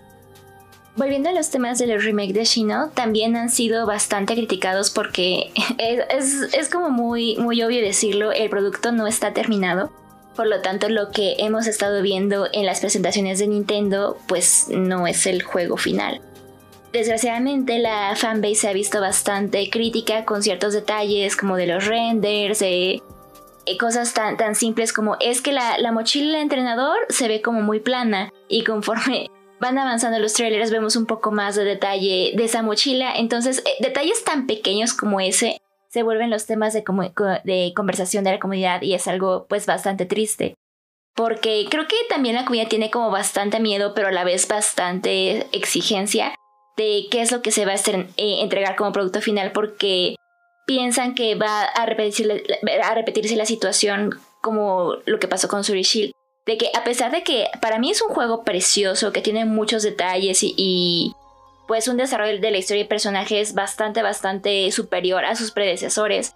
Volviendo 0.94 1.30
a 1.30 1.32
los 1.32 1.48
temas 1.48 1.78
del 1.78 2.02
remake 2.02 2.34
de 2.34 2.44
Shino, 2.44 2.90
también 2.90 3.34
han 3.34 3.48
sido 3.48 3.86
bastante 3.86 4.34
criticados 4.34 4.90
porque 4.90 5.50
es, 5.78 6.68
como 6.70 6.90
muy, 6.90 7.36
muy 7.36 7.62
obvio 7.62 7.80
decirlo, 7.80 8.30
el 8.30 8.50
producto 8.50 8.92
no 8.92 9.06
está 9.06 9.32
terminado. 9.32 9.90
Por 10.36 10.46
lo 10.46 10.60
tanto, 10.60 10.88
lo 10.88 11.10
que 11.10 11.36
hemos 11.38 11.66
estado 11.66 12.02
viendo 12.02 12.46
en 12.52 12.66
las 12.66 12.80
presentaciones 12.80 13.38
de 13.38 13.48
Nintendo, 13.48 14.18
pues 14.28 14.66
no 14.68 15.06
es 15.06 15.26
el 15.26 15.42
juego 15.42 15.76
final. 15.76 16.20
Desgraciadamente, 16.92 17.78
la 17.78 18.14
fanbase 18.16 18.54
se 18.54 18.68
ha 18.68 18.72
visto 18.74 19.00
bastante 19.00 19.70
crítica 19.70 20.26
con 20.26 20.42
ciertos 20.42 20.74
detalles 20.74 21.36
como 21.36 21.56
de 21.56 21.66
los 21.66 21.86
renders, 21.86 22.58
de 22.58 23.02
cosas 23.78 24.12
tan, 24.12 24.36
tan 24.36 24.54
simples 24.54 24.92
como 24.92 25.16
es 25.20 25.40
que 25.40 25.52
la, 25.52 25.78
la 25.78 25.92
mochila 25.92 26.32
del 26.32 26.42
entrenador 26.42 26.96
se 27.08 27.28
ve 27.28 27.40
como 27.40 27.62
muy 27.62 27.80
plana 27.80 28.30
y 28.48 28.64
conforme 28.64 29.30
van 29.62 29.78
avanzando 29.78 30.18
los 30.18 30.32
trailers, 30.32 30.72
vemos 30.72 30.96
un 30.96 31.06
poco 31.06 31.30
más 31.30 31.54
de 31.54 31.64
detalle 31.64 32.32
de 32.34 32.44
esa 32.44 32.62
mochila. 32.62 33.14
Entonces, 33.14 33.62
eh, 33.64 33.76
detalles 33.78 34.24
tan 34.24 34.48
pequeños 34.48 34.92
como 34.92 35.20
ese 35.20 35.62
se 35.88 36.02
vuelven 36.02 36.30
los 36.30 36.46
temas 36.46 36.72
de, 36.72 36.82
de 37.44 37.72
conversación 37.76 38.24
de 38.24 38.32
la 38.32 38.40
comunidad 38.40 38.82
y 38.82 38.94
es 38.94 39.06
algo 39.06 39.46
pues 39.48 39.66
bastante 39.66 40.04
triste. 40.04 40.54
Porque 41.14 41.66
creo 41.70 41.86
que 41.86 41.94
también 42.08 42.34
la 42.34 42.44
comunidad 42.44 42.68
tiene 42.68 42.90
como 42.90 43.10
bastante 43.10 43.60
miedo, 43.60 43.94
pero 43.94 44.08
a 44.08 44.12
la 44.12 44.24
vez 44.24 44.48
bastante 44.48 45.46
exigencia 45.52 46.34
de 46.76 47.04
qué 47.10 47.20
es 47.20 47.30
lo 47.30 47.40
que 47.42 47.52
se 47.52 47.64
va 47.64 47.72
a 47.72 47.76
eh, 47.76 48.40
entregar 48.40 48.74
como 48.74 48.92
producto 48.92 49.20
final, 49.20 49.52
porque 49.52 50.16
piensan 50.66 51.14
que 51.14 51.36
va 51.36 51.62
a 51.62 51.86
repetirse, 51.86 52.42
a 52.82 52.94
repetirse 52.94 53.36
la 53.36 53.46
situación 53.46 54.18
como 54.40 54.96
lo 55.04 55.20
que 55.20 55.28
pasó 55.28 55.46
con 55.46 55.62
Suri 55.62 55.82
Shield 55.82 56.12
de 56.46 56.58
que 56.58 56.70
a 56.74 56.84
pesar 56.84 57.10
de 57.10 57.22
que 57.22 57.46
para 57.60 57.78
mí 57.78 57.90
es 57.90 58.02
un 58.02 58.08
juego 58.08 58.42
precioso, 58.42 59.12
que 59.12 59.20
tiene 59.20 59.44
muchos 59.44 59.82
detalles 59.82 60.40
y, 60.42 61.14
pues 61.68 61.88
un 61.88 61.96
desarrollo 61.96 62.40
de 62.40 62.50
la 62.50 62.58
historia 62.58 62.82
y 62.82 62.86
personajes 62.86 63.54
bastante, 63.54 64.02
bastante 64.02 64.70
superior 64.72 65.24
a 65.24 65.36
sus 65.36 65.52
predecesores, 65.52 66.34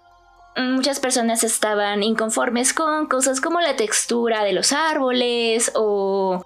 muchas 0.55 0.99
personas 0.99 1.43
estaban 1.43 2.03
inconformes 2.03 2.73
con 2.73 3.07
cosas 3.07 3.41
como 3.41 3.61
la 3.61 3.75
textura 3.75 4.43
de 4.43 4.53
los 4.53 4.71
árboles 4.71 5.71
o 5.75 6.43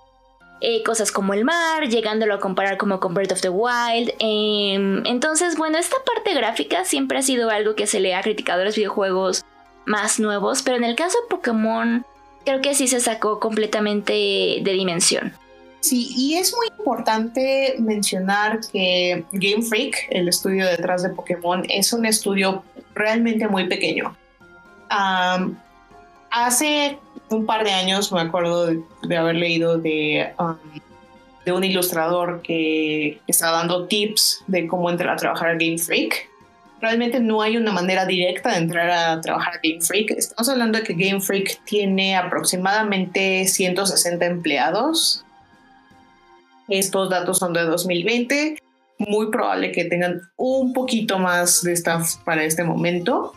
eh, 0.59 0.83
cosas 0.83 1.11
como 1.11 1.33
el 1.33 1.45
mar, 1.45 1.87
llegándolo 1.87 2.33
a 2.33 2.39
comparar 2.39 2.77
como 2.77 2.99
con 2.99 3.13
Breath 3.13 3.31
of 3.31 3.41
the 3.41 3.49
Wild. 3.49 4.11
Em, 4.19 5.05
entonces, 5.05 5.55
bueno, 5.55 5.77
esta 5.77 5.97
parte 6.03 6.33
gráfica 6.33 6.83
siempre 6.83 7.19
ha 7.19 7.21
sido 7.21 7.49
algo 7.49 7.75
que 7.75 7.87
se 7.87 7.99
le 7.99 8.15
ha 8.15 8.21
criticado 8.21 8.61
a 8.61 8.65
los 8.65 8.75
videojuegos 8.75 9.45
más 9.85 10.19
nuevos, 10.19 10.61
pero 10.61 10.77
en 10.77 10.83
el 10.83 10.95
caso 10.95 11.17
de 11.21 11.27
Pokémon 11.29 12.05
creo 12.45 12.61
que 12.61 12.75
sí 12.75 12.87
se 12.87 12.99
sacó 12.99 13.39
completamente 13.39 14.13
de 14.61 14.73
dimensión. 14.73 15.33
Sí, 15.81 16.13
y 16.15 16.35
es 16.35 16.55
muy 16.55 16.67
importante 16.77 17.75
mencionar 17.79 18.59
que 18.71 19.25
Game 19.31 19.63
Freak, 19.63 20.07
el 20.11 20.27
estudio 20.27 20.67
detrás 20.67 21.01
de 21.01 21.09
Pokémon, 21.09 21.65
es 21.69 21.91
un 21.91 22.05
estudio 22.05 22.63
realmente 22.93 23.47
muy 23.47 23.67
pequeño. 23.67 24.15
hace 26.29 26.99
un 27.29 27.45
par 27.45 27.63
de 27.63 27.71
años 27.71 28.11
me 28.11 28.21
acuerdo 28.21 28.67
de, 28.67 29.17
haber 29.17 29.35
leído 29.35 29.77
de, 29.77 30.31
de 31.45 31.51
un 31.51 31.63
ilustrador 31.63 32.41
que, 32.43 33.19
que 33.25 33.31
estaba 33.31 33.57
dando 33.57 33.87
tips 33.87 34.43
de 34.47 34.67
cómo 34.67 34.89
entrar 34.89 35.13
a 35.13 35.17
trabajar 35.17 35.49
a 35.49 35.53
Game 35.53 35.77
Freak 35.77 36.30
realmente 36.81 37.19
no 37.19 37.41
hay 37.41 37.57
una 37.57 37.71
manera 37.71 38.05
directa 38.05 38.51
de 38.51 38.57
entrar 38.57 38.89
a 38.89 39.21
trabajar 39.21 39.55
a 39.55 39.59
Game 39.63 39.81
Freak. 39.81 40.11
Estamos 40.11 40.49
hablando 40.49 40.79
de 40.79 40.83
que 40.83 40.93
Game 40.93 41.21
Freak 41.21 41.63
tiene 41.63 42.15
aproximadamente 42.15 43.47
160 43.47 44.25
empleados. 44.25 45.23
Estos 46.67 47.09
datos 47.09 47.37
son 47.37 47.53
de 47.53 47.61
2020. 47.61 48.57
Muy 48.97 49.29
probable 49.29 49.71
que 49.71 49.85
tengan 49.85 50.21
un 50.37 50.73
poquito 50.73 51.19
más 51.19 51.63
de 51.63 51.73
staff 51.73 52.15
para 52.25 52.43
este 52.43 52.63
momento. 52.63 53.33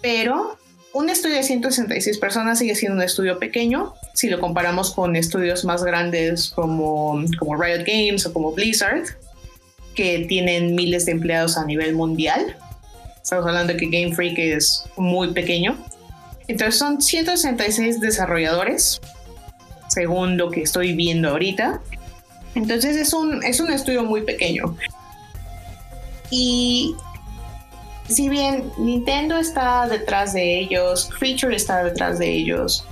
Pero 0.00 0.58
un 0.92 1.10
estudio 1.10 1.36
de 1.36 1.42
166 1.42 2.18
personas 2.18 2.58
sigue 2.58 2.74
siendo 2.74 2.96
un 2.96 3.02
estudio 3.02 3.38
pequeño 3.38 3.94
si 4.14 4.28
lo 4.28 4.40
comparamos 4.40 4.92
con 4.94 5.14
estudios 5.16 5.64
más 5.64 5.84
grandes 5.84 6.50
como, 6.50 7.22
como 7.38 7.60
Riot 7.60 7.84
Games 7.86 8.26
o 8.26 8.32
como 8.32 8.52
Blizzard, 8.52 9.04
que 9.94 10.24
tienen 10.28 10.74
miles 10.74 11.06
de 11.06 11.12
empleados 11.12 11.56
a 11.56 11.64
nivel 11.64 11.94
mundial. 11.94 12.56
Estamos 13.28 13.44
hablando 13.44 13.74
de 13.74 13.78
que 13.78 13.88
Game 13.90 14.14
Freak 14.14 14.38
es 14.38 14.86
muy 14.96 15.34
pequeño. 15.34 15.76
Entonces 16.46 16.78
son 16.78 17.02
166 17.02 18.00
desarrolladores, 18.00 19.02
según 19.88 20.38
lo 20.38 20.50
que 20.50 20.62
estoy 20.62 20.94
viendo 20.94 21.28
ahorita. 21.28 21.78
Entonces 22.54 22.96
es 22.96 23.12
un, 23.12 23.44
es 23.44 23.60
un 23.60 23.70
estudio 23.70 24.02
muy 24.02 24.22
pequeño. 24.22 24.74
Y 26.30 26.94
si 28.08 28.30
bien 28.30 28.72
Nintendo 28.78 29.36
está 29.36 29.86
detrás 29.86 30.32
de 30.32 30.60
ellos, 30.60 31.10
Feature 31.20 31.54
está 31.54 31.84
detrás 31.84 32.18
de 32.18 32.32
ellos, 32.32 32.86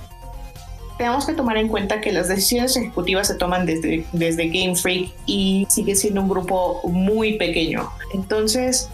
tenemos 0.99 1.25
que 1.25 1.33
tomar 1.33 1.57
en 1.57 1.67
cuenta 1.67 1.99
que 1.99 2.11
las 2.11 2.27
decisiones 2.27 2.77
ejecutivas 2.77 3.25
se 3.25 3.33
toman 3.33 3.65
desde, 3.65 4.05
desde 4.13 4.49
Game 4.49 4.75
Freak 4.75 5.11
y 5.25 5.65
sigue 5.67 5.95
siendo 5.95 6.21
un 6.21 6.29
grupo 6.29 6.79
muy 6.83 7.39
pequeño. 7.39 7.89
Entonces, 8.13 8.87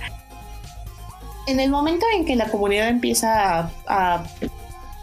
en 1.45 1.59
el 1.59 1.69
momento 1.69 2.05
en 2.15 2.25
que 2.25 2.35
la 2.35 2.49
comunidad 2.49 2.89
empieza 2.89 3.71
a, 3.87 4.25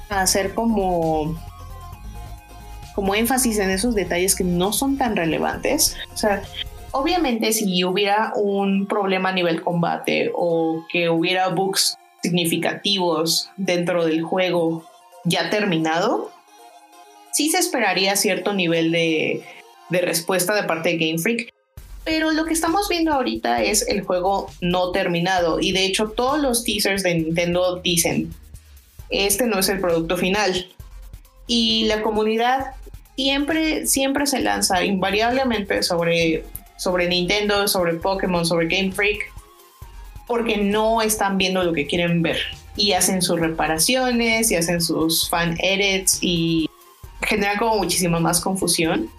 hacer 0.09 0.55
como 0.55 1.37
como 2.95 3.15
énfasis 3.15 3.59
en 3.59 3.71
esos 3.71 3.95
detalles 3.95 4.35
que 4.35 4.43
no 4.43 4.73
son 4.73 4.99
tan 4.99 5.15
relevantes. 5.15 5.97
O 6.13 6.17
sea, 6.17 6.43
obviamente 6.91 7.53
si 7.53 7.85
hubiera 7.85 8.33
un 8.35 8.87
problema 8.87 9.29
a 9.29 9.33
nivel 9.33 9.63
combate 9.63 10.33
o 10.35 10.85
que 10.91 11.09
hubiera 11.09 11.49
bugs 11.49 11.97
significativos 12.23 13.51
dentro 13.57 14.05
del 14.05 14.23
juego 14.23 14.85
ya 15.25 15.49
terminado, 15.49 16.31
sí 17.33 17.49
se 17.51 17.59
esperaría 17.59 18.17
cierto 18.17 18.53
nivel 18.53 18.91
de, 18.91 19.45
de 19.89 20.01
respuesta 20.01 20.55
de 20.55 20.65
parte 20.65 20.91
de 20.91 20.99
Game 20.99 21.19
Freak. 21.19 21.53
Pero 22.05 22.33
lo 22.33 22.45
que 22.45 22.55
estamos 22.55 22.89
viendo 22.89 23.13
ahorita 23.13 23.63
es 23.63 23.87
el 23.87 24.03
juego 24.03 24.51
no 24.61 24.91
terminado 24.91 25.61
y 25.61 25.73
de 25.73 25.85
hecho 25.85 26.11
todos 26.11 26.41
los 26.41 26.65
teasers 26.65 27.03
de 27.03 27.15
Nintendo 27.15 27.77
dicen, 27.77 28.35
este 29.11 29.47
no 29.47 29.59
es 29.59 29.69
el 29.69 29.81
producto 29.81 30.17
final. 30.17 30.69
Y 31.47 31.85
la 31.87 32.03
comunidad 32.03 32.75
siempre, 33.17 33.87
siempre 33.87 34.27
se 34.27 34.41
lanza 34.41 34.85
invariablemente 34.85 35.83
sobre, 35.83 36.45
sobre 36.79 37.09
Nintendo, 37.09 37.69
sobre 37.69 37.95
Pokémon, 37.95 38.47
sobre 38.47 38.67
Game 38.69 38.93
Freak, 38.93 39.33
porque 40.27 40.57
no 40.57 41.03
están 41.03 41.37
viendo 41.37 41.63
lo 41.63 41.73
que 41.73 41.87
quieren 41.87 42.23
ver. 42.23 42.39
Y 42.77 42.93
hacen 42.93 43.21
sus 43.21 43.39
reparaciones 43.39 44.51
y 44.51 44.57
hacen 44.57 44.81
sus 44.81 45.29
fan 45.29 45.57
edits 45.61 46.19
y 46.23 46.71
generan 47.23 47.59
como 47.59 47.77
muchísima 47.77 48.21
más 48.21 48.41
confusión. 48.41 49.11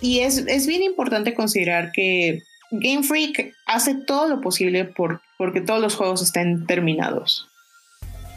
Y 0.00 0.20
es, 0.20 0.38
es 0.46 0.66
bien 0.66 0.82
importante 0.82 1.34
considerar 1.34 1.92
que 1.92 2.42
Game 2.70 3.02
Freak 3.02 3.54
hace 3.66 3.94
todo 3.94 4.28
lo 4.28 4.40
posible 4.40 4.84
por 4.84 5.20
porque 5.38 5.60
todos 5.60 5.80
los 5.80 5.94
juegos 5.94 6.22
estén 6.22 6.66
terminados. 6.66 7.48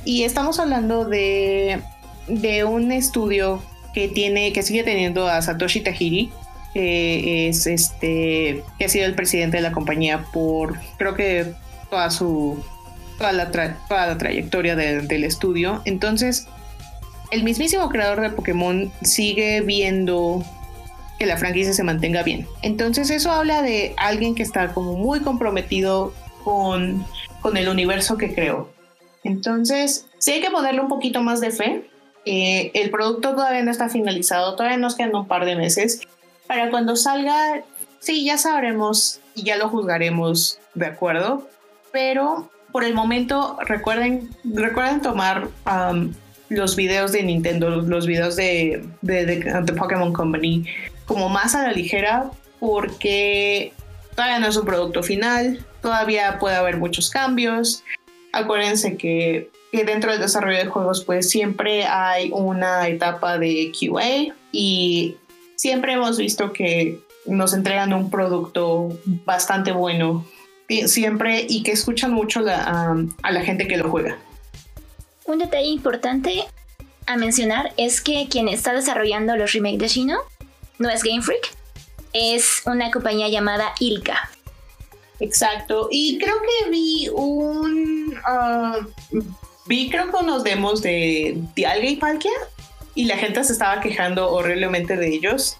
Y 0.05 0.23
estamos 0.23 0.59
hablando 0.59 1.05
de, 1.05 1.81
de 2.27 2.63
un 2.63 2.91
estudio 2.91 3.61
que 3.93 4.07
tiene, 4.07 4.53
que 4.53 4.63
sigue 4.63 4.83
teniendo 4.83 5.27
a 5.27 5.41
Satoshi 5.41 5.81
Tajiri, 5.81 6.31
que 6.73 7.47
es 7.47 7.67
este, 7.67 8.63
que 8.77 8.85
ha 8.85 8.89
sido 8.89 9.05
el 9.05 9.15
presidente 9.15 9.57
de 9.57 9.63
la 9.63 9.71
compañía 9.71 10.25
por 10.31 10.79
creo 10.97 11.15
que 11.15 11.53
toda 11.89 12.09
su 12.11 12.63
toda 13.17 13.33
la, 13.33 13.51
toda 13.51 14.07
la 14.07 14.17
trayectoria 14.17 14.75
del 14.75 15.23
estudio. 15.23 15.81
Entonces, 15.85 16.47
el 17.31 17.43
mismísimo 17.43 17.89
creador 17.89 18.21
de 18.21 18.29
Pokémon 18.29 18.91
sigue 19.01 19.61
viendo 19.61 20.43
que 21.19 21.25
la 21.25 21.37
franquicia 21.37 21.73
se 21.73 21.83
mantenga 21.83 22.23
bien. 22.23 22.47
Entonces 22.61 23.09
eso 23.09 23.31
habla 23.31 23.61
de 23.61 23.93
alguien 23.97 24.33
que 24.33 24.43
está 24.43 24.73
como 24.73 24.93
muy 24.93 25.19
comprometido 25.19 26.13
con, 26.43 27.05
con 27.41 27.57
el 27.57 27.67
universo 27.67 28.17
que 28.17 28.33
creó. 28.33 28.69
Entonces, 29.23 30.07
sí 30.17 30.31
hay 30.31 30.41
que 30.41 30.49
ponerle 30.49 30.79
un 30.79 30.87
poquito 30.87 31.21
más 31.21 31.41
de 31.41 31.51
fe. 31.51 31.89
Eh, 32.25 32.71
el 32.73 32.89
producto 32.89 33.35
todavía 33.35 33.63
no 33.63 33.71
está 33.71 33.89
finalizado, 33.89 34.55
todavía 34.55 34.77
nos 34.77 34.95
quedan 34.95 35.15
un 35.15 35.27
par 35.27 35.45
de 35.45 35.55
meses. 35.55 36.01
Para 36.47 36.69
cuando 36.69 36.95
salga, 36.95 37.63
sí, 37.99 38.23
ya 38.23 38.37
sabremos 38.37 39.19
y 39.35 39.43
ya 39.43 39.57
lo 39.57 39.69
juzgaremos 39.69 40.59
de 40.73 40.85
acuerdo. 40.85 41.47
Pero 41.91 42.49
por 42.71 42.83
el 42.83 42.93
momento 42.93 43.57
recuerden, 43.65 44.29
recuerden 44.43 45.01
tomar 45.01 45.49
um, 45.65 46.13
los 46.49 46.75
videos 46.75 47.11
de 47.11 47.23
Nintendo, 47.23 47.69
los 47.69 48.07
videos 48.07 48.35
de, 48.35 48.87
de, 49.01 49.25
de, 49.25 49.73
Pokémon 49.73 50.13
Company 50.13 50.65
como 51.09 51.27
más 51.27 51.55
a 51.55 51.63
la 51.63 51.71
ligera 51.71 52.29
porque 52.59 53.73
todavía 54.11 54.37
no 54.37 54.47
es 54.47 54.55
un 54.55 54.65
producto 54.65 55.01
final, 55.01 55.65
todavía 55.81 56.37
puede 56.37 56.55
haber 56.55 56.77
muchos 56.77 57.09
cambios. 57.09 57.83
Acuérdense 58.31 58.95
que, 58.95 59.49
dentro 59.71 60.11
del 60.11 60.21
desarrollo 60.21 60.59
de 60.59 60.67
juegos 60.67 61.03
pues 61.03 61.27
siempre 61.27 61.85
hay 61.85 62.29
una 62.31 62.87
etapa 62.87 63.39
de 63.39 63.71
QA 63.71 64.35
y 64.51 65.17
siempre 65.55 65.93
hemos 65.93 66.19
visto 66.19 66.53
que 66.53 66.99
nos 67.25 67.55
entregan 67.55 67.91
un 67.91 68.11
producto 68.11 68.89
bastante 69.25 69.71
bueno 69.71 70.27
siempre 70.85 71.47
y 71.49 71.63
que 71.63 71.71
escuchan 71.71 72.13
mucho 72.13 72.41
a, 72.47 72.95
la 73.31 73.41
gente 73.41 73.67
que 73.67 73.77
lo 73.77 73.89
juega. 73.89 74.19
Un 75.25 75.39
detalle 75.39 75.69
importante 75.69 76.43
a 77.07 77.17
mencionar 77.17 77.73
es 77.77 77.99
que 77.99 78.27
quien 78.29 78.47
está 78.47 78.73
desarrollando 78.73 79.35
los 79.35 79.53
remakes 79.53 79.79
de 79.79 79.87
Shino 79.87 80.19
no 80.79 80.89
es 80.89 81.03
Game 81.03 81.21
Freak, 81.21 81.51
es 82.13 82.63
una 82.65 82.89
compañía 82.89 83.29
llamada 83.29 83.73
Ilka. 83.79 84.31
Exacto, 85.19 85.89
y 85.91 86.17
creo 86.17 86.35
que 86.41 86.69
vi 86.71 87.09
un. 87.13 88.17
Ah, 88.25 88.79
vi 89.65 89.89
creo 89.89 90.09
que 90.09 90.15
unos 90.15 90.43
demos 90.43 90.81
de 90.81 91.37
Dialga 91.55 91.87
y 91.87 91.97
Palkia 91.97 92.31
y 92.95 93.05
la 93.05 93.17
gente 93.17 93.43
se 93.43 93.53
estaba 93.53 93.81
quejando 93.81 94.31
horriblemente 94.31 94.95
de 94.95 95.07
ellos 95.09 95.57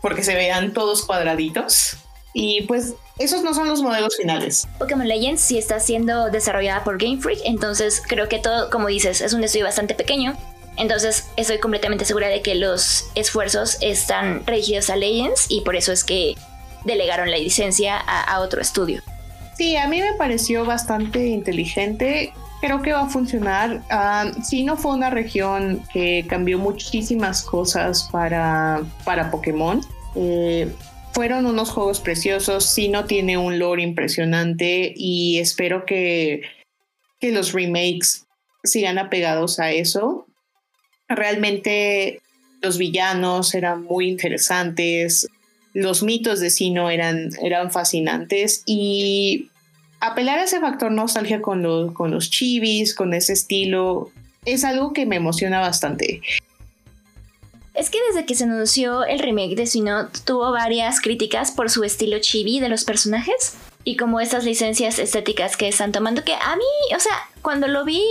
porque 0.00 0.22
se 0.22 0.34
veían 0.34 0.72
todos 0.72 1.04
cuadraditos. 1.04 1.96
Y 2.34 2.62
pues 2.62 2.94
esos 3.18 3.42
no 3.42 3.52
son 3.52 3.68
los 3.68 3.82
modelos 3.82 4.16
finales. 4.16 4.66
Pokémon 4.78 5.06
Legends 5.06 5.42
sí 5.42 5.58
está 5.58 5.78
siendo 5.80 6.30
desarrollada 6.30 6.82
por 6.82 6.98
Game 6.98 7.20
Freak, 7.20 7.40
entonces 7.44 8.02
creo 8.06 8.28
que 8.28 8.38
todo, 8.38 8.70
como 8.70 8.88
dices, 8.88 9.20
es 9.20 9.34
un 9.34 9.44
estudio 9.44 9.66
bastante 9.66 9.94
pequeño. 9.94 10.36
Entonces 10.76 11.28
estoy 11.36 11.58
completamente 11.58 12.04
segura 12.04 12.28
de 12.28 12.42
que 12.42 12.54
los 12.54 13.10
esfuerzos 13.14 13.78
están 13.80 14.44
dirigidos 14.44 14.90
a 14.90 14.96
Legends 14.96 15.46
y 15.48 15.60
por 15.62 15.76
eso 15.76 15.92
es 15.92 16.04
que 16.04 16.34
delegaron 16.84 17.30
la 17.30 17.38
licencia 17.38 17.96
a, 17.98 18.40
otro 18.40 18.60
estudio. 18.60 19.02
Sí, 19.56 19.76
a 19.76 19.86
mí 19.86 20.00
me 20.00 20.14
pareció 20.14 20.64
bastante 20.64 21.26
inteligente. 21.26 22.32
Creo 22.60 22.80
que 22.80 22.92
va 22.92 23.02
a 23.02 23.08
funcionar. 23.08 23.82
Uh, 23.90 24.42
sí, 24.42 24.64
no 24.64 24.76
fue 24.76 24.94
una 24.94 25.10
región 25.10 25.82
que 25.92 26.24
cambió 26.28 26.58
muchísimas 26.58 27.42
cosas 27.42 28.08
para, 28.10 28.82
para 29.04 29.30
Pokémon. 29.30 29.80
Eh, 30.16 30.72
fueron 31.12 31.46
unos 31.46 31.70
juegos 31.70 32.00
preciosos, 32.00 32.64
sí 32.64 32.88
no 32.88 33.04
tiene 33.04 33.36
un 33.36 33.58
lore 33.58 33.82
impresionante 33.82 34.92
y 34.96 35.38
espero 35.38 35.84
que, 35.84 36.42
que 37.20 37.32
los 37.32 37.52
remakes 37.52 38.26
sigan 38.64 38.98
apegados 38.98 39.58
a 39.58 39.72
eso. 39.72 40.26
Realmente 41.14 42.20
los 42.60 42.78
villanos 42.78 43.54
eran 43.54 43.82
muy 43.84 44.08
interesantes, 44.08 45.28
los 45.74 46.02
mitos 46.02 46.40
de 46.40 46.50
Sino 46.50 46.90
eran, 46.90 47.30
eran 47.42 47.70
fascinantes 47.70 48.62
y 48.66 49.48
apelar 50.00 50.38
a 50.38 50.44
ese 50.44 50.60
factor 50.60 50.90
nostalgia 50.90 51.40
con 51.40 51.62
los, 51.62 51.92
con 51.92 52.10
los 52.10 52.30
chivis, 52.30 52.94
con 52.94 53.14
ese 53.14 53.32
estilo, 53.32 54.10
es 54.44 54.64
algo 54.64 54.92
que 54.92 55.06
me 55.06 55.16
emociona 55.16 55.60
bastante. 55.60 56.20
Es 57.74 57.88
que 57.88 57.98
desde 58.08 58.26
que 58.26 58.34
se 58.34 58.44
anunció 58.44 59.04
el 59.04 59.18
remake 59.18 59.56
de 59.56 59.66
Sino 59.66 60.08
tuvo 60.24 60.50
varias 60.52 61.00
críticas 61.00 61.52
por 61.52 61.70
su 61.70 61.84
estilo 61.84 62.18
chibi 62.20 62.60
de 62.60 62.68
los 62.68 62.84
personajes 62.84 63.56
y 63.84 63.96
como 63.96 64.20
estas 64.20 64.44
licencias 64.44 64.98
estéticas 64.98 65.56
que 65.56 65.68
están 65.68 65.92
tomando 65.92 66.22
que 66.22 66.34
a 66.34 66.56
mí, 66.56 66.94
o 66.94 67.00
sea, 67.00 67.16
cuando 67.40 67.68
lo 67.68 67.84
vi, 67.84 68.02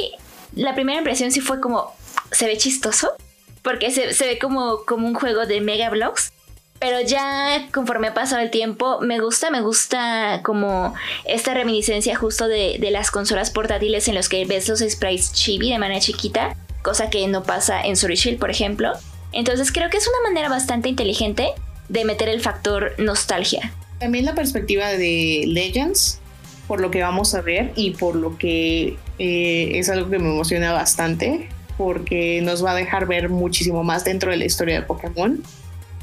la 0.55 0.73
primera 0.73 0.97
impresión 0.97 1.31
sí 1.31 1.41
fue 1.41 1.61
como, 1.61 1.93
se 2.31 2.45
ve 2.45 2.57
chistoso, 2.57 3.13
porque 3.61 3.91
se, 3.91 4.25
ve 4.25 4.39
como, 4.39 4.85
como 4.85 5.07
un 5.07 5.13
juego 5.13 5.45
de 5.45 5.61
mega 5.61 5.89
blocks. 5.89 6.31
Pero 6.79 6.99
ya 6.99 7.67
conforme 7.71 8.07
ha 8.07 8.13
pasado 8.15 8.41
el 8.41 8.49
tiempo, 8.49 8.99
me 9.01 9.19
gusta, 9.19 9.51
me 9.51 9.61
gusta 9.61 10.41
como 10.43 10.95
esta 11.25 11.53
reminiscencia 11.53 12.15
justo 12.15 12.47
de, 12.47 12.77
de 12.79 12.89
las 12.89 13.11
consolas 13.11 13.51
portátiles 13.51 14.07
en 14.07 14.15
los 14.15 14.29
que 14.29 14.45
ves 14.45 14.67
los 14.67 14.79
sprites 14.79 15.31
chibi 15.31 15.71
de 15.71 15.77
manera 15.77 15.99
chiquita, 15.99 16.55
cosa 16.81 17.11
que 17.11 17.27
no 17.27 17.43
pasa 17.43 17.81
en 17.83 17.95
Sword 17.95 18.13
Shield, 18.13 18.39
por 18.39 18.49
ejemplo. 18.49 18.93
Entonces 19.31 19.71
creo 19.71 19.91
que 19.91 19.97
es 19.97 20.07
una 20.07 20.29
manera 20.29 20.49
bastante 20.49 20.89
inteligente 20.89 21.49
de 21.87 22.05
meter 22.05 22.29
el 22.29 22.41
factor 22.41 22.93
nostalgia. 22.97 23.71
También 23.99 24.25
la 24.25 24.33
perspectiva 24.33 24.89
de 24.89 25.43
Legends, 25.47 26.19
por 26.67 26.81
lo 26.81 26.89
que 26.89 27.03
vamos 27.03 27.35
a 27.35 27.41
ver 27.41 27.73
y 27.75 27.91
por 27.91 28.15
lo 28.15 28.37
que 28.37 28.97
eh, 29.19 29.71
es 29.75 29.89
algo 29.89 30.09
que 30.09 30.17
me 30.17 30.29
emociona 30.29 30.73
bastante, 30.73 31.49
porque 31.81 32.41
nos 32.43 32.63
va 32.63 32.73
a 32.73 32.75
dejar 32.75 33.07
ver 33.07 33.27
muchísimo 33.29 33.83
más 33.83 34.03
dentro 34.03 34.29
de 34.29 34.37
la 34.37 34.45
historia 34.45 34.75
de 34.75 34.85
Pokémon. 34.85 35.41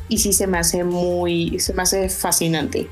Y 0.08 0.18
sí 0.18 0.32
se 0.32 0.48
me 0.48 0.58
hace 0.58 0.82
muy, 0.82 1.60
se 1.60 1.72
me 1.72 1.82
hace 1.82 2.08
fascinante. 2.08 2.88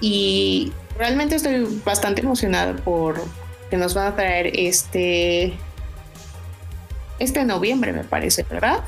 Y 0.00 0.72
realmente 0.98 1.36
estoy 1.36 1.80
bastante 1.84 2.22
emocionada 2.22 2.74
por 2.74 3.22
que 3.70 3.76
nos 3.76 3.94
van 3.94 4.08
a 4.08 4.16
traer 4.16 4.50
este, 4.58 5.52
este 7.20 7.44
noviembre, 7.44 7.92
me 7.92 8.02
parece, 8.02 8.42
¿verdad? 8.50 8.80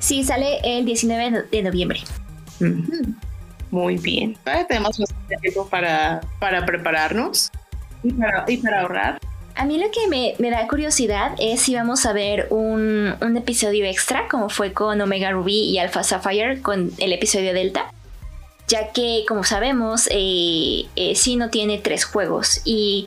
Sí, 0.00 0.24
sale 0.24 0.58
el 0.64 0.84
19 0.84 1.44
de 1.52 1.62
noviembre. 1.62 2.00
Muy 3.70 3.96
bien. 3.98 4.36
tenemos 4.68 4.98
bastante 4.98 5.36
tiempo 5.40 5.68
para, 5.68 6.20
para 6.40 6.66
prepararnos 6.66 7.52
y 8.02 8.12
para, 8.56 8.80
ahorrar. 8.80 9.20
A 9.56 9.66
mí 9.66 9.78
lo 9.78 9.86
que 9.90 10.08
me, 10.08 10.50
da 10.50 10.66
curiosidad 10.66 11.32
es 11.38 11.62
si 11.62 11.76
vamos 11.76 12.06
a 12.06 12.12
ver 12.12 12.48
un, 12.50 13.14
episodio 13.36 13.84
extra, 13.84 14.26
como 14.28 14.48
fue 14.48 14.72
con 14.72 15.00
Omega 15.00 15.30
Ruby 15.30 15.70
y 15.70 15.78
Alpha 15.78 16.02
Sapphire, 16.02 16.60
con 16.60 16.90
el 16.98 17.12
episodio 17.12 17.54
Delta. 17.54 17.92
Ya 18.66 18.92
que, 18.92 19.24
como 19.28 19.44
sabemos, 19.44 20.08
eh, 20.10 20.86
eh 20.96 21.14
tiene 21.52 21.78
tres 21.78 22.04
juegos. 22.04 22.62
Y 22.64 23.06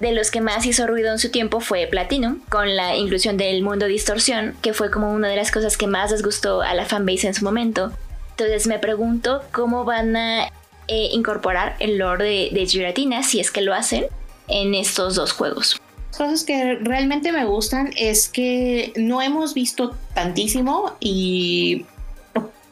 de 0.00 0.12
los 0.12 0.30
que 0.30 0.40
más 0.40 0.64
hizo 0.64 0.86
ruido 0.86 1.12
en 1.12 1.18
su 1.18 1.30
tiempo 1.30 1.60
fue 1.60 1.86
Platinum, 1.86 2.40
con 2.48 2.74
la 2.74 2.96
inclusión 2.96 3.36
del 3.36 3.62
mundo 3.62 3.86
distorsión, 3.86 4.56
que 4.62 4.72
fue 4.72 4.90
como 4.90 5.12
una 5.12 5.28
de 5.28 5.36
las 5.36 5.50
cosas 5.50 5.76
que 5.76 5.86
más 5.86 6.10
les 6.10 6.22
gustó 6.22 6.62
a 6.62 6.72
la 6.72 6.86
fanbase 6.86 7.26
en 7.26 7.34
su 7.34 7.44
momento. 7.44 7.92
Entonces 8.30 8.66
me 8.66 8.78
pregunto 8.78 9.42
cómo 9.52 9.84
van 9.84 10.16
a 10.16 10.46
eh, 10.88 11.08
incorporar 11.12 11.76
el 11.80 11.98
lore 11.98 12.24
de, 12.24 12.60
de 12.60 12.66
Giratina, 12.66 13.22
si 13.22 13.40
es 13.40 13.50
que 13.50 13.60
lo 13.60 13.74
hacen, 13.74 14.06
en 14.48 14.74
estos 14.74 15.16
dos 15.16 15.32
juegos. 15.32 15.81
Cosas 16.16 16.44
que 16.44 16.74
realmente 16.80 17.32
me 17.32 17.44
gustan 17.44 17.90
es 17.96 18.28
que 18.28 18.92
no 18.96 19.22
hemos 19.22 19.54
visto 19.54 19.96
tantísimo 20.14 20.94
y 21.00 21.86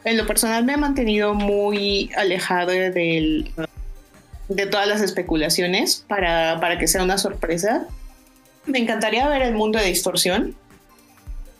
en 0.03 0.17
lo 0.17 0.27
personal 0.27 0.63
me 0.63 0.73
ha 0.73 0.77
mantenido 0.77 1.33
muy 1.33 2.11
alejado 2.15 2.71
del 2.71 3.51
de 4.55 4.65
todas 4.65 4.87
las 4.87 5.01
especulaciones 5.01 6.05
para, 6.07 6.77
que 6.77 6.87
sea 6.87 7.03
una 7.03 7.17
sorpresa. 7.17 7.87
Me 8.65 8.79
encantaría 8.79 9.27
ver 9.27 9.41
el 9.41 9.53
mundo 9.53 9.79
de 9.79 9.85
distorsión. 9.85 10.55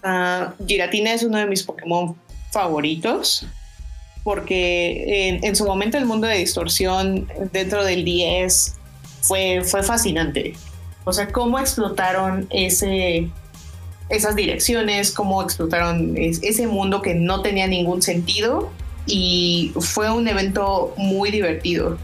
Uh, 0.04 0.66
Giratina 0.68 1.14
es 1.14 1.24
uno 1.24 1.38
de 1.38 1.46
mis 1.46 1.64
Pokémon 1.64 2.16
favoritos 2.52 3.46
porque 4.24 5.40
en, 5.42 5.56
su 5.56 5.66
momento 5.66 5.98
el 5.98 6.06
mundo 6.06 6.28
de 6.28 6.38
distorsión 6.38 7.28
dentro 7.52 7.84
del 7.84 8.04
10 8.04 8.76
fue, 9.22 9.64
fue 9.64 9.82
fascinante. 9.82 10.54
O 11.04 11.14
sea, 11.14 11.28
cómo 11.28 11.60
explotaron 11.60 12.48
ese, 12.50 13.30
esas 14.10 14.36
direcciones, 14.36 15.12
cómo 15.12 15.42
explotaron 15.42 16.16
ese 16.18 16.68
mundo 16.68 17.02
que 17.02 17.16
no 17.16 17.42
tenía 17.42 17.68
ningún 17.68 18.02
sentido 18.02 18.72
y 19.06 19.74
fue 19.80 20.12
un 20.12 20.28
evento 20.28 20.94
muy 20.98 21.32
divertido. 21.32 21.98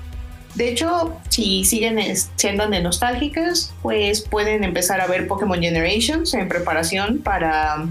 De 0.56 0.70
hecho, 0.70 1.16
si 1.30 1.64
siguen 1.66 2.00
siendo 2.36 2.68
de 2.68 2.82
nostálgicas, 2.82 3.74
pues 3.84 4.22
pueden 4.22 4.64
empezar 4.64 5.00
a 5.02 5.06
ver 5.06 5.28
Pokémon 5.28 5.62
Generations 5.62 6.34
en 6.34 6.48
preparación 6.48 7.20
para, 7.20 7.86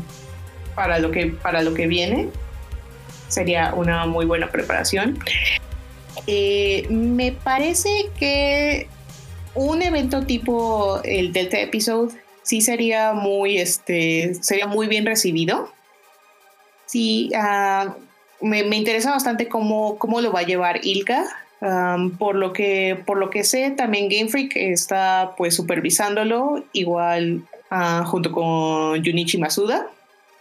para, 0.74 0.98
lo, 0.98 1.12
que, 1.12 1.28
para 1.28 1.62
lo 1.62 1.74
que 1.74 1.86
viene. 1.86 2.28
Sería 3.28 3.72
una 3.74 4.07
muy 4.07 4.24
buena 4.24 4.50
preparación. 4.50 5.18
Eh, 6.26 6.86
me 6.90 7.30
parece 7.30 8.11
que 8.18 8.88
un 9.57 9.82
evento 9.82 10.22
tipo 10.22 11.00
el 11.02 11.32
Delta 11.32 11.59
Episode 11.59 12.14
sí 12.42 12.61
sería 12.61 13.12
muy, 13.12 13.59
este, 13.59 14.34
sería 14.34 14.66
muy 14.66 14.86
bien 14.86 15.04
recibido. 15.04 15.72
Sí, 16.86 17.30
ah, 17.34 17.96
me, 18.40 18.62
me, 18.62 18.76
interesa 18.76 19.11
bastante 19.11 19.48
cómo, 19.48 19.98
cómo 19.98 20.20
lo 20.20 20.30
va 20.30 20.40
a 20.40 20.46
llevar 20.46 20.80
Ilka 20.84 21.24
por, 22.18 22.36
lo 22.36 22.52
que, 22.52 23.02
por 23.07 23.18
lo 23.18 23.30
que 23.30 23.44
sé, 23.44 23.70
también 23.70 24.09
Game 24.09 24.28
Freak 24.28 24.52
está 24.57 25.34
pues 25.36 25.54
supervisándolo, 25.54 26.64
igual 26.72 27.42
uh, 27.70 28.04
junto 28.04 28.30
con 28.32 29.04
Junichi 29.04 29.38
Masuda. 29.38 29.88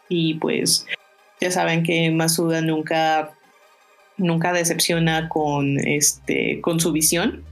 Y 0.09 0.36
pues 0.36 0.86
ya 1.39 1.51
saben 1.51 1.84
que 1.84 2.11
Masuda 2.11 2.61
nunca, 2.61 3.32
nunca 4.18 4.53
decepciona 4.53 5.30
con, 5.30 5.80
este, 5.80 6.59
con 6.61 6.80
su 6.80 6.91
visión. 6.91 7.43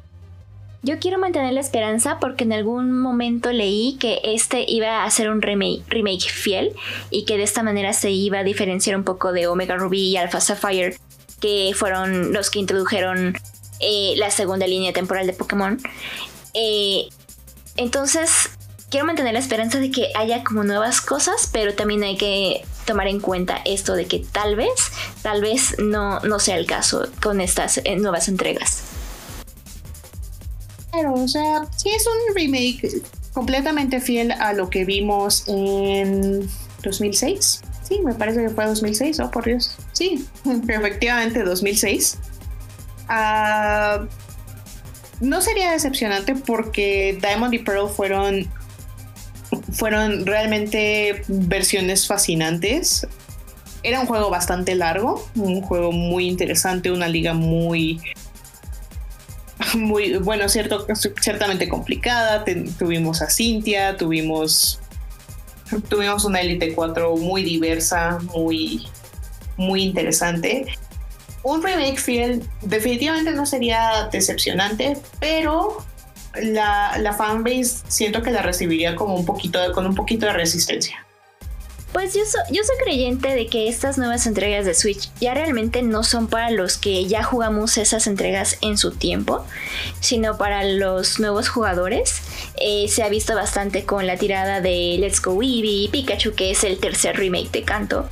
Yo 0.85 0.99
quiero 0.99 1.17
mantener 1.17 1.53
la 1.53 1.61
esperanza 1.61 2.17
porque 2.19 2.43
en 2.43 2.51
algún 2.51 2.91
momento 2.91 3.53
leí 3.53 3.95
que 4.01 4.19
este 4.25 4.65
iba 4.67 5.05
a 5.05 5.09
ser 5.09 5.29
un 5.29 5.41
remake, 5.41 6.29
fiel 6.29 6.73
y 7.09 7.23
que 7.23 7.37
de 7.37 7.43
esta 7.43 7.63
manera 7.63 7.93
se 7.93 8.11
iba 8.11 8.39
a 8.39 8.43
diferenciar 8.43 8.97
un 8.97 9.05
poco 9.05 9.31
de 9.31 9.47
Omega 9.47 9.77
Ruby 9.77 10.09
y 10.09 10.17
Alpha 10.17 10.41
Sapphire, 10.41 10.97
que 11.39 11.71
fueron 11.73 12.33
los 12.33 12.49
que 12.49 12.59
introdujeron 12.59 13.37
eh, 13.79 14.15
la 14.17 14.29
segunda 14.29 14.67
línea 14.67 14.91
temporal 14.91 15.25
de 15.25 15.31
Pokémon. 15.31 15.79
Eh, 16.53 17.07
entonces, 17.77 18.49
quiero 18.89 19.05
mantener 19.05 19.31
la 19.31 19.39
esperanza 19.39 19.79
de 19.79 19.89
que 19.89 20.11
haya 20.15 20.43
como 20.43 20.65
nuevas 20.65 20.99
cosas, 20.99 21.49
pero 21.53 21.75
también 21.75 22.03
hay 22.03 22.17
que 22.17 22.65
tomar 22.85 23.07
en 23.07 23.21
cuenta 23.21 23.61
esto 23.63 23.95
de 23.95 24.05
que 24.05 24.19
tal 24.19 24.57
vez, 24.57 24.91
tal 25.21 25.41
vez 25.41 25.79
no, 25.79 26.19
no 26.19 26.39
sea 26.39 26.57
el 26.57 26.65
caso 26.65 27.07
con 27.21 27.39
estas 27.39 27.77
eh, 27.77 27.95
nuevas 27.95 28.27
entregas. 28.27 28.92
Pero, 30.93 31.13
o 31.13 31.27
sea, 31.27 31.65
sí 31.75 31.89
es 31.89 32.05
un 32.05 32.35
remake 32.35 33.01
completamente 33.33 33.99
fiel 33.99 34.31
a 34.31 34.53
lo 34.53 34.69
que 34.69 34.85
vimos 34.85 35.43
en 35.47 36.47
2006. 36.83 37.61
Sí, 37.81 37.99
me 38.03 38.13
parece 38.13 38.43
que 38.43 38.49
fue 38.49 38.65
2006, 38.65 39.19
oh 39.19 39.31
por 39.31 39.45
Dios. 39.45 39.75
Sí, 39.91 40.25
efectivamente 40.67 41.43
2006. 41.43 42.19
Ah, 43.09 44.05
no 45.19 45.41
sería 45.41 45.71
decepcionante 45.71 46.35
porque 46.35 47.17
Diamond 47.21 47.53
y 47.53 47.59
Pearl 47.59 47.89
fueron 47.89 48.47
fueron 49.73 50.25
realmente 50.25 51.23
versiones 51.27 52.07
fascinantes. 52.07 53.07
Era 53.83 53.99
un 53.99 54.07
juego 54.07 54.29
bastante 54.29 54.75
largo, 54.75 55.27
un 55.35 55.61
juego 55.61 55.91
muy 55.91 56.27
interesante, 56.27 56.91
una 56.91 57.07
liga 57.07 57.33
muy 57.33 58.01
muy, 59.75 60.17
bueno, 60.17 60.47
cierto, 60.49 60.85
ciertamente 61.21 61.69
complicada. 61.69 62.43
tuvimos 62.77 63.21
a 63.21 63.29
Cintia, 63.29 63.97
tuvimos, 63.97 64.79
tuvimos 65.89 66.25
una 66.25 66.41
Elite 66.41 66.73
4 66.73 67.15
muy 67.17 67.43
diversa, 67.43 68.19
muy, 68.33 68.87
muy 69.57 69.83
interesante. 69.83 70.65
Un 71.43 71.61
remake 71.61 71.99
fiel 71.99 72.43
definitivamente 72.61 73.31
no 73.31 73.45
sería 73.45 74.09
decepcionante, 74.11 74.97
pero 75.19 75.83
la, 76.41 76.97
la 76.99 77.13
fanbase 77.13 77.83
siento 77.87 78.21
que 78.21 78.31
la 78.31 78.41
recibiría 78.41 78.95
como 78.95 79.15
un 79.15 79.25
poquito, 79.25 79.59
con 79.73 79.85
un 79.85 79.95
poquito 79.95 80.25
de 80.25 80.33
resistencia. 80.33 81.05
Pues 81.93 82.15
yo, 82.15 82.23
soy 82.25 82.75
creyente 82.83 83.35
de 83.35 83.45
que 83.45 83.67
estas 83.67 83.99
nuevas 83.99 84.25
entregas 84.25 84.65
de 84.65 84.73
Switch 84.73 85.11
ya 85.21 85.35
realmente 85.35 85.83
no 85.83 86.03
son 86.03 86.25
para 86.27 86.49
los 86.49 86.77
que 86.77 87.05
ya 87.05 87.23
jugamos 87.23 87.77
esas 87.77 88.07
entregas 88.07 88.57
en 88.61 88.79
su 88.79 88.91
tiempo, 88.91 89.45
sino 89.99 90.39
para 90.39 90.63
los 90.63 91.19
nuevos 91.19 91.49
jugadores. 91.49 92.23
Eh, 92.59 92.87
se 92.89 93.03
ha 93.03 93.09
visto 93.09 93.35
bastante 93.35 93.85
con 93.85 94.07
la 94.07 94.17
tirada 94.17 94.59
de 94.59 94.97
Let's 94.99 95.21
Go 95.21 95.43
Eevee 95.43 95.87
Pikachu, 95.91 96.33
que 96.33 96.49
es 96.49 96.63
el 96.63 96.79
tercer 96.79 97.15
remake 97.15 97.51
de 97.51 97.61
Kanto. 97.61 98.09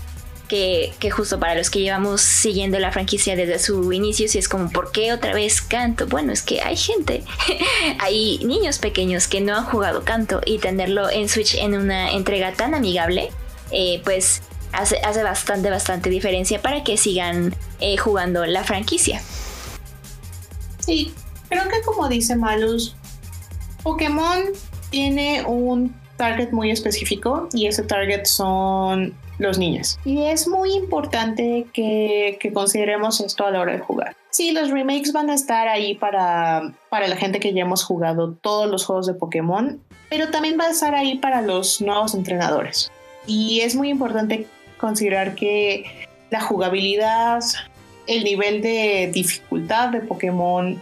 Que, 0.48 0.94
que, 1.00 1.10
justo 1.10 1.40
para 1.40 1.56
los 1.56 1.70
que 1.70 1.80
llevamos 1.80 2.20
siguiendo 2.20 2.78
la 2.78 2.92
franquicia 2.92 3.38
desde 3.38 3.58
su 3.58 3.94
inicio, 3.94 4.28
si 4.28 4.38
es 4.38 4.50
como, 4.50 4.70
¿por 4.70 4.92
qué 4.92 5.14
otra 5.14 5.34
vez 5.34 5.62
canto? 5.62 6.08
Bueno, 6.08 6.34
es 6.34 6.42
que 6.42 6.62
hay 6.62 6.76
gente, 6.76 7.24
hay 8.00 8.38
niños 8.44 8.78
pequeños 8.78 9.30
que 9.30 9.40
no 9.40 9.56
han 9.56 9.64
jugado 9.64 10.04
canto 10.04 10.42
y 10.46 10.60
tenerlo 10.60 11.10
en 11.10 11.30
Switch 11.30 11.56
en 11.56 11.76
una 11.76 12.12
entrega 12.12 12.52
tan 12.52 12.74
amigable 12.74 13.32
eh, 13.72 14.02
pues 14.04 14.42
hace, 14.74 15.24
bastante, 15.24 15.70
bastante 15.70 16.10
diferencia 16.10 16.62
para 16.62 16.84
que 16.84 16.98
sigan 16.98 17.56
eh, 17.80 17.98
jugando 17.98 18.46
la 18.46 18.64
franquicia. 18.64 19.22
Sí, 20.80 21.14
creo 21.50 21.64
que 21.70 21.82
como 21.86 22.08
dice 22.08 22.36
Malus, 22.36 22.96
Pokémon 23.84 24.44
tiene 24.90 25.44
un 25.46 25.96
target 26.18 26.52
muy 26.52 26.72
específico 26.72 27.48
y 27.54 27.68
ese 27.68 27.84
target 27.84 28.26
son 28.26 29.16
los 29.40 29.58
niños. 29.58 30.00
Y 30.06 30.24
es 30.24 30.48
muy 30.48 30.74
importante 30.74 31.66
que, 31.74 32.38
que, 32.40 32.54
consideremos 32.54 33.20
esto 33.22 33.46
a 33.46 33.52
la 33.52 33.60
hora 33.60 33.74
de 33.74 33.80
jugar. 33.80 34.16
Sí, 34.30 34.52
los 34.52 34.70
remakes 34.70 35.14
van 35.14 35.30
a 35.30 35.34
estar 35.34 35.68
ahí 35.68 35.96
para, 35.96 36.74
para 36.90 37.08
la 37.08 37.16
gente 37.16 37.40
que 37.40 37.54
ya 37.54 37.64
hemos 37.64 37.84
jugado 37.84 38.34
todos 38.34 38.70
los 38.70 38.86
juegos 38.86 39.08
de 39.08 39.16
Pokémon, 39.16 39.82
pero 40.10 40.30
también 40.30 40.58
va 40.60 40.66
a 40.66 40.70
estar 40.70 40.94
ahí 40.94 41.18
para 41.18 41.42
los 41.42 41.82
nuevos 41.82 42.14
entrenadores. 42.14 42.92
Y 43.28 43.62
es 43.62 43.76
muy 43.76 43.90
importante 43.90 44.48
considerar 44.78 45.36
que 45.36 46.08
la 46.30 46.42
jugabilidad, 46.42 47.42
el 48.08 48.24
nivel 48.24 48.62
de 48.62 49.12
dificultad 49.14 49.90
de 49.90 50.00
Pokémon 50.00 50.82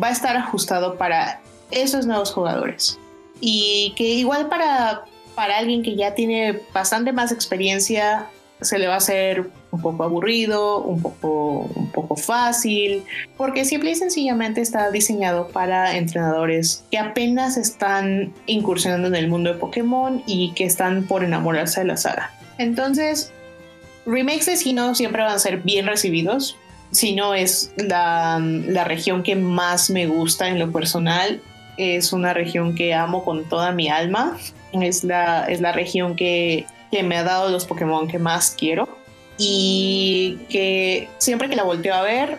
va 0.00 0.08
a 0.08 0.12
estar 0.12 0.36
ajustado 0.36 0.96
para 0.96 1.40
esos 1.70 2.06
nuevos 2.06 2.32
jugadores. 2.32 2.98
Y 3.40 3.94
que 3.96 4.04
igual 4.04 4.48
para, 4.48 5.04
para 5.34 5.58
alguien 5.58 5.82
que 5.82 5.96
ya 5.96 6.14
tiene 6.14 6.60
bastante 6.72 7.12
más 7.12 7.32
experiencia, 7.32 8.26
se 8.60 8.78
le 8.78 8.86
va 8.86 8.94
a 8.94 8.98
hacer 8.98 9.50
un 9.72 9.80
poco 9.80 10.02
aburrido, 10.04 10.82
un 10.82 11.00
poco, 11.00 11.70
un 11.74 11.90
poco 11.92 12.16
fácil, 12.16 13.04
porque 13.36 13.64
simple 13.64 13.92
y 13.92 13.94
sencillamente 13.94 14.60
está 14.60 14.90
diseñado 14.90 15.48
para 15.48 15.96
entrenadores 15.96 16.84
que 16.90 16.98
apenas 16.98 17.56
están 17.56 18.32
incursionando 18.46 19.08
en 19.08 19.14
el 19.14 19.28
mundo 19.28 19.52
de 19.52 19.58
Pokémon 19.58 20.22
y 20.26 20.52
que 20.52 20.64
están 20.64 21.04
por 21.04 21.22
enamorarse 21.24 21.80
de 21.80 21.86
la 21.86 21.96
saga. 21.96 22.32
Entonces, 22.58 23.32
remakes 24.06 24.46
de 24.46 24.56
Sino 24.56 24.94
siempre 24.94 25.22
van 25.22 25.34
a 25.34 25.38
ser 25.38 25.58
bien 25.58 25.86
recibidos. 25.86 26.56
Sino 26.92 27.34
es 27.34 27.72
la, 27.76 28.40
la 28.40 28.82
región 28.82 29.22
que 29.22 29.36
más 29.36 29.90
me 29.90 30.08
gusta 30.08 30.48
en 30.48 30.58
lo 30.58 30.72
personal. 30.72 31.40
Es 31.76 32.12
una 32.12 32.34
región 32.34 32.74
que 32.74 32.94
amo 32.94 33.24
con 33.24 33.48
toda 33.48 33.70
mi 33.70 33.88
alma. 33.88 34.36
Es 34.72 35.04
la, 35.04 35.44
es 35.44 35.60
la 35.60 35.70
región 35.70 36.16
que 36.16 36.66
que 36.90 37.02
me 37.02 37.16
ha 37.16 37.22
dado 37.22 37.50
los 37.50 37.66
Pokémon 37.66 38.08
que 38.08 38.18
más 38.18 38.54
quiero 38.58 38.88
y 39.42 40.38
que 40.50 41.08
siempre 41.16 41.48
que 41.48 41.56
la 41.56 41.62
volteo 41.62 41.94
a 41.94 42.02
ver, 42.02 42.38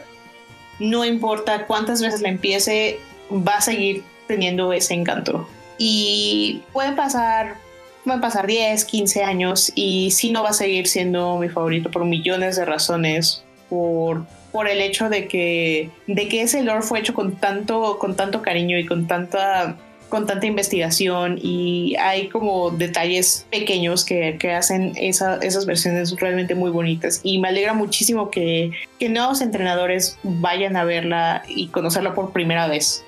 no 0.79 1.03
importa 1.03 1.65
cuántas 1.65 1.99
veces 1.99 2.21
la 2.21 2.29
empiece, 2.29 2.99
va 3.31 3.55
a 3.55 3.61
seguir 3.61 4.03
teniendo 4.27 4.71
ese 4.71 4.93
encanto. 4.93 5.49
Y 5.79 6.61
pueden 6.71 6.95
pasar, 6.95 7.55
pueden 8.03 8.21
pasar 8.21 8.45
10, 8.45 8.85
15 8.85 9.23
años 9.23 9.71
y 9.73 10.11
sí 10.11 10.31
no 10.31 10.43
va 10.43 10.49
a 10.49 10.53
seguir 10.53 10.87
siendo 10.87 11.39
mi 11.39 11.49
favorito 11.49 11.89
por 11.89 12.05
millones 12.05 12.55
de 12.55 12.65
razones, 12.65 13.43
por, 13.67 14.27
por 14.51 14.67
el 14.67 14.79
hecho 14.79 15.09
de 15.09 15.27
que, 15.27 15.89
de 16.05 16.27
que 16.27 16.43
ese 16.43 16.61
lore 16.61 16.83
fue 16.83 16.99
hecho 16.99 17.15
con 17.15 17.35
tanto, 17.35 17.97
con 17.97 18.15
tanto 18.15 18.43
cariño 18.43 18.77
y 18.77 18.85
con 18.85 19.07
tanta 19.07 19.75
con 20.12 20.28
tanta 20.28 20.45
investigación 20.45 21.39
y 21.41 21.95
hay 21.95 22.28
como 22.28 22.70
detalles 22.70 23.47
pequeños 23.49 24.03
que, 24.03 24.38
hacen 24.51 24.91
esas 24.97 25.66
versiones 25.66 26.14
realmente 26.20 26.53
muy 26.53 26.70
bonitas 26.70 27.22
y 27.24 27.39
me 27.39 27.47
alegra 27.47 27.74
muchísimo 27.74 28.30
que, 28.30 28.72
que 28.99 29.07
nuevos 29.07 29.39
entrenadores 29.39 30.20
vayan 30.22 30.76
a 30.76 30.84
verla 30.84 31.43
y 31.47 31.70
conocerla 31.70 32.14
por 32.14 32.34
primera 32.34 32.68
vez. 32.68 33.05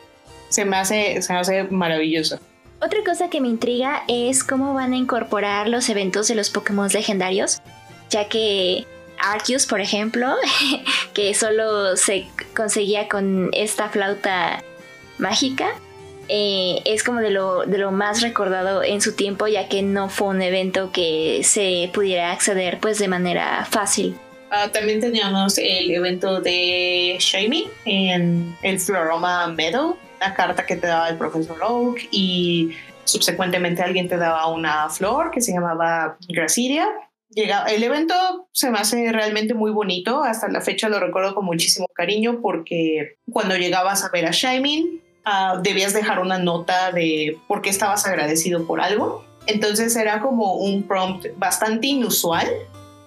Se 0.48 0.64
me 0.64 0.78
hace, 0.78 1.22
se 1.22 1.34
me 1.34 1.40
hace 1.40 1.64
maravilloso. 1.66 2.40
Otra 2.82 3.00
cosa 3.06 3.30
que 3.30 3.42
me 3.42 3.50
intriga 3.50 4.04
es 4.08 4.44
cómo 4.46 4.74
van 4.74 4.94
a 4.94 4.98
incorporar 4.98 5.68
los 5.68 5.90
eventos 5.90 6.30
de 6.30 6.36
los 6.36 6.50
Pokémon 6.50 6.88
legendarios, 6.88 7.62
ya 8.10 8.30
que 8.30 8.86
Arceus, 9.20 9.66
por 9.66 9.82
ejemplo, 9.82 10.36
que 11.14 11.34
solo 11.34 11.98
se 11.98 12.28
conseguía 12.56 13.10
con 13.10 13.50
esta 13.52 13.90
flauta 13.90 14.64
mágica, 15.18 15.76
eh, 16.30 16.82
es 16.86 17.04
como 17.04 17.20
de 17.20 17.32
lo, 17.32 17.66
de 17.66 17.78
lo 17.78 17.92
más 17.92 18.22
recordado 18.22 18.84
en 18.84 19.02
su 19.02 19.16
tiempo, 19.16 19.48
ya 19.48 19.68
que 19.68 19.82
no 19.82 20.10
fue 20.10 20.30
un 20.30 20.42
evento 20.42 20.92
que 20.92 21.42
se 21.44 21.90
pudiera 21.94 22.32
acceder 22.32 22.80
pues 22.80 23.00
de 23.00 23.08
manera 23.08 23.68
fácil. 23.70 24.16
Ah, 24.52 24.70
también 24.72 25.02
teníamos 25.02 25.58
el 25.58 25.90
evento 25.90 26.40
de 26.40 27.18
Shiny 27.20 27.68
en 27.86 28.56
el 28.62 28.80
Floroma 28.80 29.48
Meadow, 29.48 29.98
la 30.20 30.36
carta 30.36 30.66
que 30.66 30.76
te 30.76 30.88
daba 30.88 31.10
el 31.10 31.18
profesor 31.18 31.58
Oak 31.64 32.08
y 32.12 32.72
subsecuentemente 33.04 33.82
alguien 33.82 34.08
te 34.08 34.18
daba 34.18 34.48
una 34.48 34.90
flor 34.90 35.32
que 35.32 35.42
se 35.42 35.54
llamaba 35.54 36.18
Gracilia. 36.30 36.88
Llega, 37.30 37.66
el 37.66 37.82
evento 37.82 38.48
se 38.52 38.70
me 38.70 38.78
hace 38.78 39.12
realmente 39.12 39.56
muy 39.56 39.72
bonito, 39.72 40.24
hasta 40.24 40.48
la 40.50 40.62
fecha 40.62 40.88
lo 40.88 41.00
recuerdo 41.00 41.34
con 41.34 41.46
muchísimo 41.46 41.88
cariño 41.88 42.40
porque 42.40 43.18
cuando 43.32 43.58
llegabas 43.58 44.06
a 44.06 44.10
ver 44.10 44.28
a 44.28 44.32
Shining 44.32 45.02
Ah, 45.26 45.60
debías 45.62 45.94
dejar 45.94 46.20
una 46.20 46.38
nota 46.38 46.92
de 46.92 47.40
por 47.48 47.62
qué 47.62 47.70
estabas 47.70 48.06
agradecido 48.06 48.66
por 48.66 48.82
algo. 48.82 49.24
Entonces 49.46 49.96
era 49.96 50.22
como 50.22 50.56
un 50.56 50.84
prompt 50.84 51.28
bastante 51.38 51.88
inusual, 51.88 52.48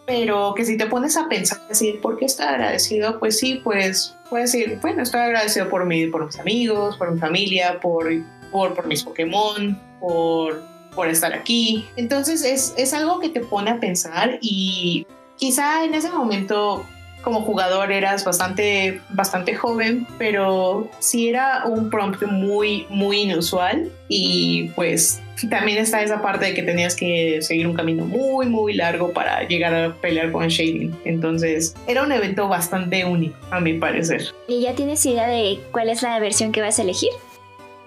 pero 0.07 0.55
que 0.55 0.65
si 0.65 0.77
te 0.77 0.87
pones 0.87 1.17
a 1.17 1.29
pensar, 1.29 1.67
decir, 1.69 2.01
¿por 2.01 2.19
qué 2.19 2.25
está 2.25 2.51
agradecido? 2.51 3.19
Pues 3.19 3.39
sí, 3.39 3.61
pues 3.63 4.15
puedes 4.31 4.53
decir, 4.53 4.79
bueno, 4.81 5.03
estoy 5.03 5.21
agradecido 5.21 5.69
por, 5.69 5.85
mi, 5.85 6.07
por 6.07 6.27
mis 6.27 6.39
amigos, 6.39 6.97
por 6.97 7.13
mi 7.13 7.19
familia, 7.19 7.81
por, 7.81 8.09
por, 8.51 8.75
por 8.75 8.87
mis 8.87 9.03
Pokémon, 9.03 9.79
por, 10.01 10.63
por 10.95 11.09
estar 11.09 11.33
aquí. 11.35 11.87
Entonces 11.97 12.45
es, 12.45 12.75
es 12.77 12.95
algo 12.95 13.21
que 13.21 13.29
te 13.29 13.41
pone 13.41 13.71
a 13.71 13.81
pensar 13.81 14.39
y 14.41 15.07
quizá 15.37 15.85
en 15.85 15.95
ese 15.95 16.11
momento 16.11 16.87
como 17.27 17.43
jugador 17.43 17.91
eras 17.91 18.25
bastante, 18.25 19.01
bastante 19.09 19.57
joven, 19.57 20.07
pero 20.17 20.89
sí 21.01 21.29
era 21.29 21.65
un 21.65 21.91
prompt 21.91 22.23
muy, 22.23 22.87
muy 22.89 23.23
inusual 23.23 23.91
y 24.07 24.69
pues 24.77 25.21
también 25.51 25.79
está 25.79 26.03
esa 26.03 26.23
parte 26.23 26.45
de 26.45 26.55
que 26.55 26.63
tenías 26.63 26.95
que 26.95 27.43
seguir 27.43 27.67
un 27.67 27.75
camino 27.75 28.05
muy, 28.05 28.47
muy 28.47 28.75
largo 28.75 29.13
para 29.13 29.43
llegar 29.43 29.75
a 29.75 29.93
pelear 29.95 30.31
con 30.31 30.47
Shading. 30.47 30.97
Entonces, 31.05 31.75
era 31.89 32.05
un 32.05 32.13
evento 32.13 32.47
bastante 32.47 33.05
único, 33.05 33.37
a 33.51 33.59
mi 33.59 33.75
parecer. 33.75 34.33
¿Y 34.47 34.61
ya 34.63 34.77
tienes 34.77 35.05
idea 35.05 35.27
de 35.27 35.59
cuál 35.73 35.89
es 35.89 36.03
la 36.03 36.21
versión 36.21 36.53
que 36.53 36.61
vas 36.61 36.79
a 36.79 36.83
elegir? 36.83 37.11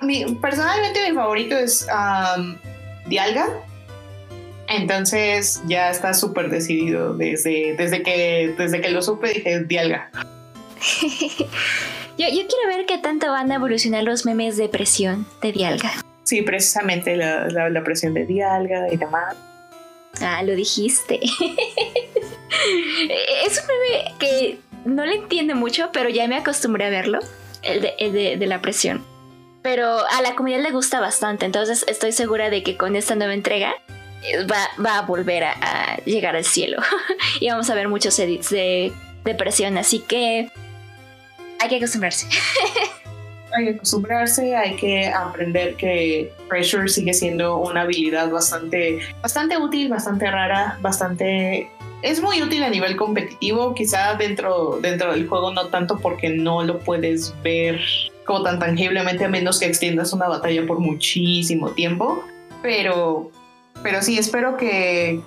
Mi, 0.02 0.26
personalmente, 0.36 1.10
mi 1.10 1.16
favorito 1.16 1.58
es 1.58 1.88
Dialga. 3.08 3.48
Entonces 4.70 5.62
ya 5.66 5.90
está 5.90 6.14
súper 6.14 6.50
decidido. 6.50 7.16
Desde, 7.16 7.76
desde, 7.76 8.04
que, 8.04 8.54
desde 8.58 8.82
que 8.82 8.90
lo 8.90 9.02
supe 9.02 9.34
dije 9.34 9.64
Dialga. 9.64 10.12
yo, 11.02 12.28
yo 12.28 12.48
quiero 12.48 12.68
ver 12.68 12.86
qué 12.86 13.00
tanto 13.00 13.32
van 13.32 13.52
a 13.52 13.56
evolucionar 13.56 14.04
los 14.04 14.26
memes 14.26 14.58
de 14.58 14.70
presión 14.70 15.26
de 15.42 15.52
Dialga. 15.52 15.92
Sí, 16.24 16.44
precisamente 16.44 17.16
la, 17.18 17.48
la, 17.48 17.84
presión 17.84 18.14
de 18.14 18.28
Dialga 18.28 18.94
y 18.94 18.98
demás. 18.98 19.36
Ah, 20.22 20.44
lo 20.44 20.54
dijiste. 20.54 21.20
es 23.46 23.62
un 23.62 23.68
meme 23.68 24.14
que 24.20 24.60
no 24.86 25.04
le 25.06 25.16
entiendo 25.16 25.56
mucho, 25.56 25.90
pero 25.92 26.10
ya 26.10 26.28
me 26.28 26.36
acostumbré 26.36 26.86
a 26.86 26.90
verlo, 26.90 27.20
el 27.64 27.82
de, 27.82 27.94
el 27.98 28.14
de, 28.14 28.38
de 28.38 28.46
la 28.46 28.62
presión. 28.62 29.04
Pero 29.64 30.08
a 30.08 30.22
la 30.22 30.36
comunidad 30.36 30.62
le 30.62 30.72
gusta 30.72 31.00
bastante, 31.00 31.48
entonces 31.48 31.84
estoy 31.88 32.12
segura 32.12 32.52
de 32.52 32.62
que 32.64 32.78
con 32.78 32.96
esta 32.96 33.16
nueva 33.16 33.34
entrega 33.34 33.76
va, 34.50 34.70
va 34.84 35.00
a 35.00 35.02
volver 35.04 35.44
a, 35.44 35.98
llegar 36.06 36.36
al 36.36 36.46
cielo. 36.46 36.82
y 37.40 37.50
vamos 37.50 37.70
a 37.70 37.76
ver 37.76 37.88
muchos 37.88 38.18
edits 38.20 38.50
de, 38.50 38.92
de 39.24 39.36
presión, 39.36 39.78
así 39.78 40.00
que 40.00 40.50
hay 41.60 41.70
que 41.70 41.78
acostumbrarse. 41.78 42.28
hay 43.54 43.66
que 43.66 43.72
acostumbrarse, 43.72 44.56
hay 44.56 44.76
que 44.76 45.08
aprender 45.08 45.76
que 45.76 46.32
Pressure 46.48 46.88
sigue 46.88 47.14
siendo 47.14 47.58
una 47.58 47.82
habilidad 47.82 48.30
bastante, 48.30 49.00
bastante 49.22 49.58
útil, 49.58 49.90
bastante 49.90 50.30
rara, 50.30 50.78
bastante... 50.82 51.70
Es 52.02 52.22
muy 52.22 52.42
útil 52.42 52.64
a 52.64 52.70
nivel 52.70 52.96
competitivo, 52.96 53.76
quizá 53.76 54.14
dentro, 54.14 54.80
dentro 54.82 55.12
del 55.12 55.28
juego 55.28 55.52
no 55.52 55.68
tanto 55.68 56.00
porque 56.00 56.30
no 56.30 56.64
lo 56.64 56.80
puedes 56.80 57.34
ver 57.44 57.82
como 58.24 58.44
tan 58.44 58.58
tangiblemente 58.58 59.26
a 59.26 59.28
menos 59.28 59.60
que 59.60 59.66
extiendas 59.66 60.14
una 60.14 60.30
batalla 60.30 60.66
por 60.66 60.80
muchísimo 60.80 61.72
tiempo, 61.72 62.24
pero, 62.62 63.32
pero 63.84 64.02
sí, 64.02 64.18
espero 64.18 64.58
que, 64.58 65.22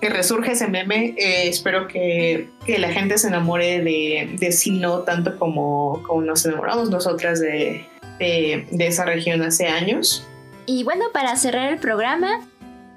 que 0.00 0.08
resurge 0.08 0.52
ese 0.52 0.68
meme. 0.68 1.14
Eh, 1.18 1.48
espero 1.48 1.88
que, 1.88 2.48
que, 2.64 2.78
la 2.78 2.92
gente 2.92 3.18
se 3.18 3.28
enamore 3.28 3.82
de, 3.82 4.36
de 4.38 4.52
Sino 4.52 5.00
tanto 5.00 5.38
como, 5.38 6.02
como 6.06 6.22
nos 6.22 6.44
enamoramos 6.44 6.90
nosotras 6.90 7.40
de, 7.40 7.86
de, 8.18 8.66
de, 8.70 8.86
esa 8.86 9.04
región 9.04 9.42
hace 9.42 9.66
años. 9.66 10.26
Y 10.66 10.84
bueno, 10.84 11.06
para 11.12 11.36
cerrar 11.36 11.72
el 11.72 11.78
programa, 11.78 12.40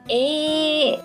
eh, 0.08 1.00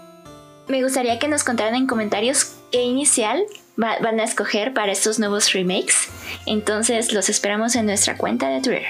me 0.69 0.83
gustaría 0.83 1.19
que 1.19 1.29
nos 1.29 1.45
contaran 1.45 1.75
en 1.75 1.87
comentarios 1.87 2.57
qué 2.73 2.83
inicial 2.83 3.45
van 3.77 4.21
a 4.21 4.25
escoger 4.25 4.73
para 4.73 4.93
estos 4.93 5.19
nuevos 5.19 5.53
remakes. 5.53 6.09
Entonces 6.47 7.13
los 7.13 7.29
esperamos 7.29 7.75
en 7.77 7.87
nuestra 7.87 8.17
cuenta 8.17 8.49
de 8.49 8.61
Twitter. 8.61 8.87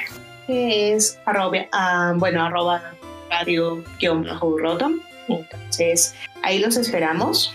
Es 0.47 1.19
arroba, 1.25 1.67
ah, 1.73 2.13
bueno, 2.17 2.45
arroba 2.45 2.95
radio-rotom. 3.31 5.01
Entonces, 5.29 6.15
ahí 6.43 6.59
los 6.59 6.77
esperamos. 6.77 7.55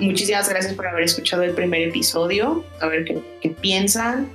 Muchísimas 0.00 0.48
gracias 0.48 0.74
por 0.74 0.86
haber 0.88 1.04
escuchado 1.04 1.42
el 1.44 1.52
primer 1.52 1.82
episodio, 1.82 2.64
a 2.80 2.86
ver 2.88 3.04
qué, 3.04 3.50
piensan. 3.50 4.30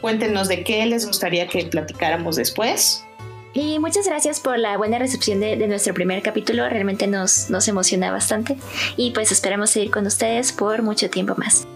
cuéntenos 0.00 0.48
de 0.48 0.64
qué 0.64 0.86
les 0.86 1.06
gustaría 1.06 1.46
que 1.46 1.64
platicáramos 1.66 2.36
después. 2.36 3.04
Y 3.52 3.78
muchas 3.78 4.06
gracias 4.06 4.40
por 4.40 4.58
la 4.58 4.76
buena 4.76 4.98
recepción 4.98 5.40
de, 5.40 5.56
nuestro 5.66 5.94
primer 5.94 6.22
capítulo, 6.22 6.68
realmente 6.68 7.06
nos, 7.06 7.48
nos 7.48 7.66
emociona 7.68 8.10
bastante 8.10 8.56
y 8.98 9.12
pues 9.12 9.32
esperamos 9.32 9.70
seguir 9.70 9.90
con 9.90 10.06
ustedes 10.06 10.52
por 10.52 10.82
mucho 10.82 11.08
tiempo 11.08 11.34
más. 11.36 11.66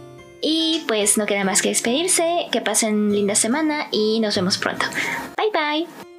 Y 0.42 0.84
pues 0.88 1.18
no 1.18 1.26
queda 1.26 1.44
más 1.44 1.62
que 1.62 1.70
despedirse, 1.70 2.46
que 2.50 2.60
pasen 2.60 3.12
linda 3.12 3.34
semana 3.34 3.88
y 3.90 4.20
nos 4.20 4.36
vemos 4.36 4.58
pronto. 4.58 4.86
Bye 5.36 5.50
bye. 5.52 6.09